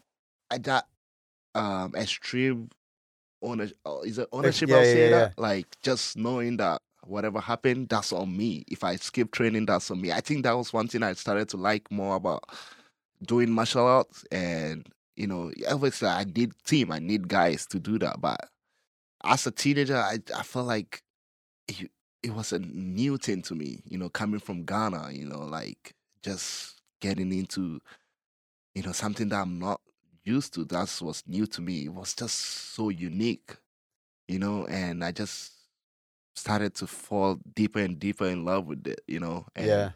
I 0.50 0.58
got 0.58 0.86
um 1.54 1.94
extreme 1.94 2.70
ownership. 3.42 3.76
Is 4.04 4.18
it 4.18 4.28
ownership? 4.32 4.68
yeah, 4.68 4.76
I'll 4.76 4.82
yeah, 4.84 4.92
say 4.92 5.08
yeah, 5.10 5.10
that. 5.10 5.38
Like 5.38 5.66
just 5.82 6.16
knowing 6.16 6.56
that 6.58 6.82
whatever 7.06 7.40
happened, 7.40 7.88
that's 7.88 8.12
on 8.12 8.36
me. 8.36 8.64
If 8.68 8.84
I 8.84 8.96
skip 8.96 9.32
training, 9.32 9.66
that's 9.66 9.90
on 9.90 10.00
me. 10.00 10.12
I 10.12 10.20
think 10.20 10.44
that 10.44 10.56
was 10.56 10.72
one 10.72 10.88
thing 10.88 11.02
I 11.02 11.14
started 11.14 11.48
to 11.50 11.56
like 11.56 11.90
more 11.90 12.16
about 12.16 12.44
doing 13.24 13.50
martial 13.50 13.86
arts 13.86 14.24
and 14.32 14.86
you 15.16 15.26
know 15.26 15.50
obviously 15.68 16.08
i 16.08 16.24
need 16.24 16.52
team 16.64 16.90
i 16.90 16.98
need 16.98 17.28
guys 17.28 17.66
to 17.66 17.78
do 17.78 17.98
that 17.98 18.20
but 18.20 18.48
as 19.24 19.46
a 19.46 19.50
teenager 19.50 19.96
i, 19.96 20.18
I 20.34 20.42
felt 20.42 20.66
like 20.66 21.02
it, 21.68 21.90
it 22.22 22.34
was 22.34 22.52
a 22.52 22.58
new 22.58 23.16
thing 23.16 23.42
to 23.42 23.54
me 23.54 23.82
you 23.86 23.98
know 23.98 24.08
coming 24.08 24.40
from 24.40 24.64
ghana 24.64 25.10
you 25.12 25.24
know 25.24 25.40
like 25.40 25.94
just 26.22 26.80
getting 27.00 27.32
into 27.32 27.80
you 28.74 28.82
know 28.82 28.92
something 28.92 29.28
that 29.28 29.40
i'm 29.40 29.58
not 29.58 29.80
used 30.24 30.52
to 30.54 30.64
that 30.64 31.00
was 31.02 31.22
new 31.26 31.46
to 31.46 31.60
me 31.60 31.86
it 31.86 31.92
was 31.92 32.14
just 32.14 32.36
so 32.36 32.88
unique 32.88 33.56
you 34.28 34.38
know 34.38 34.66
and 34.66 35.02
i 35.02 35.10
just 35.10 35.52
started 36.34 36.74
to 36.74 36.86
fall 36.86 37.38
deeper 37.54 37.80
and 37.80 37.98
deeper 37.98 38.26
in 38.26 38.44
love 38.44 38.66
with 38.66 38.86
it 38.86 39.00
you 39.06 39.18
know 39.18 39.46
and 39.56 39.66
yeah. 39.66 39.90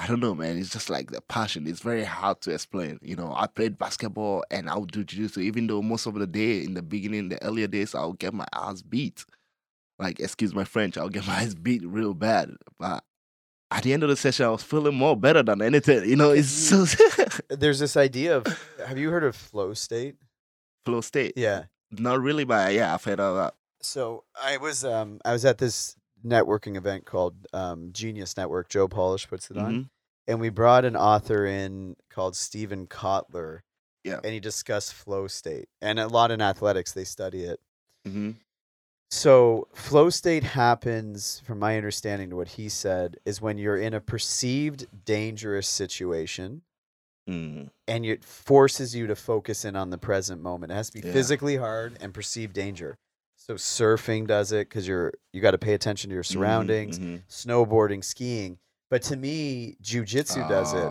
I 0.00 0.06
don't 0.06 0.20
know, 0.20 0.34
man. 0.34 0.56
It's 0.56 0.70
just 0.70 0.88
like 0.88 1.10
the 1.10 1.20
passion. 1.20 1.66
It's 1.66 1.80
very 1.80 2.04
hard 2.04 2.40
to 2.40 2.52
explain. 2.52 2.98
You 3.02 3.16
know, 3.16 3.34
I 3.36 3.46
played 3.46 3.76
basketball 3.76 4.44
and 4.50 4.70
I 4.70 4.78
would 4.78 4.92
do 4.92 5.04
jiu-jitsu, 5.04 5.40
even 5.40 5.66
though 5.66 5.82
most 5.82 6.06
of 6.06 6.14
the 6.14 6.26
day 6.26 6.64
in 6.64 6.72
the 6.72 6.80
beginning, 6.80 7.28
the 7.28 7.42
earlier 7.44 7.66
days, 7.66 7.94
I 7.94 8.06
would 8.06 8.18
get 8.18 8.32
my 8.32 8.46
ass 8.54 8.80
beat. 8.80 9.26
Like, 10.00 10.18
excuse 10.20 10.54
my 10.54 10.64
French, 10.64 10.96
I'll 10.98 11.08
get 11.08 11.26
my 11.28 11.42
ass 11.42 11.54
beat 11.54 11.82
real 11.84 12.14
bad. 12.14 12.50
But 12.78 13.04
at 13.70 13.82
the 13.84 13.92
end 13.92 14.02
of 14.02 14.08
the 14.08 14.16
session, 14.16 14.46
I 14.46 14.50
was 14.50 14.62
feeling 14.62 14.94
more 14.96 15.16
better 15.16 15.42
than 15.42 15.62
anything. 15.62 16.08
You 16.08 16.16
know, 16.16 16.30
it's 16.30 16.48
so 16.48 16.84
There's 17.50 17.78
this 17.78 17.96
idea 17.96 18.36
of 18.38 18.46
have 18.86 18.98
you 18.98 19.10
heard 19.10 19.24
of 19.24 19.36
flow 19.36 19.74
state? 19.74 20.16
flow 20.84 21.00
state. 21.02 21.34
Yeah. 21.36 21.64
Not 21.92 22.20
really, 22.20 22.44
but 22.44 22.72
yeah, 22.72 22.94
I've 22.94 23.04
heard 23.04 23.20
of 23.20 23.36
that. 23.36 23.54
So 23.82 24.24
I 24.42 24.56
was 24.56 24.84
um 24.84 25.20
I 25.24 25.32
was 25.32 25.44
at 25.44 25.58
this 25.58 25.96
networking 26.24 26.76
event 26.76 27.04
called 27.06 27.34
um, 27.52 27.90
Genius 27.92 28.36
Network. 28.36 28.68
Joe 28.68 28.88
Polish 28.88 29.26
puts 29.28 29.50
it 29.50 29.56
on, 29.56 29.72
Mhm. 29.74 29.88
and 30.28 30.40
we 30.40 30.48
brought 30.50 30.84
an 30.84 30.96
author 30.96 31.46
in 31.46 31.96
called 32.10 32.36
Steven 32.36 32.86
Kotler. 32.86 33.60
Yeah. 34.04 34.20
and 34.24 34.32
he 34.32 34.40
discussed 34.40 34.94
flow 34.94 35.26
state, 35.26 35.68
and 35.82 35.98
a 36.00 36.08
lot 36.08 36.30
in 36.30 36.40
athletics 36.40 36.92
they 36.92 37.04
study 37.04 37.44
it. 37.44 37.60
Mhm. 38.08 38.36
So 39.10 39.66
flow 39.74 40.08
state 40.10 40.44
happens, 40.44 41.40
from 41.44 41.58
my 41.58 41.76
understanding 41.76 42.30
to 42.30 42.36
what 42.36 42.48
he 42.48 42.68
said, 42.68 43.16
is 43.24 43.40
when 43.40 43.58
you're 43.58 43.76
in 43.76 43.92
a 43.94 44.00
perceived 44.00 44.86
dangerous 45.04 45.68
situation 45.68 46.62
Mm. 47.28 47.70
and 47.86 48.06
it 48.06 48.24
forces 48.24 48.94
you 48.94 49.06
to 49.06 49.14
focus 49.14 49.64
in 49.64 49.76
on 49.76 49.90
the 49.90 49.98
present 49.98 50.40
moment. 50.42 50.72
It 50.72 50.76
has 50.76 50.90
to 50.90 51.00
be 51.00 51.06
Yeah. 51.06 51.12
physically 51.12 51.56
hard 51.56 51.96
and 52.00 52.14
perceived 52.14 52.54
danger. 52.54 52.98
So 53.36 53.54
surfing 53.54 54.26
does 54.26 54.52
it 54.52 54.68
because 54.68 54.88
you're 54.88 55.12
you 55.32 55.40
got 55.40 55.52
to 55.52 55.58
pay 55.58 55.74
attention 55.74 56.10
to 56.10 56.14
your 56.14 56.22
surroundings. 56.24 56.98
Mhm, 56.98 57.22
Snowboarding, 57.28 58.02
skiing, 58.04 58.58
but 58.90 59.02
to 59.02 59.16
me, 59.16 59.76
jujitsu 59.82 60.48
does 60.48 60.72
it 60.72 60.78
it 60.78 60.88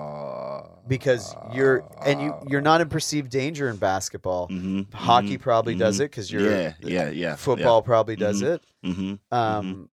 because 0.90 1.34
you're 1.54 1.86
and 2.06 2.22
you 2.22 2.34
you're 2.50 2.60
not 2.62 2.82
in 2.82 2.90
perceived 2.90 3.30
danger 3.32 3.70
in 3.70 3.78
basketball. 3.78 4.50
Hockey 4.94 5.38
probably 5.38 5.76
does 5.76 6.00
it 6.02 6.12
because 6.12 6.30
you're 6.32 6.42
Mm-hmm. 6.42 6.88
Yeah, 6.88 7.04
yeah, 7.06 7.10
yeah. 7.12 7.36
football 7.36 7.82
probably 7.82 8.16
does 8.18 8.42
Mhm. 8.42 8.56
it. 8.56 8.62
hmm 8.84 9.14
Um, 9.34 9.90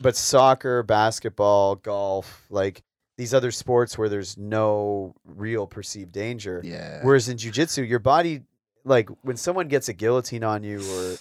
but 0.00 0.16
soccer, 0.16 0.82
basketball, 0.82 1.76
golf, 1.76 2.46
like 2.50 2.82
these 3.16 3.34
other 3.34 3.50
sports 3.50 3.98
where 3.98 4.08
there's 4.08 4.36
no 4.38 5.14
real 5.24 5.66
perceived 5.66 6.12
danger. 6.12 6.60
Yeah. 6.64 7.00
Whereas 7.02 7.28
in 7.28 7.36
jujitsu, 7.36 7.86
your 7.88 7.98
body, 7.98 8.42
like 8.84 9.08
when 9.22 9.36
someone 9.36 9.68
gets 9.68 9.88
a 9.88 9.92
guillotine 9.92 10.44
on 10.44 10.62
you, 10.62 10.78
or 10.80 11.16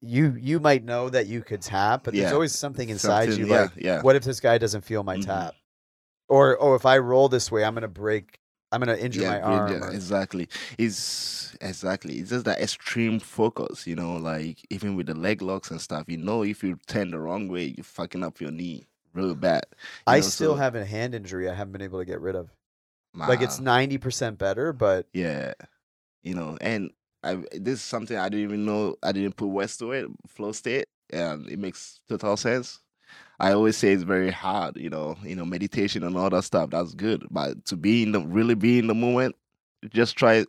you 0.00 0.36
you 0.38 0.60
might 0.60 0.84
know 0.84 1.08
that 1.08 1.26
you 1.28 1.40
could 1.42 1.62
tap, 1.62 2.02
but 2.04 2.14
there's 2.14 2.32
always 2.32 2.52
something 2.52 2.88
inside 2.88 3.26
Something- 3.30 3.46
you. 3.46 3.52
yeah, 3.52 3.60
Like, 3.62 3.70
yeah. 3.76 4.02
what 4.02 4.16
if 4.16 4.24
this 4.24 4.40
guy 4.40 4.58
doesn't 4.58 4.82
feel 4.82 5.02
my 5.02 5.18
tap? 5.18 5.54
Or 6.28 6.56
oh, 6.60 6.74
if 6.74 6.86
I 6.86 6.98
roll 6.98 7.28
this 7.28 7.50
way, 7.50 7.64
I'm 7.64 7.74
gonna 7.74 7.88
break. 7.88 8.38
I'm 8.72 8.80
gonna 8.80 8.96
injure 8.96 9.22
my 9.22 9.40
arm. 9.40 9.70
yeah, 9.70 9.90
exactly. 9.90 10.48
It's 10.78 11.56
exactly. 11.60 12.18
It's 12.18 12.30
just 12.30 12.44
that 12.46 12.60
extreme 12.60 13.20
focus, 13.20 13.86
you 13.86 13.94
know, 13.94 14.16
like 14.16 14.66
even 14.70 14.96
with 14.96 15.06
the 15.06 15.14
leg 15.14 15.42
locks 15.42 15.70
and 15.70 15.80
stuff, 15.80 16.04
you 16.08 16.16
know, 16.16 16.42
if 16.42 16.62
you 16.64 16.78
turn 16.86 17.10
the 17.10 17.20
wrong 17.20 17.48
way, 17.48 17.74
you're 17.76 17.84
fucking 17.84 18.24
up 18.24 18.40
your 18.40 18.50
knee 18.50 18.86
really 19.12 19.34
bad. 19.34 19.64
I 20.06 20.16
know, 20.16 20.22
still 20.22 20.52
so- 20.52 20.56
have 20.56 20.74
a 20.74 20.84
hand 20.84 21.14
injury. 21.14 21.48
I 21.48 21.54
haven't 21.54 21.72
been 21.72 21.82
able 21.82 22.00
to 22.00 22.04
get 22.04 22.20
rid 22.20 22.34
of. 22.36 22.50
Like 23.16 23.42
it's 23.42 23.60
ninety 23.60 23.96
percent 23.96 24.38
better, 24.38 24.72
but 24.72 25.06
Yeah, 25.12 25.54
you 26.24 26.34
know, 26.34 26.58
and 26.60 26.90
I 27.22 27.36
this 27.52 27.74
is 27.74 27.82
something 27.82 28.16
I 28.16 28.28
didn't 28.28 28.44
even 28.44 28.64
know. 28.64 28.96
I 29.04 29.12
didn't 29.12 29.36
put 29.36 29.46
words 29.46 29.76
to 29.76 29.92
it. 29.92 30.08
Flow 30.26 30.50
state, 30.50 30.86
and 31.10 31.48
it 31.48 31.60
makes 31.60 32.00
total 32.08 32.36
sense. 32.36 32.80
I 33.40 33.52
always 33.52 33.76
say 33.76 33.92
it's 33.92 34.02
very 34.04 34.30
hard, 34.30 34.76
you 34.76 34.90
know, 34.90 35.16
you 35.22 35.34
know, 35.34 35.44
meditation 35.44 36.04
and 36.04 36.16
all 36.16 36.30
that 36.30 36.44
stuff. 36.44 36.70
That's 36.70 36.94
good, 36.94 37.26
but 37.30 37.64
to 37.66 37.76
be 37.76 38.02
in 38.02 38.12
the 38.12 38.20
really 38.20 38.54
be 38.54 38.78
in 38.78 38.86
the 38.86 38.94
moment, 38.94 39.34
just 39.90 40.16
try 40.16 40.46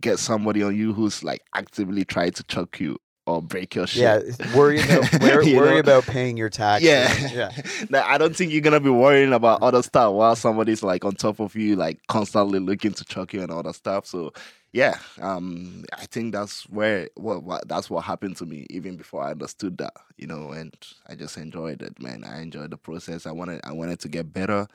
get 0.00 0.18
somebody 0.18 0.62
on 0.62 0.76
you 0.76 0.92
who's 0.92 1.22
like 1.22 1.42
actively 1.54 2.04
trying 2.04 2.32
to 2.32 2.42
choke 2.44 2.80
you 2.80 2.96
or 3.26 3.40
break 3.40 3.74
your 3.74 3.86
shit. 3.86 4.02
yeah, 4.02 4.56
worry 4.56 4.80
about 4.82 5.20
worry, 5.20 5.54
worry 5.54 5.78
about 5.78 6.04
paying 6.04 6.36
your 6.36 6.48
taxes. 6.48 6.88
Yeah. 6.88 7.28
yeah. 7.32 7.62
Now, 7.90 8.04
I 8.06 8.18
don't 8.18 8.34
think 8.34 8.52
you're 8.52 8.60
gonna 8.60 8.80
be 8.80 8.90
worrying 8.90 9.32
about 9.32 9.62
other 9.62 9.82
stuff 9.82 10.12
while 10.12 10.36
somebody's 10.36 10.82
like 10.82 11.04
on 11.04 11.14
top 11.14 11.40
of 11.40 11.54
you, 11.54 11.76
like 11.76 12.00
constantly 12.08 12.58
looking 12.58 12.92
to 12.94 13.04
choke 13.04 13.32
you 13.32 13.42
and 13.42 13.50
all 13.50 13.62
that 13.62 13.74
stuff. 13.74 14.06
So 14.06 14.32
yeah, 14.72 14.96
um, 15.20 15.84
I 15.92 16.06
think 16.06 16.32
that's 16.32 16.68
where 16.70 17.08
what, 17.14 17.42
what 17.42 17.68
that's 17.68 17.90
what 17.90 18.04
happened 18.04 18.36
to 18.38 18.46
me 18.46 18.66
even 18.70 18.96
before 18.96 19.22
I 19.22 19.32
understood 19.32 19.78
that, 19.78 19.92
you 20.16 20.26
know, 20.26 20.50
and 20.50 20.74
I 21.06 21.14
just 21.14 21.36
enjoyed 21.36 21.82
it, 21.82 22.00
man. 22.00 22.24
I 22.24 22.40
enjoyed 22.40 22.70
the 22.70 22.78
process. 22.78 23.26
I 23.26 23.32
wanted 23.32 23.60
I 23.64 23.72
wanted 23.72 24.00
to 24.00 24.08
get 24.08 24.32
better. 24.32 24.66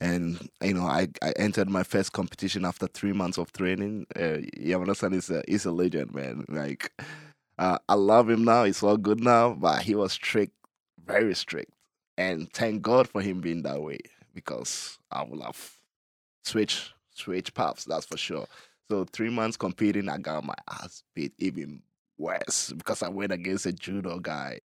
And 0.00 0.48
you 0.60 0.74
know, 0.74 0.86
I, 0.86 1.08
I 1.22 1.30
entered 1.36 1.68
my 1.68 1.84
first 1.84 2.12
competition 2.12 2.64
after 2.64 2.88
three 2.88 3.12
months 3.12 3.38
of 3.38 3.52
training. 3.52 4.06
Uh, 4.16 4.42
Yamada-san 4.58 5.12
is 5.12 5.30
a 5.30 5.48
is 5.48 5.64
a 5.64 5.70
legend, 5.70 6.12
man. 6.12 6.44
Like, 6.48 6.90
uh, 7.62 7.78
I 7.88 7.94
love 7.94 8.28
him 8.28 8.44
now. 8.44 8.64
It's 8.64 8.82
all 8.82 8.96
good 8.96 9.20
now, 9.20 9.54
but 9.54 9.82
he 9.82 9.94
was 9.94 10.12
strict, 10.12 10.52
very 11.06 11.32
strict. 11.32 11.72
And 12.18 12.52
thank 12.52 12.82
God 12.82 13.08
for 13.08 13.22
him 13.22 13.40
being 13.40 13.62
that 13.62 13.80
way 13.80 13.98
because 14.34 14.98
I 15.12 15.22
would 15.22 15.40
have 15.40 15.76
switched 16.42 16.92
switch 17.14 17.54
paths, 17.54 17.84
that's 17.84 18.06
for 18.06 18.16
sure. 18.16 18.46
So 18.90 19.04
three 19.04 19.30
months 19.30 19.56
competing, 19.56 20.08
I 20.08 20.18
got 20.18 20.44
my 20.44 20.56
ass 20.68 21.04
beat 21.14 21.34
even 21.38 21.82
worse 22.18 22.72
because 22.76 23.00
I 23.00 23.08
went 23.08 23.30
against 23.30 23.66
a 23.66 23.72
judo 23.72 24.18
guy 24.18 24.58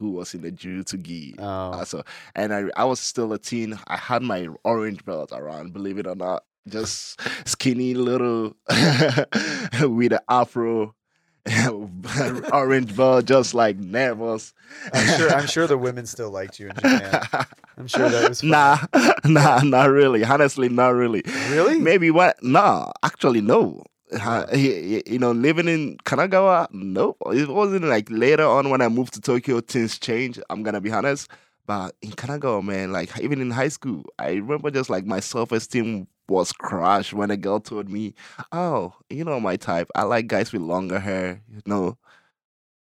who 0.00 0.10
was 0.10 0.34
in 0.34 0.42
the 0.42 0.50
jiu-jitsu 0.50 0.96
gi. 0.96 1.36
Oh. 1.38 1.44
Uh, 1.44 1.84
so 1.84 2.02
and 2.34 2.52
I 2.52 2.64
I 2.76 2.84
was 2.84 2.98
still 2.98 3.32
a 3.32 3.38
teen. 3.38 3.78
I 3.86 3.96
had 3.96 4.22
my 4.22 4.48
orange 4.64 5.04
belt 5.04 5.30
around, 5.32 5.74
believe 5.74 5.98
it 5.98 6.08
or 6.08 6.16
not. 6.16 6.42
Just 6.68 7.20
skinny 7.48 7.94
little 7.94 8.56
with 9.80 10.12
an 10.12 10.18
afro 10.28 10.96
orange 12.52 12.94
ball, 12.94 13.20
just 13.20 13.54
like 13.54 13.76
nervous. 13.76 14.54
I'm 14.92 15.18
sure. 15.18 15.30
I'm 15.30 15.46
sure 15.46 15.66
the 15.66 15.78
women 15.78 16.06
still 16.06 16.30
liked 16.30 16.60
you 16.60 16.68
in 16.68 16.74
Japan. 16.76 17.22
I'm 17.76 17.88
sure 17.88 18.08
that 18.08 18.28
was 18.28 18.40
fun. 18.40 18.50
Nah, 18.50 18.78
nah, 19.24 19.60
not 19.62 19.90
really. 19.90 20.24
Honestly, 20.24 20.68
not 20.68 20.94
really. 20.94 21.22
Really? 21.50 21.78
Maybe 21.80 22.10
what? 22.10 22.42
Nah, 22.42 22.92
actually, 23.02 23.40
no. 23.40 23.82
Uh, 24.12 24.46
you 24.54 25.18
know, 25.18 25.32
living 25.32 25.68
in 25.68 25.96
Kanagawa, 26.04 26.68
nope. 26.70 27.16
It 27.32 27.48
wasn't 27.48 27.86
like 27.86 28.08
later 28.10 28.46
on 28.46 28.68
when 28.70 28.82
I 28.82 28.88
moved 28.88 29.14
to 29.14 29.20
Tokyo, 29.20 29.60
things 29.60 29.98
changed. 29.98 30.42
I'm 30.50 30.62
gonna 30.62 30.80
be 30.80 30.92
honest. 30.92 31.28
But 31.66 31.94
in 32.02 32.10
Kanagawa, 32.10 32.62
man, 32.62 32.92
like 32.92 33.18
even 33.20 33.40
in 33.40 33.50
high 33.50 33.68
school, 33.68 34.04
I 34.18 34.32
remember 34.32 34.70
just 34.70 34.90
like 34.90 35.06
my 35.06 35.20
self 35.20 35.50
esteem 35.50 36.06
was 36.28 36.52
crushed 36.52 37.12
when 37.12 37.30
a 37.30 37.36
girl 37.36 37.60
told 37.60 37.88
me, 37.88 38.14
"Oh, 38.52 38.94
you 39.10 39.24
know 39.24 39.40
my 39.40 39.56
type. 39.56 39.88
I 39.94 40.02
like 40.04 40.26
guys 40.28 40.52
with 40.52 40.62
longer 40.62 41.00
hair." 41.00 41.42
You 41.50 41.60
know. 41.66 41.98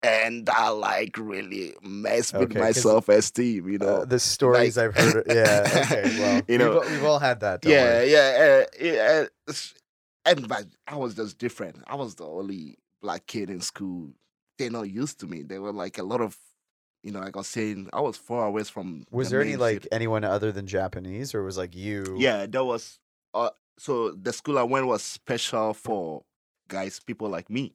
And 0.03 0.47
I 0.49 0.69
like 0.69 1.17
really 1.17 1.73
messed 1.81 2.33
with 2.33 2.51
Okay, 2.51 2.59
my 2.59 2.67
'cause, 2.67 2.83
self 2.83 3.09
esteem, 3.09 3.67
you 3.67 3.79
know. 3.79 4.01
Uh, 4.01 4.05
the 4.05 4.19
stories 4.19 4.77
like- 4.77 4.95
I've 4.95 4.95
heard. 5.13 5.23
Yeah. 5.27 5.63
Okay. 5.85 6.19
Well, 6.19 6.41
You 6.47 6.57
know- 6.59 6.69
we've, 6.69 6.77
all- 6.83 6.89
we've 6.91 7.03
all 7.03 7.19
had 7.19 7.39
that. 7.39 7.61
Don't 7.61 7.71
yeah, 7.73 8.03
yeah, 8.03 8.63
uh, 8.79 8.83
yeah. 8.85 9.25
uh, 9.47 9.53
And 10.25 10.47
but 10.47 10.65
I 10.87 10.95
was 10.97 11.15
just 11.15 11.37
different. 11.39 11.77
I 11.87 11.95
was 11.95 12.15
the 12.15 12.25
only 12.27 12.77
black 13.01 13.25
kid 13.25 13.49
in 13.49 13.59
school. 13.61 14.11
They're 14.59 14.69
not 14.69 14.89
used 14.89 15.19
to 15.21 15.25
me. 15.25 15.41
They 15.41 15.57
were 15.57 15.73
like 15.73 15.97
a 15.97 16.03
lot 16.03 16.21
of, 16.21 16.37
you 17.03 17.11
know, 17.11 17.19
like 17.19 17.35
I 17.35 17.39
was 17.39 17.47
saying, 17.47 17.89
I 17.91 18.01
was 18.01 18.17
far 18.17 18.45
away 18.45 18.63
from. 18.65 19.03
Was 19.09 19.29
the 19.29 19.37
there 19.37 19.41
any 19.41 19.55
like 19.55 19.77
city. 19.83 19.89
anyone 19.91 20.23
other 20.23 20.51
than 20.51 20.67
Japanese, 20.67 21.33
or 21.33 21.41
was 21.43 21.57
like 21.57 21.75
you? 21.75 22.15
Yeah, 22.19 22.45
there 22.45 22.63
was. 22.63 22.99
Uh, 23.37 23.49
so 23.77 24.11
the 24.11 24.33
school 24.33 24.57
I 24.57 24.63
went 24.63 24.87
was 24.87 25.03
special 25.03 25.73
for 25.73 26.23
guys, 26.67 26.99
people 26.99 27.29
like 27.29 27.49
me. 27.49 27.73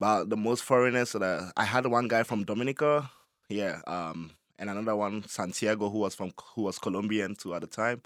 But 0.00 0.30
the 0.30 0.36
most 0.36 0.62
foreigners 0.62 1.12
that 1.12 1.22
I, 1.22 1.50
I 1.56 1.64
had 1.64 1.86
one 1.86 2.06
guy 2.08 2.22
from 2.22 2.44
Dominica, 2.44 3.10
yeah, 3.48 3.80
um, 3.86 4.30
and 4.58 4.70
another 4.70 4.94
one 4.94 5.24
Santiago 5.26 5.88
who 5.90 5.98
was 5.98 6.14
from 6.14 6.32
who 6.54 6.62
was 6.62 6.78
Colombian 6.78 7.34
too 7.34 7.54
at 7.54 7.62
the 7.62 7.66
time. 7.66 8.02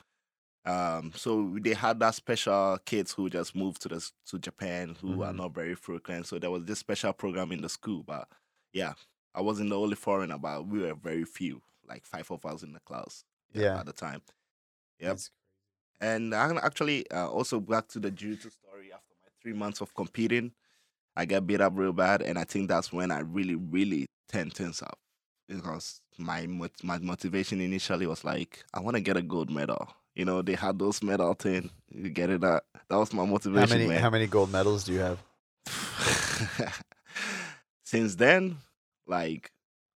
Um, 0.65 1.13
so 1.17 1.57
they 1.61 1.75
had 1.75 1.99
that 2.01 2.15
special 2.15 2.79
kids 2.87 3.13
who 3.13 3.29
just 3.29 3.55
moved 3.57 3.83
to 3.83 3.89
the 3.89 4.11
to 4.27 4.39
Japan 4.39 4.97
who 5.01 5.23
are 5.23 5.33
Mhm. 5.33 5.37
not 5.37 5.55
very 5.55 5.75
frequent. 5.75 6.27
So 6.27 6.39
there 6.39 6.53
was 6.53 6.65
this 6.65 6.79
special 6.79 7.13
program 7.13 7.51
in 7.53 7.61
the 7.63 7.69
school. 7.69 8.05
But 8.05 8.29
yeah, 8.73 8.95
I 9.35 9.41
wasn't 9.41 9.71
the 9.71 9.79
only 9.79 9.97
foreigner, 9.97 10.39
but 10.39 10.67
we 10.67 10.79
were 10.81 10.95
very 10.95 11.25
few, 11.25 11.63
like 11.89 12.07
five 12.07 12.31
of 12.31 12.47
us 12.47 12.63
in 12.63 12.73
the 12.75 12.81
class. 12.81 13.25
Yeah. 13.55 13.81
at 13.81 13.87
the 13.87 13.93
time. 13.93 14.23
Yep. 14.99 15.09
That's- 15.09 15.31
And 16.03 16.35
I 16.35 16.51
actually 16.63 17.09
uh, 17.13 17.29
also 17.29 17.61
back 17.61 17.87
to 17.89 18.01
the 18.01 18.11
jiu-jitsu 18.11 18.51
story 18.51 18.93
after 18.93 19.15
my 19.23 19.29
three 19.41 19.53
months 19.53 19.81
of 19.81 19.95
competing, 19.95 20.51
I 21.17 21.27
got 21.27 21.47
beat 21.47 21.61
up 21.61 21.75
real 21.77 21.93
bad, 21.93 22.23
and 22.23 22.39
I 22.39 22.45
think 22.45 22.69
that's 22.69 22.93
when 22.93 23.13
I 23.13 23.21
really, 23.21 23.55
really 23.55 24.07
turned 24.29 24.53
things 24.53 24.83
up 24.83 24.99
because 25.49 26.01
my 26.19 26.47
my 26.83 26.99
motivation 26.99 27.61
initially 27.61 28.07
was 28.07 28.25
like, 28.25 28.65
I 28.75 28.81
want 28.81 28.97
to 28.97 29.01
get 29.01 29.17
a 29.17 29.23
gold 29.23 29.49
medal. 29.49 29.89
You 30.15 30.25
know, 30.25 30.43
they 30.43 30.55
had 30.55 30.79
those 30.79 31.03
medal 31.03 31.35
thing. 31.35 31.71
You 31.91 32.11
get 32.11 32.31
it? 32.31 32.41
That 32.41 32.65
that 32.89 32.97
was 32.97 33.13
my 33.13 33.25
motivation. 33.25 33.69
How 33.69 33.75
many 33.75 33.87
man. 33.87 34.01
how 34.01 34.11
many 34.11 34.27
gold 34.27 34.51
medals 34.51 34.85
do 34.85 34.93
you 34.93 35.01
have? 35.01 35.23
Since 37.85 38.17
then, 38.17 38.57
like 39.07 39.53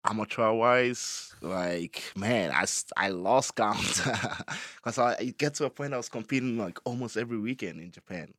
amateur 0.08 0.52
wise, 0.52 1.34
like 1.40 2.02
man, 2.16 2.50
I, 2.52 2.64
I 2.96 3.08
lost 3.08 3.54
count 3.56 3.78
because 4.76 4.98
I 4.98 5.12
it 5.14 5.38
get 5.38 5.54
to 5.54 5.64
a 5.66 5.70
point 5.70 5.94
I 5.94 5.96
was 5.96 6.08
competing 6.08 6.58
like 6.58 6.78
almost 6.84 7.16
every 7.16 7.38
weekend 7.38 7.80
in 7.80 7.90
Japan. 7.90 8.32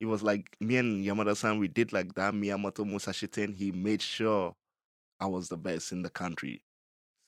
It 0.00 0.06
was 0.06 0.22
like 0.22 0.56
me 0.60 0.76
and 0.76 1.04
Yamada-san, 1.04 1.58
we 1.58 1.68
did 1.68 1.92
like 1.92 2.14
that 2.14 2.34
Miyamoto 2.34 2.84
Musashi 2.84 3.26
thing. 3.26 3.52
He 3.52 3.70
made 3.72 4.02
sure 4.02 4.54
I 5.20 5.26
was 5.26 5.48
the 5.48 5.56
best 5.56 5.92
in 5.92 6.02
the 6.02 6.10
country. 6.10 6.62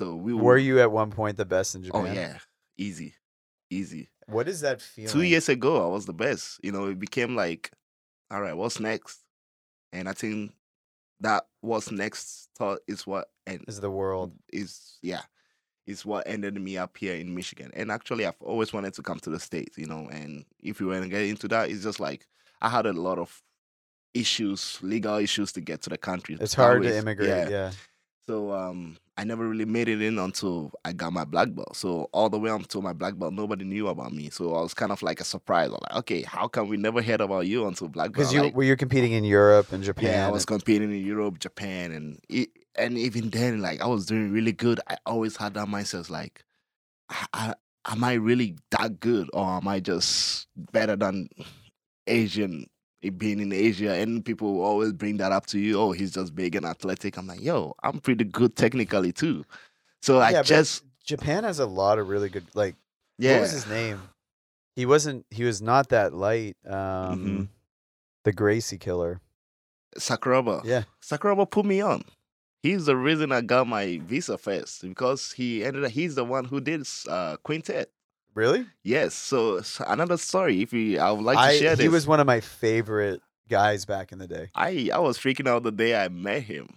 So 0.00 0.14
we 0.14 0.34
Were 0.34 0.58
you 0.58 0.80
at 0.80 0.90
one 0.90 1.10
point 1.10 1.36
the 1.36 1.44
best 1.44 1.74
in 1.74 1.82
oh, 1.82 1.84
Japan? 1.86 2.06
Oh 2.06 2.12
yeah, 2.12 2.38
easy, 2.76 3.14
easy. 3.70 4.10
What 4.26 4.48
is 4.48 4.60
that 4.60 4.82
feeling? 4.82 5.10
Two 5.10 5.22
years 5.22 5.48
ago, 5.48 5.84
I 5.84 5.88
was 5.88 6.06
the 6.06 6.12
best. 6.12 6.60
You 6.62 6.72
know, 6.72 6.86
it 6.86 6.98
became 6.98 7.36
like, 7.36 7.70
all 8.30 8.40
right, 8.40 8.56
what's 8.56 8.80
next? 8.80 9.20
And 9.92 10.08
I 10.08 10.12
think 10.12 10.52
that 11.20 11.44
what's 11.60 11.90
next 11.90 12.48
thought 12.56 12.80
is 12.86 13.06
what 13.06 13.28
and 13.46 13.64
is 13.68 13.80
the 13.80 13.90
world. 13.90 14.32
is 14.52 14.98
yeah, 15.02 15.22
is 15.86 16.04
what 16.04 16.26
ended 16.26 16.60
me 16.60 16.76
up 16.76 16.96
here 16.96 17.14
in 17.14 17.34
Michigan. 17.34 17.70
And 17.74 17.90
actually, 17.90 18.26
I've 18.26 18.40
always 18.40 18.72
wanted 18.72 18.94
to 18.94 19.02
come 19.02 19.18
to 19.20 19.30
the 19.30 19.40
states. 19.40 19.78
You 19.78 19.86
know, 19.86 20.08
and 20.10 20.44
if 20.62 20.80
you 20.80 20.88
want 20.88 21.02
to 21.04 21.08
get 21.08 21.22
into 21.22 21.48
that, 21.48 21.70
it's 21.70 21.82
just 21.84 22.00
like 22.00 22.26
I 22.60 22.68
had 22.68 22.86
a 22.86 22.92
lot 22.92 23.18
of 23.18 23.42
issues, 24.14 24.78
legal 24.82 25.16
issues 25.16 25.52
to 25.52 25.60
get 25.60 25.82
to 25.82 25.90
the 25.90 25.98
country. 25.98 26.36
It's 26.40 26.54
hard 26.54 26.82
to 26.82 26.88
Always- 26.88 27.02
immigrate. 27.02 27.50
Yeah. 27.50 27.70
So 28.28 28.50
um, 28.52 28.96
I 29.16 29.22
never 29.22 29.48
really 29.48 29.64
made 29.64 29.88
it 29.88 30.02
in 30.02 30.18
until 30.18 30.72
I 30.84 30.92
got 30.92 31.12
my 31.12 31.24
black 31.24 31.54
belt. 31.54 31.76
So 31.76 32.08
all 32.12 32.28
the 32.28 32.38
way 32.38 32.50
until 32.50 32.82
my 32.82 32.92
black 32.92 33.16
belt, 33.16 33.32
nobody 33.32 33.64
knew 33.64 33.86
about 33.86 34.12
me. 34.12 34.30
So 34.30 34.54
I 34.56 34.62
was 34.62 34.74
kind 34.74 34.90
of 34.90 35.00
like 35.02 35.20
a 35.20 35.24
surprise. 35.24 35.68
I'm 35.68 35.78
like, 35.80 35.96
okay, 36.00 36.22
how 36.22 36.48
come 36.48 36.68
we 36.68 36.76
never 36.76 37.00
heard 37.02 37.20
about 37.20 37.46
you 37.46 37.66
until 37.68 37.88
black 37.88 38.06
belt? 38.06 38.14
Because 38.14 38.32
you 38.32 38.42
Like, 38.42 38.54
were 38.56 38.64
you 38.64 38.76
competing 38.76 39.12
in 39.12 39.22
Europe 39.22 39.72
and 39.72 39.84
Japan? 39.84 40.10
yeah, 40.10 40.26
I 40.26 40.30
was 40.30 40.44
competing 40.44 40.90
in 40.90 41.04
Europe, 41.06 41.38
Japan, 41.38 41.92
and 41.92 42.18
it, 42.28 42.50
and 42.74 42.98
even 42.98 43.30
then, 43.30 43.62
like 43.62 43.80
I 43.80 43.86
was 43.86 44.06
doing 44.06 44.32
really 44.32 44.52
good. 44.52 44.80
I 44.88 44.96
always 45.06 45.36
had 45.36 45.54
that 45.54 45.68
mindset, 45.68 46.10
like, 46.10 46.44
I, 47.08 47.26
I, 47.32 47.54
am 47.92 48.02
I 48.02 48.14
really 48.14 48.56
that 48.72 48.98
good, 48.98 49.30
or 49.32 49.46
am 49.46 49.68
I 49.68 49.78
just 49.80 50.48
better 50.56 50.96
than 50.96 51.28
Asian? 52.08 52.66
Being 53.10 53.40
in 53.40 53.52
Asia, 53.52 53.94
and 53.94 54.24
people 54.24 54.60
always 54.62 54.92
bring 54.92 55.16
that 55.18 55.32
up 55.32 55.46
to 55.46 55.58
you. 55.58 55.78
Oh, 55.80 55.92
he's 55.92 56.12
just 56.12 56.34
big 56.34 56.54
and 56.56 56.64
athletic. 56.66 57.16
I'm 57.16 57.26
like, 57.26 57.42
yo, 57.42 57.74
I'm 57.82 58.00
pretty 58.00 58.24
good 58.24 58.56
technically 58.56 59.12
too. 59.12 59.44
So 60.02 60.20
I 60.20 60.30
Yeah, 60.30 60.38
but 60.42 60.46
just, 60.46 60.84
Japan 61.04 61.44
has 61.44 61.58
a 61.58 61.66
lot 61.66 61.98
of 61.98 62.08
really 62.08 62.28
good 62.28 62.44
like. 62.54 62.76
yeah, 63.18 63.34
What 63.34 63.40
was 63.42 63.52
his 63.52 63.66
name? 63.66 64.00
He 64.74 64.84
wasn't. 64.86 65.24
He 65.30 65.44
was 65.44 65.62
not 65.62 65.88
that 65.88 66.12
light. 66.12 66.56
Um, 66.66 66.72
Mm-hmm. 66.74 67.42
the 68.24 68.32
Gracie 68.32 68.78
killer. 68.78 69.20
Sakuraba. 69.98 70.62
Yeah. 70.64 70.82
Sakuraba 71.02 71.50
put 71.50 71.64
me 71.64 71.80
on. 71.80 72.04
He's 72.62 72.86
the 72.86 72.96
reason 72.96 73.32
I 73.32 73.40
got 73.42 73.66
my 73.66 74.00
visa 74.04 74.36
first 74.36 74.82
because 74.82 75.32
he 75.32 75.64
ended 75.64 75.84
up, 75.84 75.92
he's 75.92 76.16
the 76.16 76.24
one 76.24 76.44
who 76.46 76.60
did 76.60 76.86
uh, 77.08 77.36
quintet. 77.44 77.90
Really? 78.36 78.66
Yes. 78.84 79.14
So, 79.14 79.62
another 79.86 80.18
story. 80.18 80.60
If 80.60 80.74
you, 80.74 81.00
I 81.00 81.10
would 81.10 81.24
like 81.24 81.38
to 81.38 81.42
I, 81.42 81.56
share 81.58 81.74
this. 81.74 81.82
he 81.82 81.88
was 81.88 82.06
one 82.06 82.20
of 82.20 82.26
my 82.26 82.40
favorite 82.40 83.22
guys 83.48 83.86
back 83.86 84.12
in 84.12 84.18
the 84.18 84.28
day. 84.28 84.50
I 84.54 84.90
I 84.92 84.98
was 84.98 85.18
freaking 85.18 85.48
out 85.48 85.62
the 85.62 85.72
day 85.72 85.96
I 85.96 86.08
met 86.08 86.42
him. 86.42 86.68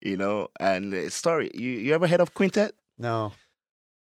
You 0.00 0.16
know, 0.16 0.48
and 0.60 0.94
uh, 0.94 1.10
story. 1.10 1.50
You 1.52 1.70
you 1.70 1.92
ever 1.92 2.06
heard 2.06 2.20
of 2.20 2.34
quintet? 2.34 2.72
No. 2.98 3.32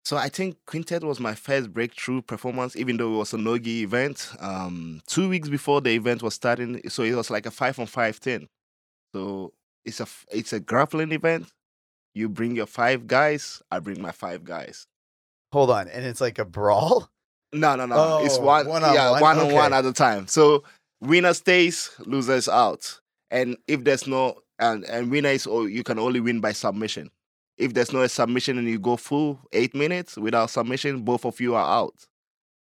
So 0.06 0.16
I 0.16 0.30
think 0.30 0.58
quintet 0.66 1.04
was 1.04 1.20
my 1.20 1.36
first 1.36 1.74
breakthrough 1.74 2.22
performance, 2.22 2.76
even 2.78 2.95
though 2.95 3.14
it 3.16 3.18
was 3.18 3.34
a 3.34 3.38
nogi 3.38 3.84
event. 3.84 4.32
Um, 4.39 5.01
two 5.06 5.28
weeks 5.28 5.49
before 5.49 5.82
the 5.82 5.91
event 5.91 6.24
was 6.24 6.34
starting, 6.34 6.89
so 6.89 7.04
it 7.04 7.16
was 7.16 7.30
like 7.30 7.45
a 7.45 7.51
five 7.51 7.80
on 7.80 7.86
five 7.86 8.16
thing. 8.16 8.47
So 9.14 9.51
it's 9.84 9.99
a 9.99 10.08
it's 10.32 10.54
a 10.54 10.62
grappling 10.62 11.12
event. 11.12 11.47
You 12.14 12.30
bring 12.30 12.56
your 12.56 12.66
five 12.66 13.08
guys, 13.08 13.62
I 13.70 13.80
bring 13.80 14.01
my 14.01 14.12
five 14.12 14.45
guys. 14.45 14.88
Hold 15.54 15.70
on, 15.70 15.88
and 15.88 16.04
it's 16.04 16.20
like 16.20 16.39
a 16.39 16.45
brawl. 16.45 17.10
No, 17.54 17.76
no, 17.76 17.86
no. 17.86 18.26
it's 18.26 18.38
Oh, 18.38 18.41
one, 18.41 18.68
one-on-one? 18.68 18.95
yeah, 18.95 19.22
one 19.22 19.38
on 19.38 19.54
one 19.54 19.72
at 19.74 19.86
a 19.86 19.93
time. 19.93 20.28
So 20.28 20.64
winner 20.99 21.36
stays, 21.36 21.91
loser 21.99 22.34
is 22.34 22.49
out. 22.49 22.99
And 23.30 23.58
if 23.68 23.84
there's 23.84 24.08
no 24.08 24.39
and 24.58 24.84
and 24.86 25.12
winner 25.12 25.30
is 25.30 25.45
oh, 25.45 25.66
you 25.66 25.84
can 25.84 25.99
only 25.99 26.20
win 26.20 26.39
by 26.39 26.54
submission. 26.54 27.12
If 27.58 27.76
there's 27.76 27.93
no 27.93 28.06
submission 28.08 28.58
and 28.58 28.68
you 28.68 28.80
go 28.80 28.97
full 28.97 29.39
eight 29.51 29.76
minutes 29.76 30.18
without 30.18 30.49
submission, 30.49 31.01
both 31.04 31.24
of 31.26 31.39
you 31.39 31.54
are 31.54 31.64
out. 31.82 31.93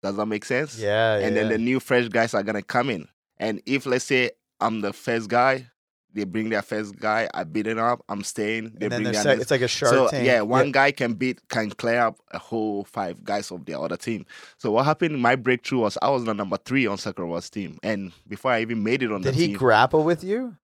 Does 0.02 0.16
that 0.16 0.26
make 0.26 0.44
sense? 0.46 0.80
Yeah, 0.80 1.18
And 1.20 1.36
then 1.38 1.50
the 1.50 1.60
new 1.60 1.80
fresh 1.80 2.08
guys 2.08 2.34
are 2.34 2.42
gonna 2.42 2.64
come 2.64 2.90
in. 2.90 3.08
And 3.38 3.62
if 3.68 3.86
let's 3.86 4.06
say 4.06 4.32
I'm 4.60 4.82
the 4.82 4.94
first 4.94 5.30
guy, 5.30 5.68
they 6.14 6.24
bring 6.26 6.49
their 6.49 6.62
first 6.62 6.97
guy, 6.97 7.30
I 7.34 7.43
beat 7.43 7.68
it 7.68 7.78
up, 7.78 8.03
I'm 8.09 8.24
staying. 8.24 8.74
They 8.76 8.86
and 8.86 8.91
then 8.91 9.03
bring 9.03 9.14
their 9.14 9.22
se- 9.24 9.30
next 9.30 9.41
it's 9.43 9.51
like 9.51 9.62
a 9.62 9.68
shark 9.68 9.91
so 9.91 10.07
tank. 10.09 10.26
yeah, 10.26 10.41
one 10.41 10.72
guy 10.72 10.91
can 10.91 11.14
beat 11.14 11.47
can 11.49 11.70
clear 11.72 11.99
up 12.01 12.20
a 12.32 12.39
whole 12.39 12.84
five 12.86 13.24
guys 13.24 13.51
of 13.51 13.66
the 13.66 13.80
other 13.80 13.97
team. 13.97 14.26
So 14.57 14.72
what 14.72 14.86
happened? 14.86 15.22
My 15.22 15.36
breakthrough 15.36 15.80
was 15.80 15.97
I 16.01 16.09
was 16.09 16.26
the 16.26 16.34
number 16.34 16.57
three 16.57 16.88
on 16.88 16.97
Sakura's 16.97 17.49
team, 17.49 17.78
and 17.84 18.12
before 18.28 18.51
I 18.51 18.62
even 18.62 18.84
made 18.84 19.03
it 19.03 19.12
on 19.12 19.22
the 19.22 19.32
Did 19.32 19.39
he 19.39 19.47
team, 19.47 19.57
grapple 19.57 20.03
with 20.03 20.24
you, 20.24 20.57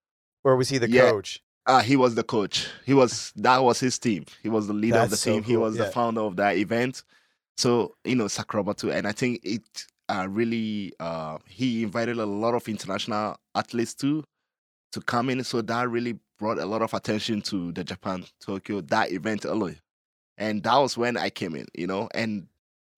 or 0.44 0.56
was 0.56 0.70
he 0.70 0.78
the 0.78 0.90
Yeah. 0.90 1.12
coach? 1.12 1.42
uh, 1.66 1.82
he 1.82 1.96
was 1.98 2.16
the 2.16 2.24
coach. 2.24 2.68
He 2.86 2.94
was 2.94 3.32
that 3.36 3.64
was 3.64 3.80
his 3.80 4.00
team. 4.00 4.26
He 4.42 4.50
was 4.50 4.68
the 4.68 4.74
leader 4.74 5.00
of 5.00 5.10
the 5.10 5.18
so 5.18 5.34
team. 5.34 5.44
He 5.44 5.58
was 5.58 5.78
yeah. 5.78 5.86
the 5.86 5.92
founder 5.92 6.22
of 6.22 6.36
that 6.38 6.58
event. 6.58 7.04
So 7.58 7.96
you 8.04 8.16
know 8.16 8.26
Sakuraba 8.26 8.76
too, 8.76 8.92
and 8.92 9.08
I 9.08 9.12
think 9.12 9.42
it 9.44 9.86
uh, 10.10 10.28
really 10.30 10.94
uh, 11.00 11.38
he 11.46 11.84
invited 11.84 12.18
a 12.18 12.26
lot 12.26 12.54
of 12.54 12.68
international 12.70 13.38
athletes 13.56 13.94
too 13.94 14.24
to 14.98 15.06
come 15.06 15.30
in. 15.30 15.44
So 15.44 15.62
that 15.62 15.90
really 15.90 16.20
brought 16.40 16.58
a 16.58 16.66
lot 16.66 16.82
of 16.82 16.94
attention 16.94 17.42
to 17.44 17.72
the 17.72 17.84
Japan 17.84 18.26
Tokyo 18.40 18.82
that 18.82 19.12
event 19.12 19.46
alone, 19.46 19.78
and 20.38 20.64
that 20.64 20.78
was 20.78 20.98
when 20.98 21.18
I 21.18 21.30
came 21.30 21.56
in. 21.56 21.68
You 21.74 21.88
know, 21.88 22.10
and 22.14 22.48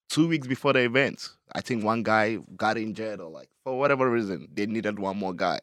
two 0.10 0.28
weeks 0.28 0.48
before 0.48 0.74
the 0.74 0.80
event, 0.80 1.30
I 1.54 1.62
think 1.62 1.84
one 1.84 2.04
guy 2.04 2.38
got 2.56 2.78
injured 2.78 3.20
or 3.20 3.30
like 3.30 3.50
for 3.64 3.78
whatever 3.78 4.10
reason 4.10 4.48
they 4.54 4.66
needed 4.66 5.00
one 5.00 5.18
more 5.18 5.34
guy 5.34 5.60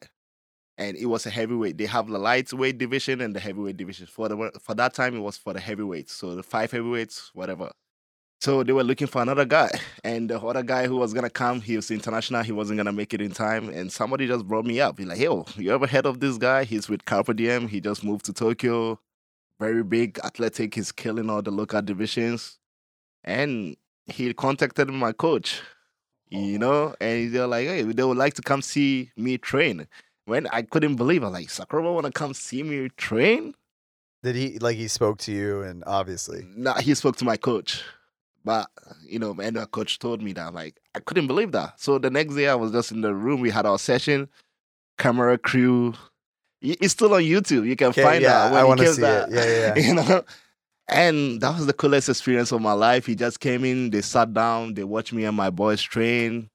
and 0.77 0.95
it 0.97 1.07
was 1.07 1.25
a 1.25 1.29
heavyweight. 1.29 1.77
They 1.77 1.87
have 1.87 2.07
the 2.07 2.19
lightweight 2.19 2.77
division 2.77 3.21
and 3.21 3.35
the 3.35 3.39
heavyweight 3.39 3.77
division. 3.77 4.05
For 4.05 4.29
the 4.29 4.51
for 4.61 4.75
that 4.75 4.93
time, 4.93 5.15
it 5.15 5.19
was 5.19 5.37
for 5.37 5.53
the 5.53 5.59
heavyweights. 5.59 6.13
So 6.13 6.35
the 6.35 6.43
five 6.43 6.71
heavyweights, 6.71 7.31
whatever. 7.33 7.71
So 8.39 8.63
they 8.63 8.71
were 8.71 8.83
looking 8.83 9.07
for 9.07 9.21
another 9.21 9.45
guy, 9.45 9.69
and 10.03 10.29
the 10.29 10.39
other 10.39 10.63
guy 10.63 10.87
who 10.87 10.97
was 10.97 11.13
gonna 11.13 11.29
come, 11.29 11.59
he 11.59 11.75
was 11.75 11.89
international. 11.89 12.43
He 12.43 12.51
wasn't 12.51 12.77
gonna 12.77 12.91
make 12.91 13.13
it 13.13 13.21
in 13.21 13.31
time, 13.31 13.69
and 13.69 13.91
somebody 13.91 14.27
just 14.27 14.47
brought 14.47 14.65
me 14.65 14.79
up. 14.79 14.99
He's 14.99 15.07
like, 15.07 15.19
"Yo, 15.19 15.45
you 15.55 15.73
ever 15.73 15.87
heard 15.87 16.05
of 16.05 16.19
this 16.19 16.37
guy? 16.37 16.63
He's 16.63 16.87
with 16.87 17.05
Carpe 17.05 17.35
Diem. 17.35 17.67
He 17.67 17.81
just 17.81 18.03
moved 18.03 18.25
to 18.25 18.33
Tokyo. 18.33 18.99
Very 19.59 19.83
big, 19.83 20.19
athletic. 20.23 20.75
He's 20.75 20.91
killing 20.91 21.29
all 21.29 21.41
the 21.41 21.51
local 21.51 21.81
divisions." 21.81 22.59
And 23.23 23.75
he 24.05 24.33
contacted 24.33 24.89
my 24.89 25.11
coach, 25.11 25.61
you 26.29 26.55
oh. 26.55 26.57
know, 26.59 26.95
and 27.01 27.33
they're 27.33 27.47
like, 27.47 27.67
"Hey, 27.67 27.81
they 27.81 28.03
would 28.03 28.17
like 28.17 28.35
to 28.35 28.41
come 28.41 28.61
see 28.61 29.11
me 29.17 29.37
train." 29.37 29.87
when 30.27 30.45
I 30.47 30.61
couldn't 30.61 30.95
believe, 30.97 31.23
I 31.23 31.27
was 31.27 31.33
like, 31.33 31.47
Sakuraba 31.47 31.93
want 31.93 32.05
to 32.05 32.11
come 32.11 32.33
see 32.33 32.61
me 32.61 32.89
train? 32.97 33.55
Did 34.23 34.35
he 34.35 34.59
like 34.59 34.75
he 34.75 34.89
spoke 34.89 35.19
to 35.19 35.31
you 35.31 35.61
and 35.61 35.83
obviously 35.87 36.45
Nah, 36.55 36.79
he 36.79 36.93
spoke 36.95 37.15
to 37.17 37.25
my 37.25 37.37
coach. 37.37 37.83
But, 38.47 38.69
you 39.05 39.19
know, 39.19 39.35
and 39.41 39.57
the 39.57 39.65
coach 39.65 39.99
told 39.99 40.21
me 40.21 40.31
that. 40.31 40.53
Like, 40.53 40.79
I 40.95 41.01
couldn't 41.01 41.27
believe 41.27 41.51
that. 41.51 41.81
So 41.81 41.99
the 41.99 42.09
next 42.09 42.33
day, 42.35 42.47
I 42.47 42.55
was 42.55 42.71
just 42.71 42.93
in 42.93 43.01
the 43.01 43.13
room. 43.13 43.41
We 43.41 43.49
had 43.49 43.65
our 43.65 43.77
session, 43.77 44.29
camera 44.97 45.37
crew. 45.37 45.93
It's 46.61 46.93
still 46.93 47.13
on 47.13 47.23
YouTube. 47.23 47.67
You 47.67 47.75
can 47.75 47.89
Okay, 47.89 48.01
find 48.01 48.21
yeah, 48.21 48.47
that. 48.49 48.53
I 48.53 48.63
wanna 48.63 48.87
see 48.93 49.01
back. 49.01 49.27
it. 49.27 49.33
Yeah, 49.33 49.45
yeah, 49.45 49.73
yeah. 49.75 49.87
you 49.87 49.95
know? 49.95 50.23
And 50.87 51.41
that 51.41 51.55
was 51.57 51.65
the 51.65 51.73
coolest 51.73 52.07
experience 52.07 52.53
of 52.53 52.61
my 52.61 52.71
life. 52.71 53.05
He 53.05 53.15
just 53.15 53.41
came 53.41 53.65
in, 53.65 53.89
they 53.89 54.01
sat 54.01 54.33
down, 54.33 54.73
they 54.75 54.85
watched 54.85 55.11
me 55.11 55.25
and 55.25 55.35
my 55.35 55.49
boys 55.49 55.81
train. 55.81 56.49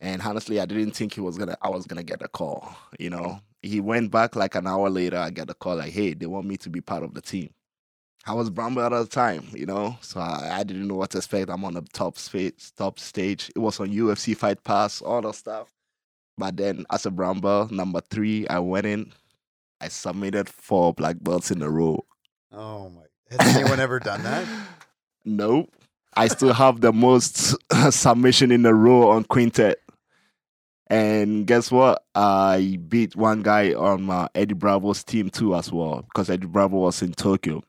And 0.00 0.20
honestly, 0.20 0.60
I 0.60 0.66
didn't 0.66 0.90
think 0.90 1.14
he 1.14 1.22
was 1.22 1.38
gonna 1.38 1.56
I 1.62 1.70
was 1.70 1.86
gonna 1.86 2.02
get 2.02 2.20
a 2.20 2.28
call, 2.28 2.76
you 2.98 3.08
know. 3.08 3.40
He 3.62 3.80
went 3.80 4.10
back 4.10 4.36
like 4.36 4.54
an 4.54 4.66
hour 4.66 4.90
later, 4.90 5.16
I 5.16 5.30
got 5.30 5.48
a 5.48 5.54
call 5.54 5.76
like, 5.76 5.92
hey, 5.92 6.12
they 6.12 6.26
want 6.26 6.46
me 6.46 6.58
to 6.58 6.68
be 6.68 6.82
part 6.82 7.02
of 7.04 7.14
the 7.14 7.22
team. 7.22 7.50
I 8.24 8.34
was 8.34 8.50
brown 8.50 8.74
belt 8.74 8.92
at 8.92 9.00
the 9.00 9.06
time, 9.06 9.48
you 9.52 9.66
know, 9.66 9.96
so 10.00 10.20
I, 10.20 10.58
I 10.60 10.62
didn't 10.62 10.86
know 10.86 10.94
what 10.94 11.10
to 11.10 11.18
expect. 11.18 11.50
I'm 11.50 11.64
on 11.64 11.74
the 11.74 11.82
top 11.92 12.16
space, 12.18 12.72
top 12.76 13.00
stage. 13.00 13.50
It 13.56 13.58
was 13.58 13.80
on 13.80 13.88
UFC 13.88 14.36
Fight 14.36 14.62
Pass, 14.62 15.02
all 15.02 15.20
that 15.22 15.34
stuff. 15.34 15.72
But 16.38 16.56
then, 16.56 16.86
as 16.90 17.04
a 17.04 17.10
brown 17.10 17.40
belt, 17.40 17.72
number 17.72 18.00
three, 18.00 18.46
I 18.48 18.60
went 18.60 18.86
in. 18.86 19.12
I 19.80 19.88
submitted 19.88 20.48
four 20.48 20.94
black 20.94 21.16
belts 21.20 21.50
in 21.50 21.60
a 21.62 21.68
row. 21.68 22.04
Oh 22.52 22.90
my 22.90 23.02
has 23.38 23.56
anyone 23.56 23.80
ever 23.80 23.98
done 23.98 24.22
that? 24.22 24.46
Nope. 25.24 25.72
I 26.16 26.26
still 26.26 26.52
have 26.52 26.80
the 26.80 26.92
most 26.92 27.54
submission 27.90 28.50
in 28.50 28.66
a 28.66 28.74
row 28.74 29.10
on 29.10 29.22
quintet. 29.22 29.78
And 30.88 31.46
guess 31.46 31.70
what? 31.70 32.04
I 32.16 32.80
beat 32.88 33.14
one 33.14 33.42
guy 33.42 33.72
on 33.72 34.02
my 34.02 34.28
Eddie 34.34 34.54
Bravo's 34.54 35.04
team 35.04 35.30
too 35.30 35.54
as 35.54 35.70
well 35.70 36.02
because 36.02 36.28
Eddie 36.28 36.48
Bravo 36.48 36.78
was 36.78 37.02
in 37.02 37.12
Tokyo. 37.12 37.62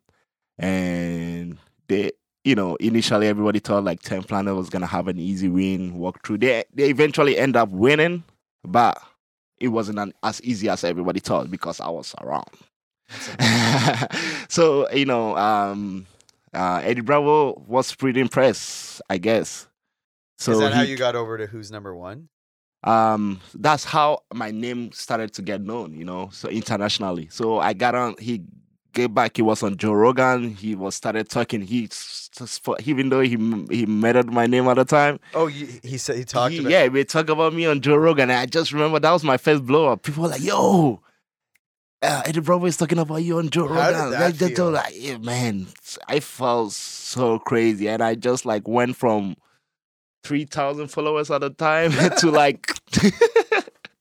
And 0.58 1.58
they, 1.88 2.12
you 2.44 2.56
know, 2.56 2.76
initially 2.76 3.28
everybody 3.28 3.60
thought 3.60 3.84
like 3.84 4.02
10 4.02 4.24
Planet 4.24 4.56
was 4.56 4.70
gonna 4.70 4.86
have 4.88 5.08
an 5.08 5.18
easy 5.20 5.50
win, 5.50 5.98
walk 5.98 6.26
through. 6.26 6.40
They 6.40 6.64
they 6.74 6.90
eventually 6.90 7.38
end 7.38 7.56
up 7.56 7.70
winning, 7.70 8.24
but 8.64 9.02
it 9.60 9.70
wasn't 9.70 10.00
an, 10.00 10.14
as 10.24 10.42
easy 10.42 10.70
as 10.70 10.84
everybody 10.84 11.20
thought 11.20 11.50
because 11.50 11.80
I 11.80 11.90
was 11.90 12.14
around. 12.22 12.50
so 14.50 14.90
you 14.92 15.06
know, 15.06 15.36
um, 15.38 16.06
uh, 16.54 16.82
Eddie 16.84 17.02
Bravo 17.02 17.64
was 17.68 17.94
pretty 17.96 18.20
impressed, 18.20 19.02
I 19.10 19.18
guess. 19.18 19.68
So 20.38 20.52
Is 20.54 20.60
that 20.60 20.74
how 20.74 20.82
you 20.82 20.98
got 20.98 21.16
over 21.16 21.38
to 21.38 21.48
who's 21.48 21.72
number 21.72 21.96
one? 21.96 22.30
um, 22.84 23.40
that's 23.56 23.86
how 23.86 24.24
my 24.34 24.52
name 24.52 24.92
started 24.92 25.34
to 25.34 25.42
get 25.42 25.62
known, 25.62 25.94
you 25.94 26.04
know, 26.04 26.30
so 26.34 26.50
internationally. 26.50 27.30
So 27.32 27.60
I 27.60 27.74
got 27.74 27.96
on. 27.96 28.16
He 28.20 28.44
gave 28.94 29.14
back. 29.14 29.36
He 29.38 29.42
was 29.42 29.64
on 29.64 29.78
Joe 29.78 29.94
Rogan. 29.94 30.56
He 30.56 30.76
was 30.76 30.96
started 30.96 31.30
talking. 31.30 31.62
He 31.62 31.86
s- 31.86 32.30
s- 32.40 32.58
for- 32.60 32.78
even 32.86 33.10
though 33.10 33.22
he 33.22 33.32
he 33.72 33.86
murdered 33.86 34.32
my 34.32 34.48
name 34.48 34.68
at 34.68 34.76
the 34.76 34.86
time. 34.86 35.20
Oh, 35.34 35.48
you, 35.48 35.68
he 35.84 35.98
said 35.98 36.18
he 36.18 36.24
talked 36.26 36.54
he- 36.54 36.60
about. 36.60 36.72
yeah, 36.72 36.88
we 36.88 37.04
talk 37.04 37.30
about 37.30 37.54
me 37.54 37.66
on 37.66 37.82
Joe 37.82 37.96
Rogan. 37.98 38.30
And 38.30 38.40
I 38.40 38.46
just 38.46 38.72
remember 38.72 39.00
that 39.00 39.12
was 39.12 39.24
my 39.24 39.38
first 39.38 39.66
blow 39.66 39.90
up. 39.92 40.04
People 40.04 40.24
were 40.24 40.30
like, 40.30 40.44
"Yo." 40.44 41.02
Uh, 42.02 42.22
Eddie 42.26 42.42
Bravo 42.42 42.66
is 42.66 42.76
talking 42.76 43.00
about 43.00 43.24
you 43.24 43.38
on 43.38 43.50
Joe 43.50 43.66
How 43.70 43.90
did 43.90 43.96
Rogan. 43.98 44.12
that 44.12 44.20
Like, 44.22 44.36
they 44.36 44.54
told- 44.54 44.74
like, 44.74 44.94
yeah, 44.94 45.18
man, 45.20 45.68
I 46.10 46.20
felt 46.20 46.74
so 46.74 47.40
crazy, 47.40 47.88
and 47.88 48.04
I 48.04 48.16
just 48.16 48.46
like 48.46 48.68
went 48.68 48.98
from 48.98 49.36
three 50.24 50.44
thousand 50.46 50.88
followers 50.90 51.32
at 51.32 51.44
a 51.44 51.50
time 51.50 51.92
to 52.20 52.30
like 52.30 52.74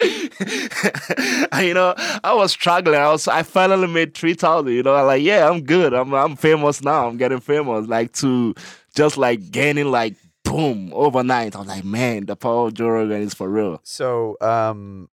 And, 0.03 1.67
you 1.67 1.75
know, 1.75 1.95
I 2.25 2.35
was 2.35 2.53
struggling. 2.53 2.99
I 2.99 3.11
was, 3.11 3.29
I 3.29 3.43
finally 3.43 3.87
made 3.89 4.15
three 4.15 4.35
thousand. 4.35 4.73
You 4.73 4.83
know, 4.83 4.95
I'm 4.95 5.07
like, 5.07 5.23
yeah, 5.23 5.49
I'm 5.49 5.63
good. 5.63 5.93
I'm, 5.95 6.13
I'm 6.15 6.37
famous 6.37 6.83
now. 6.83 7.09
I'm 7.09 7.17
getting 7.17 7.41
famous. 7.41 7.87
Like 7.89 8.13
to 8.15 8.55
just 8.95 9.17
like 9.17 9.51
gaining 9.51 9.91
like 9.91 10.15
boom 10.45 10.93
overnight. 10.95 11.57
I'm 11.57 11.67
like, 11.67 11.85
man, 11.85 12.27
the 12.27 12.37
power 12.37 12.67
of 12.69 12.75
Joe 12.75 12.89
Rogan 12.89 13.23
is 13.23 13.35
for 13.35 13.49
real. 13.49 13.81
So, 13.85 14.37
um, 14.41 15.09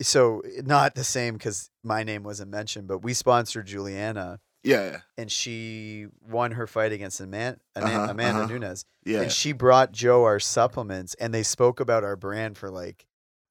so 0.00 0.42
not 0.62 0.94
the 0.94 1.04
same 1.04 1.34
because 1.34 1.70
my 1.82 2.04
name 2.04 2.22
wasn't 2.22 2.50
mentioned, 2.50 2.86
but 2.86 2.98
we 2.98 3.14
sponsored 3.14 3.66
Julianna, 3.66 4.38
Yeah, 4.62 4.98
and 5.16 5.32
she 5.32 6.06
won 6.30 6.52
her 6.52 6.66
fight 6.68 6.92
against 6.92 7.20
Amanda, 7.20 7.58
Uh-huh, 7.74 8.06
Amanda 8.10 8.42
uh-huh. 8.44 8.52
Nunes, 8.52 8.84
yeah. 9.04 9.22
and 9.22 9.32
she 9.32 9.52
brought 9.52 9.90
Joe 9.90 10.22
our 10.24 10.38
supplements, 10.38 11.14
and 11.14 11.34
they 11.34 11.42
spoke 11.42 11.80
about 11.80 12.04
our 12.04 12.14
brand 12.14 12.56
for 12.58 12.70
like 12.70 13.06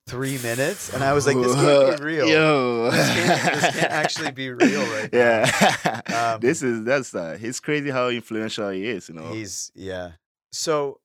three 0.08 0.38
minutes, 0.40 0.94
and 0.94 1.04
I 1.04 1.14
was 1.14 1.28
like, 1.28 1.36
this 1.38 1.54
can't 1.54 1.98
be 2.00 2.04
real. 2.06 2.28
Yo, 2.28 2.90
This 2.92 3.08
can't- 3.14 3.54
this 3.62 3.76
can't 3.76 3.92
actually 3.92 4.32
be 4.32 4.50
real 4.50 4.82
right 4.94 5.12
now. 5.14 5.20
Yeah, 5.20 6.02
Um, 6.34 6.40
this 6.42 6.64
is 6.64 6.84
that's 6.84 7.14
uh, 7.14 7.38
it's 7.40 7.60
crazy 7.60 7.90
how 7.92 8.08
influential 8.10 8.70
he 8.70 8.88
is. 8.88 9.10
You 9.10 9.16
know, 9.16 9.32
He's 9.32 9.72
yeah. 9.76 10.12
So, 10.52 11.00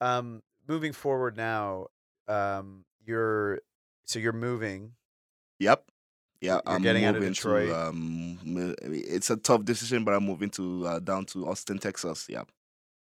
um, 0.00 0.42
moving 0.68 0.92
forward 0.92 1.36
now, 1.36 1.88
um, 2.28 2.84
you're 3.04 3.60
so 4.06 4.18
you're 4.18 4.32
moving. 4.32 4.92
Yep. 5.58 5.84
Yeah, 6.40 6.52
You're 6.54 6.62
I'm 6.66 6.82
getting 6.82 7.04
out 7.06 7.16
of 7.16 7.22
Detroit. 7.22 7.68
To, 7.68 7.88
um, 7.88 8.38
it's 8.82 9.30
a 9.30 9.36
tough 9.38 9.64
decision, 9.64 10.04
but 10.04 10.12
I'm 10.14 10.24
moving 10.24 10.50
to 10.50 10.86
uh, 10.86 10.98
down 11.00 11.24
to 11.26 11.48
Austin, 11.48 11.78
Texas. 11.78 12.26
Yep. 12.28 12.48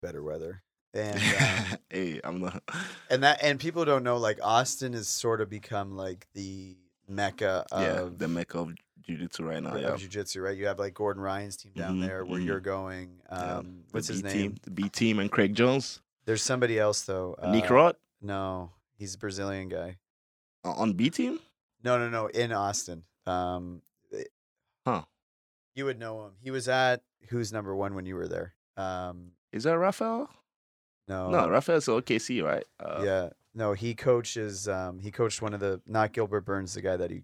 Better 0.03 0.22
weather, 0.22 0.62
and 0.95 1.18
um, 1.72 1.78
hey, 1.91 2.20
I'm 2.24 2.41
not. 2.41 2.62
and 3.11 3.22
that 3.22 3.43
and 3.43 3.59
people 3.61 3.84
don't 3.84 4.03
know 4.05 4.16
like 4.18 4.38
Austin 4.43 4.93
has 4.95 5.09
sort 5.09 5.41
of 5.41 5.49
become 5.49 5.97
like 5.97 6.26
the 6.34 6.76
mecca 7.09 7.64
of 7.72 7.82
yeah, 7.82 8.09
the 8.16 8.28
mecca 8.28 8.59
of 8.59 8.72
jiu-jitsu 9.07 9.45
right 9.45 9.62
now. 9.62 9.70
of 9.70 9.80
Yeah. 9.80 9.97
jiu-jitsu, 9.97 10.41
right? 10.41 10.57
You 10.57 10.66
have 10.66 10.78
like 10.78 10.95
Gordon 10.95 11.22
Ryan's 11.22 11.57
team 11.57 11.72
down 11.74 11.97
Mhm, 11.99 12.07
there 12.07 12.24
where 12.24 12.41
mhm. 12.41 12.45
you're 12.47 12.61
going. 12.61 13.20
Yeah, 13.30 13.57
Um, 13.59 13.84
the 13.88 13.93
what's 13.93 14.09
his 14.09 14.22
name? 14.22 14.32
Team, 14.32 14.57
the 14.62 14.70
B 14.70 14.88
team, 14.88 15.18
and 15.18 15.30
Craig 15.30 15.55
Jones, 15.55 16.01
There's 16.26 16.43
somebody 16.43 16.78
else 16.78 17.03
though. 17.03 17.34
Nick 17.51 17.70
uh, 17.70 17.74
Rod 17.74 17.97
No, 18.20 18.70
he's 18.97 19.14
a 19.14 19.18
Brazilian 19.18 19.68
guy. 19.68 19.97
uh, 20.64 20.72
on 20.72 20.93
B 20.93 21.11
team. 21.11 21.41
No, 21.82 21.99
no, 21.99 22.09
no. 22.11 22.26
In 22.26 22.53
Austin. 22.53 23.05
Um, 23.26 23.82
Huh. 24.86 25.03
You 25.74 25.84
would 25.84 25.99
know 25.99 26.24
him. 26.26 26.32
He 26.43 26.51
was 26.51 26.68
at 26.68 27.03
who's 27.28 27.53
number 27.53 27.74
one 27.74 27.95
when 27.95 28.07
you 28.07 28.16
were 28.16 28.28
there. 28.28 28.55
Um, 28.76 29.32
Is 29.53 29.64
that 29.64 29.78
Rafael? 29.78 30.28
No, 31.11 31.30
No, 31.30 31.48
Rafael's 31.48 31.86
OKC, 31.86 32.42
right? 32.42 32.64
Uh, 32.78 32.94
Oh. 32.98 33.04
yeah, 33.04 33.28
no. 33.54 33.72
He 33.74 33.94
coaches. 33.94 34.68
Um, 34.68 34.98
he 35.00 35.11
coached 35.11 35.42
one 35.42 35.52
of 35.54 35.61
the 35.61 35.80
not 35.86 36.12
Gilbert 36.12 36.42
Burns, 36.42 36.74
the 36.74 36.82
guy 36.82 36.96
that 36.96 37.11
he. 37.11 37.22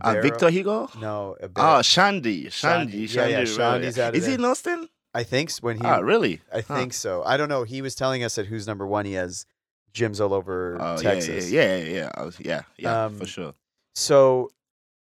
Uh, 0.00 0.16
Victor 0.22 0.48
Hugo. 0.48 0.88
No, 0.98 1.36
Oh, 1.40 1.46
Abero. 1.48 1.84
Shandy, 1.84 2.48
Shandy, 2.48 3.06
Shandy. 3.06 3.32
Yeah, 3.34 3.40
yeah, 3.40 3.44
Shandy. 3.44 3.50
right, 3.50 3.56
Shandy's 3.82 3.96
yeah. 3.98 4.04
out 4.06 4.08
of 4.10 4.14
Is 4.16 4.24
he 4.24 4.30
there. 4.30 4.38
in 4.38 4.44
Austin? 4.46 4.88
I 5.14 5.22
think 5.24 5.50
s- 5.50 5.60
when 5.62 5.76
he. 5.76 5.84
ah, 5.84 5.98
really? 5.98 6.40
I 6.50 6.62
Huh. 6.62 6.74
think 6.76 6.94
so. 6.94 7.22
I 7.24 7.36
don't 7.36 7.50
know. 7.50 7.64
He 7.64 7.82
was 7.82 7.94
telling 7.94 8.24
us 8.24 8.36
that 8.36 8.46
who's 8.46 8.66
number 8.66 8.86
one. 8.86 9.04
He 9.04 9.12
has 9.12 9.44
gyms 9.92 10.18
all 10.22 10.32
over 10.32 10.78
Oh, 10.80 10.96
Texas. 10.96 11.50
yeah, 11.50 11.76
yeah, 11.76 11.76
yeah, 11.76 11.84
yeah, 11.84 12.10
yeah. 12.16 12.24
Was- 12.24 12.40
yeah, 12.40 12.62
yeah, 12.78 13.04
Um, 13.04 13.18
for 13.18 13.26
sure. 13.26 13.52
So, 13.94 14.50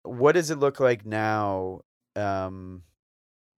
what 0.04 0.34
does 0.34 0.52
it 0.52 0.60
look 0.60 0.80
like 0.80 1.04
now? 1.04 1.82
Um, 2.16 2.84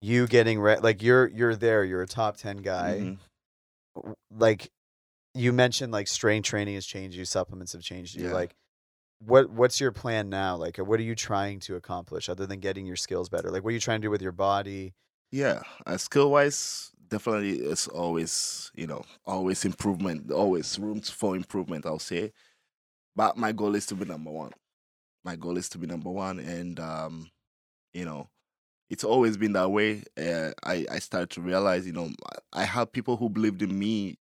you 0.01 0.27
getting 0.27 0.61
re- 0.61 0.79
like 0.79 1.03
you're 1.03 1.27
you're 1.27 1.57
there. 1.57 1.83
You're 1.83 2.03
a 2.03 2.07
top 2.07 2.37
ten 2.37 2.57
guy. 2.57 2.99
Mhm. 3.01 3.17
Like 4.32 4.72
you 5.34 5.54
mentioned, 5.54 5.91
like 5.91 6.08
strength 6.08 6.45
training 6.45 6.76
has 6.76 6.86
changed 6.86 7.18
you. 7.18 7.26
Supplements 7.26 7.74
have 7.74 7.82
changed 7.82 8.16
you. 8.16 8.28
Yeah. 8.28 8.34
Like, 8.34 8.56
what 9.20 9.50
what's 9.50 9.80
your 9.80 9.91
plan 9.91 10.30
now? 10.30 10.56
Like, 10.56 10.78
what 10.78 11.00
are 11.00 11.04
you 11.04 11.16
trying 11.16 11.60
to 11.62 11.76
accomplish 11.76 12.30
other 12.30 12.45
than 12.45 12.60
getting 12.60 12.86
your 12.86 12.95
skills 12.95 13.30
better? 13.30 13.52
Like, 13.52 13.64
what 13.64 13.70
are 13.70 13.74
you 13.74 13.80
trying 13.80 14.02
to 14.02 14.06
do 14.06 14.12
with 14.12 14.22
your 14.22 14.32
body? 14.32 14.93
Yeah, 15.32 15.62
uh, 15.86 15.97
skill 15.97 16.32
wise, 16.32 16.91
definitely 17.08 17.60
it's 17.60 17.88
always 17.88 18.72
you 18.74 18.88
know 18.88 19.04
always 19.26 19.66
improvement, 19.66 20.32
always 20.32 20.80
room 20.80 21.02
for 21.02 21.36
improvement. 21.36 21.86
I'll 21.86 22.00
say, 22.00 22.32
but 23.16 23.38
my 23.38 23.52
goal 23.52 23.76
is 23.76 23.86
to 23.88 23.95
be 23.95 24.06
number 24.06 24.32
one. 24.32 24.52
My 25.24 25.36
goal 25.36 25.58
is 25.58 25.70
to 25.70 25.78
be 25.78 25.86
number 25.86 26.10
one, 26.10 26.39
and 26.39 26.80
um, 26.80 27.30
you 27.93 28.06
know, 28.06 28.30
it's 28.89 29.03
always 29.03 29.37
been 29.37 29.53
that 29.53 29.69
way. 29.69 30.03
Uh, 30.17 30.51
I 30.63 30.85
I 30.91 30.99
started 30.99 31.29
to 31.31 31.41
realize, 31.41 31.85
you 31.85 31.93
know, 31.93 32.09
I 32.53 32.63
had 32.65 32.91
people 32.91 33.17
who 33.17 33.29
believed 33.29 33.61
in 33.61 33.77
me 33.77 34.17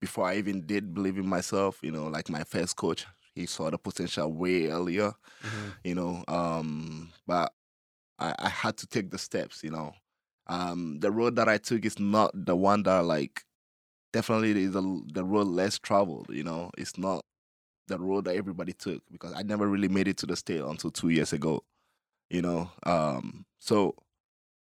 before 0.00 0.26
I 0.26 0.36
even 0.36 0.66
did 0.66 0.94
believe 0.94 1.18
in 1.18 1.26
myself. 1.26 1.78
You 1.82 1.92
know, 1.92 2.06
like 2.06 2.28
my 2.28 2.44
first 2.44 2.76
coach, 2.76 3.06
he 3.34 3.46
saw 3.46 3.70
the 3.70 3.78
potential 3.78 4.32
way 4.32 4.66
earlier 4.66 5.12
you 5.84 5.94
know 5.94 6.24
um 6.28 7.10
but 7.26 7.52
I, 8.18 8.34
I 8.38 8.48
had 8.48 8.76
to 8.78 8.86
take 8.86 9.10
the 9.10 9.18
steps 9.18 9.62
you 9.62 9.70
know 9.70 9.92
um 10.48 10.98
the 11.00 11.10
road 11.10 11.36
that 11.36 11.48
i 11.48 11.58
took 11.58 11.84
is 11.84 11.98
not 11.98 12.30
the 12.34 12.56
one 12.56 12.82
that 12.84 13.04
like 13.04 13.44
definitely 14.12 14.62
is 14.62 14.72
the, 14.72 15.02
the 15.12 15.24
road 15.24 15.46
less 15.46 15.78
traveled 15.78 16.26
you 16.30 16.42
know 16.42 16.70
it's 16.76 16.98
not 16.98 17.24
the 17.86 17.98
road 17.98 18.24
that 18.24 18.36
everybody 18.36 18.72
took 18.72 19.02
because 19.10 19.32
i 19.34 19.42
never 19.42 19.66
really 19.66 19.88
made 19.88 20.08
it 20.08 20.16
to 20.18 20.26
the 20.26 20.36
state 20.36 20.60
until 20.60 20.90
two 20.90 21.10
years 21.10 21.32
ago 21.32 21.62
you 22.30 22.42
know 22.42 22.70
um 22.84 23.44
so 23.58 23.94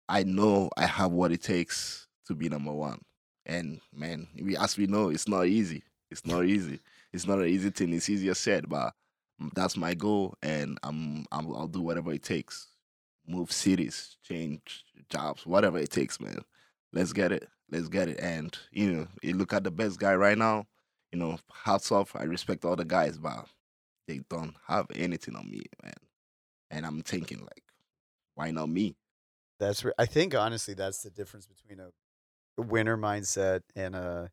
i 0.10 0.24
know 0.24 0.70
i 0.78 0.86
have 0.86 1.12
what 1.12 1.32
it 1.32 1.42
takes 1.42 2.08
to 2.28 2.36
be 2.36 2.50
number 2.50 2.72
one. 2.72 3.02
And 3.46 3.80
man 3.94 4.28
we 4.42 4.58
as 4.58 4.78
we 4.78 4.88
know 4.88 5.10
it's 5.10 5.28
not 5.28 5.48
easy. 5.48 5.84
It's 6.12 6.26
not 6.26 6.46
easy. 6.46 6.80
It's 7.12 7.28
not 7.28 7.40
an 7.40 7.48
easy 7.48 7.70
thing. 7.70 7.94
It's 7.94 8.10
easier 8.10 8.34
said 8.34 8.70
but 8.70 8.94
that's 9.56 9.78
my 9.78 9.94
goal 9.94 10.36
and 10.42 10.78
I'm, 10.84 11.26
I'm 11.32 11.48
i'll 11.56 11.68
do 11.68 11.82
whatever 11.82 12.12
it 12.12 12.24
takes. 12.24 12.68
Move 13.28 13.52
cities 13.52 14.18
change 14.24 14.84
jobs 15.10 15.46
whatever 15.46 15.80
it 15.80 15.90
takes 15.90 16.20
man. 16.20 16.40
Let's 16.94 17.14
get 17.14 17.32
it. 17.32 17.48
Let's 17.72 17.88
get 17.88 18.10
it. 18.10 18.20
And 18.20 18.58
you 18.72 18.92
know 18.92 19.08
you 19.22 19.34
look 19.34 19.54
at 19.54 19.64
the 19.64 19.72
best 19.72 20.00
guy 20.00 20.16
right 20.16 20.38
now 20.38 20.66
you 21.12 21.20
know 21.20 21.40
hats 21.54 21.92
off. 21.92 22.16
I 22.16 22.24
respect 22.24 22.66
all 22.66 22.76
the 22.76 22.86
guys 22.86 23.18
but 23.18 23.46
they 24.08 24.22
don't 24.30 24.56
have 24.68 24.88
anything 24.96 25.36
on 25.36 25.50
me 25.50 25.64
man. 25.84 25.94
And 26.70 26.86
i'm 26.86 27.02
thinking 27.02 27.40
like 27.40 27.64
why 28.38 28.52
not 28.52 28.70
me 28.70 28.96
That's 29.60 29.84
re- 29.84 29.94
I 29.98 30.06
think 30.06 30.36
honestly 30.36 30.74
that's 30.76 31.02
the 31.02 31.10
difference 31.10 31.48
between 31.48 31.80
a 31.80 31.90
winner 32.62 32.98
mindset 32.98 33.62
and 33.76 33.96
a 33.96 34.32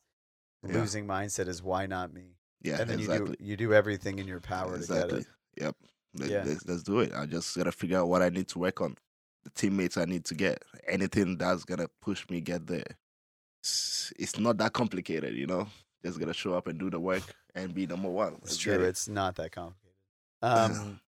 Yeah. 0.66 0.74
losing 0.78 1.06
mindset 1.06 1.48
is 1.48 1.62
why 1.62 1.86
not 1.86 2.12
me? 2.12 2.36
yeah 2.62 2.80
and 2.80 2.88
then 2.90 2.98
exactly 3.00 3.30
you 3.30 3.36
do 3.36 3.44
you 3.44 3.56
do 3.56 3.74
everything 3.74 4.18
in 4.18 4.26
your 4.26 4.40
power 4.40 4.72
to 4.72 4.76
exactly 4.76 5.18
get 5.20 5.26
it. 5.56 5.62
yep 5.62 5.76
Let, 6.18 6.30
Yeah. 6.30 6.44
let's, 6.46 6.64
let's 6.66 6.82
do 6.82 7.00
it 7.00 7.12
i 7.14 7.26
just 7.26 7.56
gotta 7.56 7.72
figure 7.72 7.98
out 7.98 8.08
what 8.08 8.22
i 8.22 8.28
need 8.28 8.48
to 8.48 8.58
work 8.58 8.80
on 8.80 8.96
the 9.44 9.50
teammates 9.50 9.96
i 9.98 10.04
need 10.06 10.24
to 10.26 10.34
get 10.34 10.62
anything 10.86 11.36
that's 11.36 11.64
gonna 11.64 11.88
push 12.00 12.28
me 12.30 12.40
get 12.40 12.66
there 12.66 12.86
it's, 13.62 14.12
it's 14.18 14.38
not 14.38 14.56
that 14.58 14.72
complicated 14.72 15.34
you 15.34 15.46
know 15.46 15.66
just 16.04 16.18
gotta 16.20 16.32
show 16.34 16.54
up 16.54 16.66
and 16.66 16.78
do 16.78 16.88
the 16.90 17.00
work 17.00 17.22
and 17.54 17.74
be 17.74 17.86
number 17.86 18.08
one 18.10 18.36
It's 18.44 18.56
true. 18.58 18.74
it. 18.74 18.80
It's 18.82 19.08
not 19.08 19.36
that 19.36 19.52
complicated. 19.52 19.96
Um, 20.42 21.00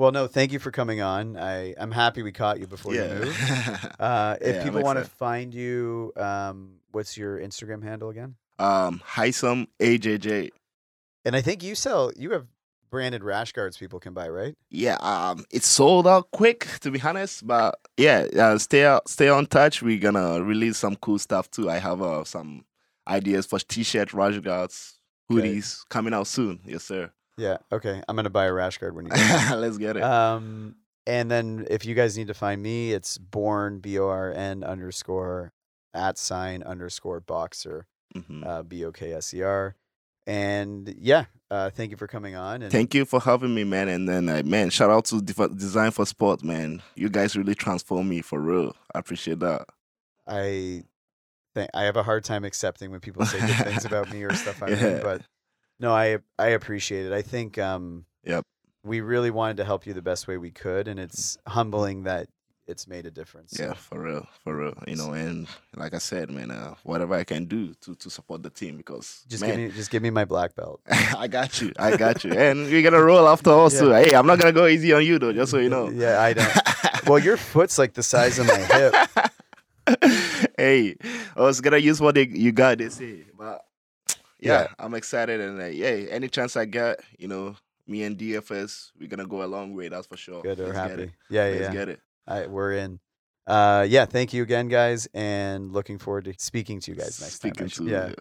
well, 0.00 0.12
no, 0.12 0.26
thank 0.26 0.50
you 0.52 0.58
for 0.58 0.70
coming 0.70 1.00
on. 1.00 1.36
I 1.36 1.74
I'm 1.78 1.90
happy 1.90 2.22
we 2.22 2.32
caught 2.32 2.58
you 2.58 2.66
before 2.66 2.94
you 2.94 3.02
moved. 3.02 3.38
Uh, 4.00 4.36
if 4.40 4.56
Yeah, 4.56 4.62
people 4.64 4.82
want 4.82 4.98
to 4.98 5.04
find 5.04 5.52
you, 5.54 6.12
um, 6.16 6.76
what's 6.90 7.18
your 7.18 7.38
Instagram 7.38 7.82
handle 7.84 8.08
again? 8.08 8.36
um 8.58 9.02
Haisam 9.14 9.66
AJJ 9.78 10.50
And 11.24 11.36
I 11.36 11.42
think 11.42 11.62
you 11.62 11.74
sell 11.74 12.12
you 12.16 12.30
have 12.32 12.46
branded 12.90 13.22
rash 13.22 13.52
guards 13.52 13.76
people 13.76 14.00
can 14.00 14.14
buy, 14.14 14.28
right? 14.28 14.54
yeah 14.70 14.96
um 15.00 15.44
it's 15.50 15.66
sold 15.68 16.06
out 16.08 16.30
quick 16.32 16.66
to 16.80 16.90
be 16.90 17.00
honest 17.02 17.46
but 17.46 17.78
yeah 17.96 18.26
uh, 18.44 18.56
stay 18.58 18.84
out 18.84 19.08
stay 19.08 19.28
on 19.28 19.46
touch 19.46 19.82
we're 19.82 19.98
gonna 20.00 20.42
release 20.42 20.78
some 20.78 20.96
cool 20.96 21.18
stuff 21.18 21.50
too 21.50 21.68
i 21.70 21.78
have 21.78 22.00
uh, 22.02 22.24
some 22.24 22.64
ideas 23.06 23.46
for 23.46 23.58
t-shirt 23.58 24.12
rash 24.14 24.38
guards 24.40 24.98
Okay. 25.30 25.54
hoodies 25.54 25.80
coming 25.90 26.14
out 26.14 26.26
soon 26.26 26.60
yes 26.64 26.84
sir 26.84 27.10
Yeah. 27.40 27.56
Okay. 27.72 28.02
I'm 28.08 28.16
gonna 28.16 28.30
buy 28.30 28.46
a 28.46 28.52
rash 28.52 28.78
guard 28.78 28.94
when 28.94 29.06
you. 29.06 29.12
let's 29.56 29.78
get 29.78 29.96
it 29.96 30.02
um, 30.02 30.76
and 31.06 31.30
then 31.30 31.66
if 31.70 31.84
you 31.86 31.94
guys 31.94 32.16
need 32.18 32.26
to 32.28 32.34
find 32.34 32.62
me, 32.62 32.92
it's 32.92 33.16
born 33.18 33.78
b 33.80 33.98
o 33.98 34.08
r 34.08 34.32
n 34.32 34.62
underscore 34.62 35.52
at 35.94 36.18
sign 36.18 36.62
underscore 36.62 37.20
Bokser 37.20 37.84
Mhm. 38.14 38.46
uh, 38.46 38.62
b 38.62 38.84
o 38.84 38.92
k 38.92 39.12
s 39.12 39.32
e 39.34 39.42
r. 39.42 39.74
And 40.26 40.94
yeah, 40.98 41.24
uh, 41.50 41.70
thank 41.70 41.90
you 41.90 41.96
for 41.96 42.06
coming 42.06 42.36
on. 42.36 42.62
And 42.62 42.70
thank 42.70 42.94
you 42.94 43.04
for 43.04 43.20
having 43.20 43.54
me 43.54 43.64
man 43.64 43.88
and 43.88 44.08
then 44.08 44.28
uh, 44.28 44.42
man 44.44 44.70
shout 44.70 44.90
out 44.90 45.06
to 45.06 45.20
Def- 45.20 45.56
design 45.56 45.90
for 45.92 46.04
sport 46.06 46.44
man 46.44 46.82
you 46.94 47.08
guys 47.08 47.34
really 47.36 47.54
transform 47.54 48.08
me 48.08 48.20
for 48.20 48.38
real 48.40 48.74
i 48.94 48.98
appreciate 48.98 49.40
that 49.40 49.66
I 50.26 50.84
think 51.54 51.70
I 51.74 51.82
have 51.84 51.96
a 51.96 52.02
hard 52.04 52.22
time 52.24 52.44
accepting 52.44 52.90
when 52.92 53.00
people 53.00 53.24
say 53.26 53.40
good 53.40 53.64
things 53.66 53.84
about 53.84 54.12
me 54.12 54.22
or 54.22 54.32
stuff 54.34 54.62
I'm 54.62 54.68
in, 54.74 54.78
Yeah. 54.78 55.00
but 55.02 55.22
no, 55.80 55.92
I 55.92 56.18
I 56.38 56.48
appreciate 56.48 57.06
it. 57.06 57.12
I 57.12 57.22
think 57.22 57.58
um 57.58 58.04
Yep. 58.24 58.44
we 58.84 59.00
really 59.00 59.30
wanted 59.30 59.56
to 59.56 59.64
help 59.64 59.86
you 59.86 59.94
the 59.94 60.02
best 60.02 60.28
way 60.28 60.36
we 60.36 60.50
could, 60.50 60.86
and 60.88 61.00
it's 61.00 61.38
humbling 61.46 62.04
that 62.04 62.28
it's 62.66 62.86
made 62.86 63.04
a 63.04 63.10
difference. 63.10 63.58
Yeah, 63.58 63.72
for 63.72 63.98
real, 64.00 64.26
for 64.44 64.56
real. 64.56 64.74
You 64.86 64.94
know, 64.94 65.12
and 65.12 65.48
like 65.74 65.92
I 65.92 65.98
said, 65.98 66.30
man, 66.30 66.52
uh, 66.52 66.74
whatever 66.84 67.14
I 67.14 67.24
can 67.24 67.46
do 67.46 67.74
to 67.80 67.94
to 67.96 68.10
support 68.10 68.42
the 68.44 68.50
team 68.50 68.76
because 68.76 69.24
Just 69.28 69.42
man, 69.42 69.56
give 69.56 69.70
me 69.70 69.76
just 69.76 69.90
give 69.90 70.02
me 70.02 70.10
my 70.10 70.24
black 70.24 70.54
belt. 70.54 70.80
I 71.16 71.26
got 71.26 71.60
you, 71.60 71.72
I 71.78 71.96
got 71.96 72.22
you, 72.24 72.32
and 72.32 72.66
we're 72.70 72.82
gonna 72.82 73.02
roll 73.02 73.26
after 73.26 73.50
also. 73.62 73.92
Hey, 73.92 74.14
I'm 74.14 74.26
not 74.26 74.38
gonna 74.38 74.52
go 74.52 74.66
easy 74.66 74.92
on 74.92 75.04
you 75.04 75.18
though, 75.18 75.32
just 75.32 75.50
so 75.50 75.58
you 75.58 75.68
know. 75.70 75.88
Yeah, 76.04 76.20
I 76.20 76.32
don't. 76.34 77.06
well, 77.08 77.18
your 77.18 77.36
foot's 77.36 77.76
like 77.78 77.94
the 77.94 78.02
size 78.04 78.38
of 78.38 78.46
my 78.46 78.58
hip. 78.58 78.94
hey, 80.56 80.94
I 81.36 81.40
was 81.40 81.60
gonna 81.60 81.78
use 81.78 82.00
what 82.00 82.14
they, 82.14 82.26
you 82.28 82.52
got. 82.52 82.78
They 82.78 82.88
say, 82.90 83.24
but 83.36 83.64
yeah, 84.40 84.62
Yeah. 84.62 84.66
I'm 84.78 84.94
excited 84.94 85.40
and 85.40 85.60
uh, 85.60 85.66
yeah, 85.66 86.08
any 86.10 86.28
chance 86.28 86.56
I 86.56 86.64
get, 86.64 87.00
you 87.18 87.28
know, 87.28 87.56
me 87.86 88.02
and 88.04 88.16
DFS, 88.16 88.92
we're 88.98 89.08
gonna 89.08 89.26
go 89.26 89.42
a 89.42 89.46
long 89.46 89.74
way. 89.74 89.88
That's 89.88 90.06
for 90.06 90.16
sure. 90.16 90.42
Good 90.42 90.58
Let's 90.58 90.72
get 90.72 90.90
happy. 90.90 91.02
it. 91.04 91.10
Yeah, 91.28 91.46
yeah. 91.46 91.52
Let's 91.52 91.62
yeah. 91.62 91.72
get 91.72 91.88
it. 91.88 92.00
I, 92.26 92.46
we're 92.46 92.72
in. 92.72 93.00
Uh, 93.46 93.84
yeah, 93.88 94.04
thank 94.04 94.32
you 94.32 94.42
again, 94.42 94.68
guys, 94.68 95.08
and 95.12 95.72
looking 95.72 95.98
forward 95.98 96.24
to 96.26 96.34
speaking 96.38 96.78
to 96.80 96.92
you 96.92 96.96
guys 96.96 97.20
next 97.20 97.36
Speaking 97.36 97.68
time. 97.68 97.88
I 97.88 97.90
to 97.90 98.14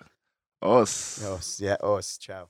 yeah. 0.63 0.67
us. 0.67 1.23
Os, 1.23 1.59
yeah, 1.61 1.75
os. 1.81 2.17
Ciao. 2.17 2.49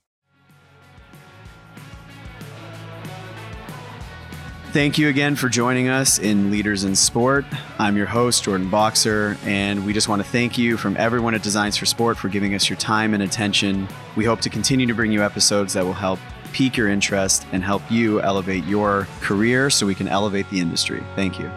Thank 4.71 4.99
you 4.99 5.07
again 5.07 5.35
for 5.35 5.49
joining 5.49 5.87
us 5.87 6.19
in 6.19 6.51
Leaders 6.51 6.83
in 6.83 6.95
Sport. 6.95 7.43
I'm 7.79 7.97
your 7.97 8.05
host, 8.05 8.43
Jordan 8.43 8.69
Bokser, 8.69 9.35
and 9.43 9.83
we 9.83 9.93
just 9.93 10.07
want 10.07 10.21
to 10.21 10.27
thank 10.27 10.59
you 10.59 10.77
from 10.77 10.95
everyone 10.95 11.33
at 11.33 11.41
Designs 11.41 11.75
for 11.75 11.87
Sport 11.87 12.19
for 12.19 12.29
giving 12.29 12.53
us 12.53 12.69
your 12.69 12.77
time 12.77 13.15
and 13.15 13.23
attention. 13.23 13.87
We 14.15 14.25
hope 14.25 14.41
to 14.41 14.49
continue 14.49 14.85
to 14.85 14.93
bring 14.93 15.11
you 15.11 15.23
episodes 15.23 15.73
that 15.73 15.83
will 15.83 15.93
help 15.93 16.19
pique 16.53 16.77
your 16.77 16.87
interest 16.87 17.47
and 17.51 17.63
help 17.63 17.81
you 17.89 18.21
elevate 18.21 18.63
your 18.65 19.07
career 19.21 19.71
so 19.71 19.87
we 19.87 19.95
can 19.95 20.07
elevate 20.07 20.47
the 20.51 20.59
industry. 20.59 21.03
Thank 21.15 21.39
you. 21.39 21.49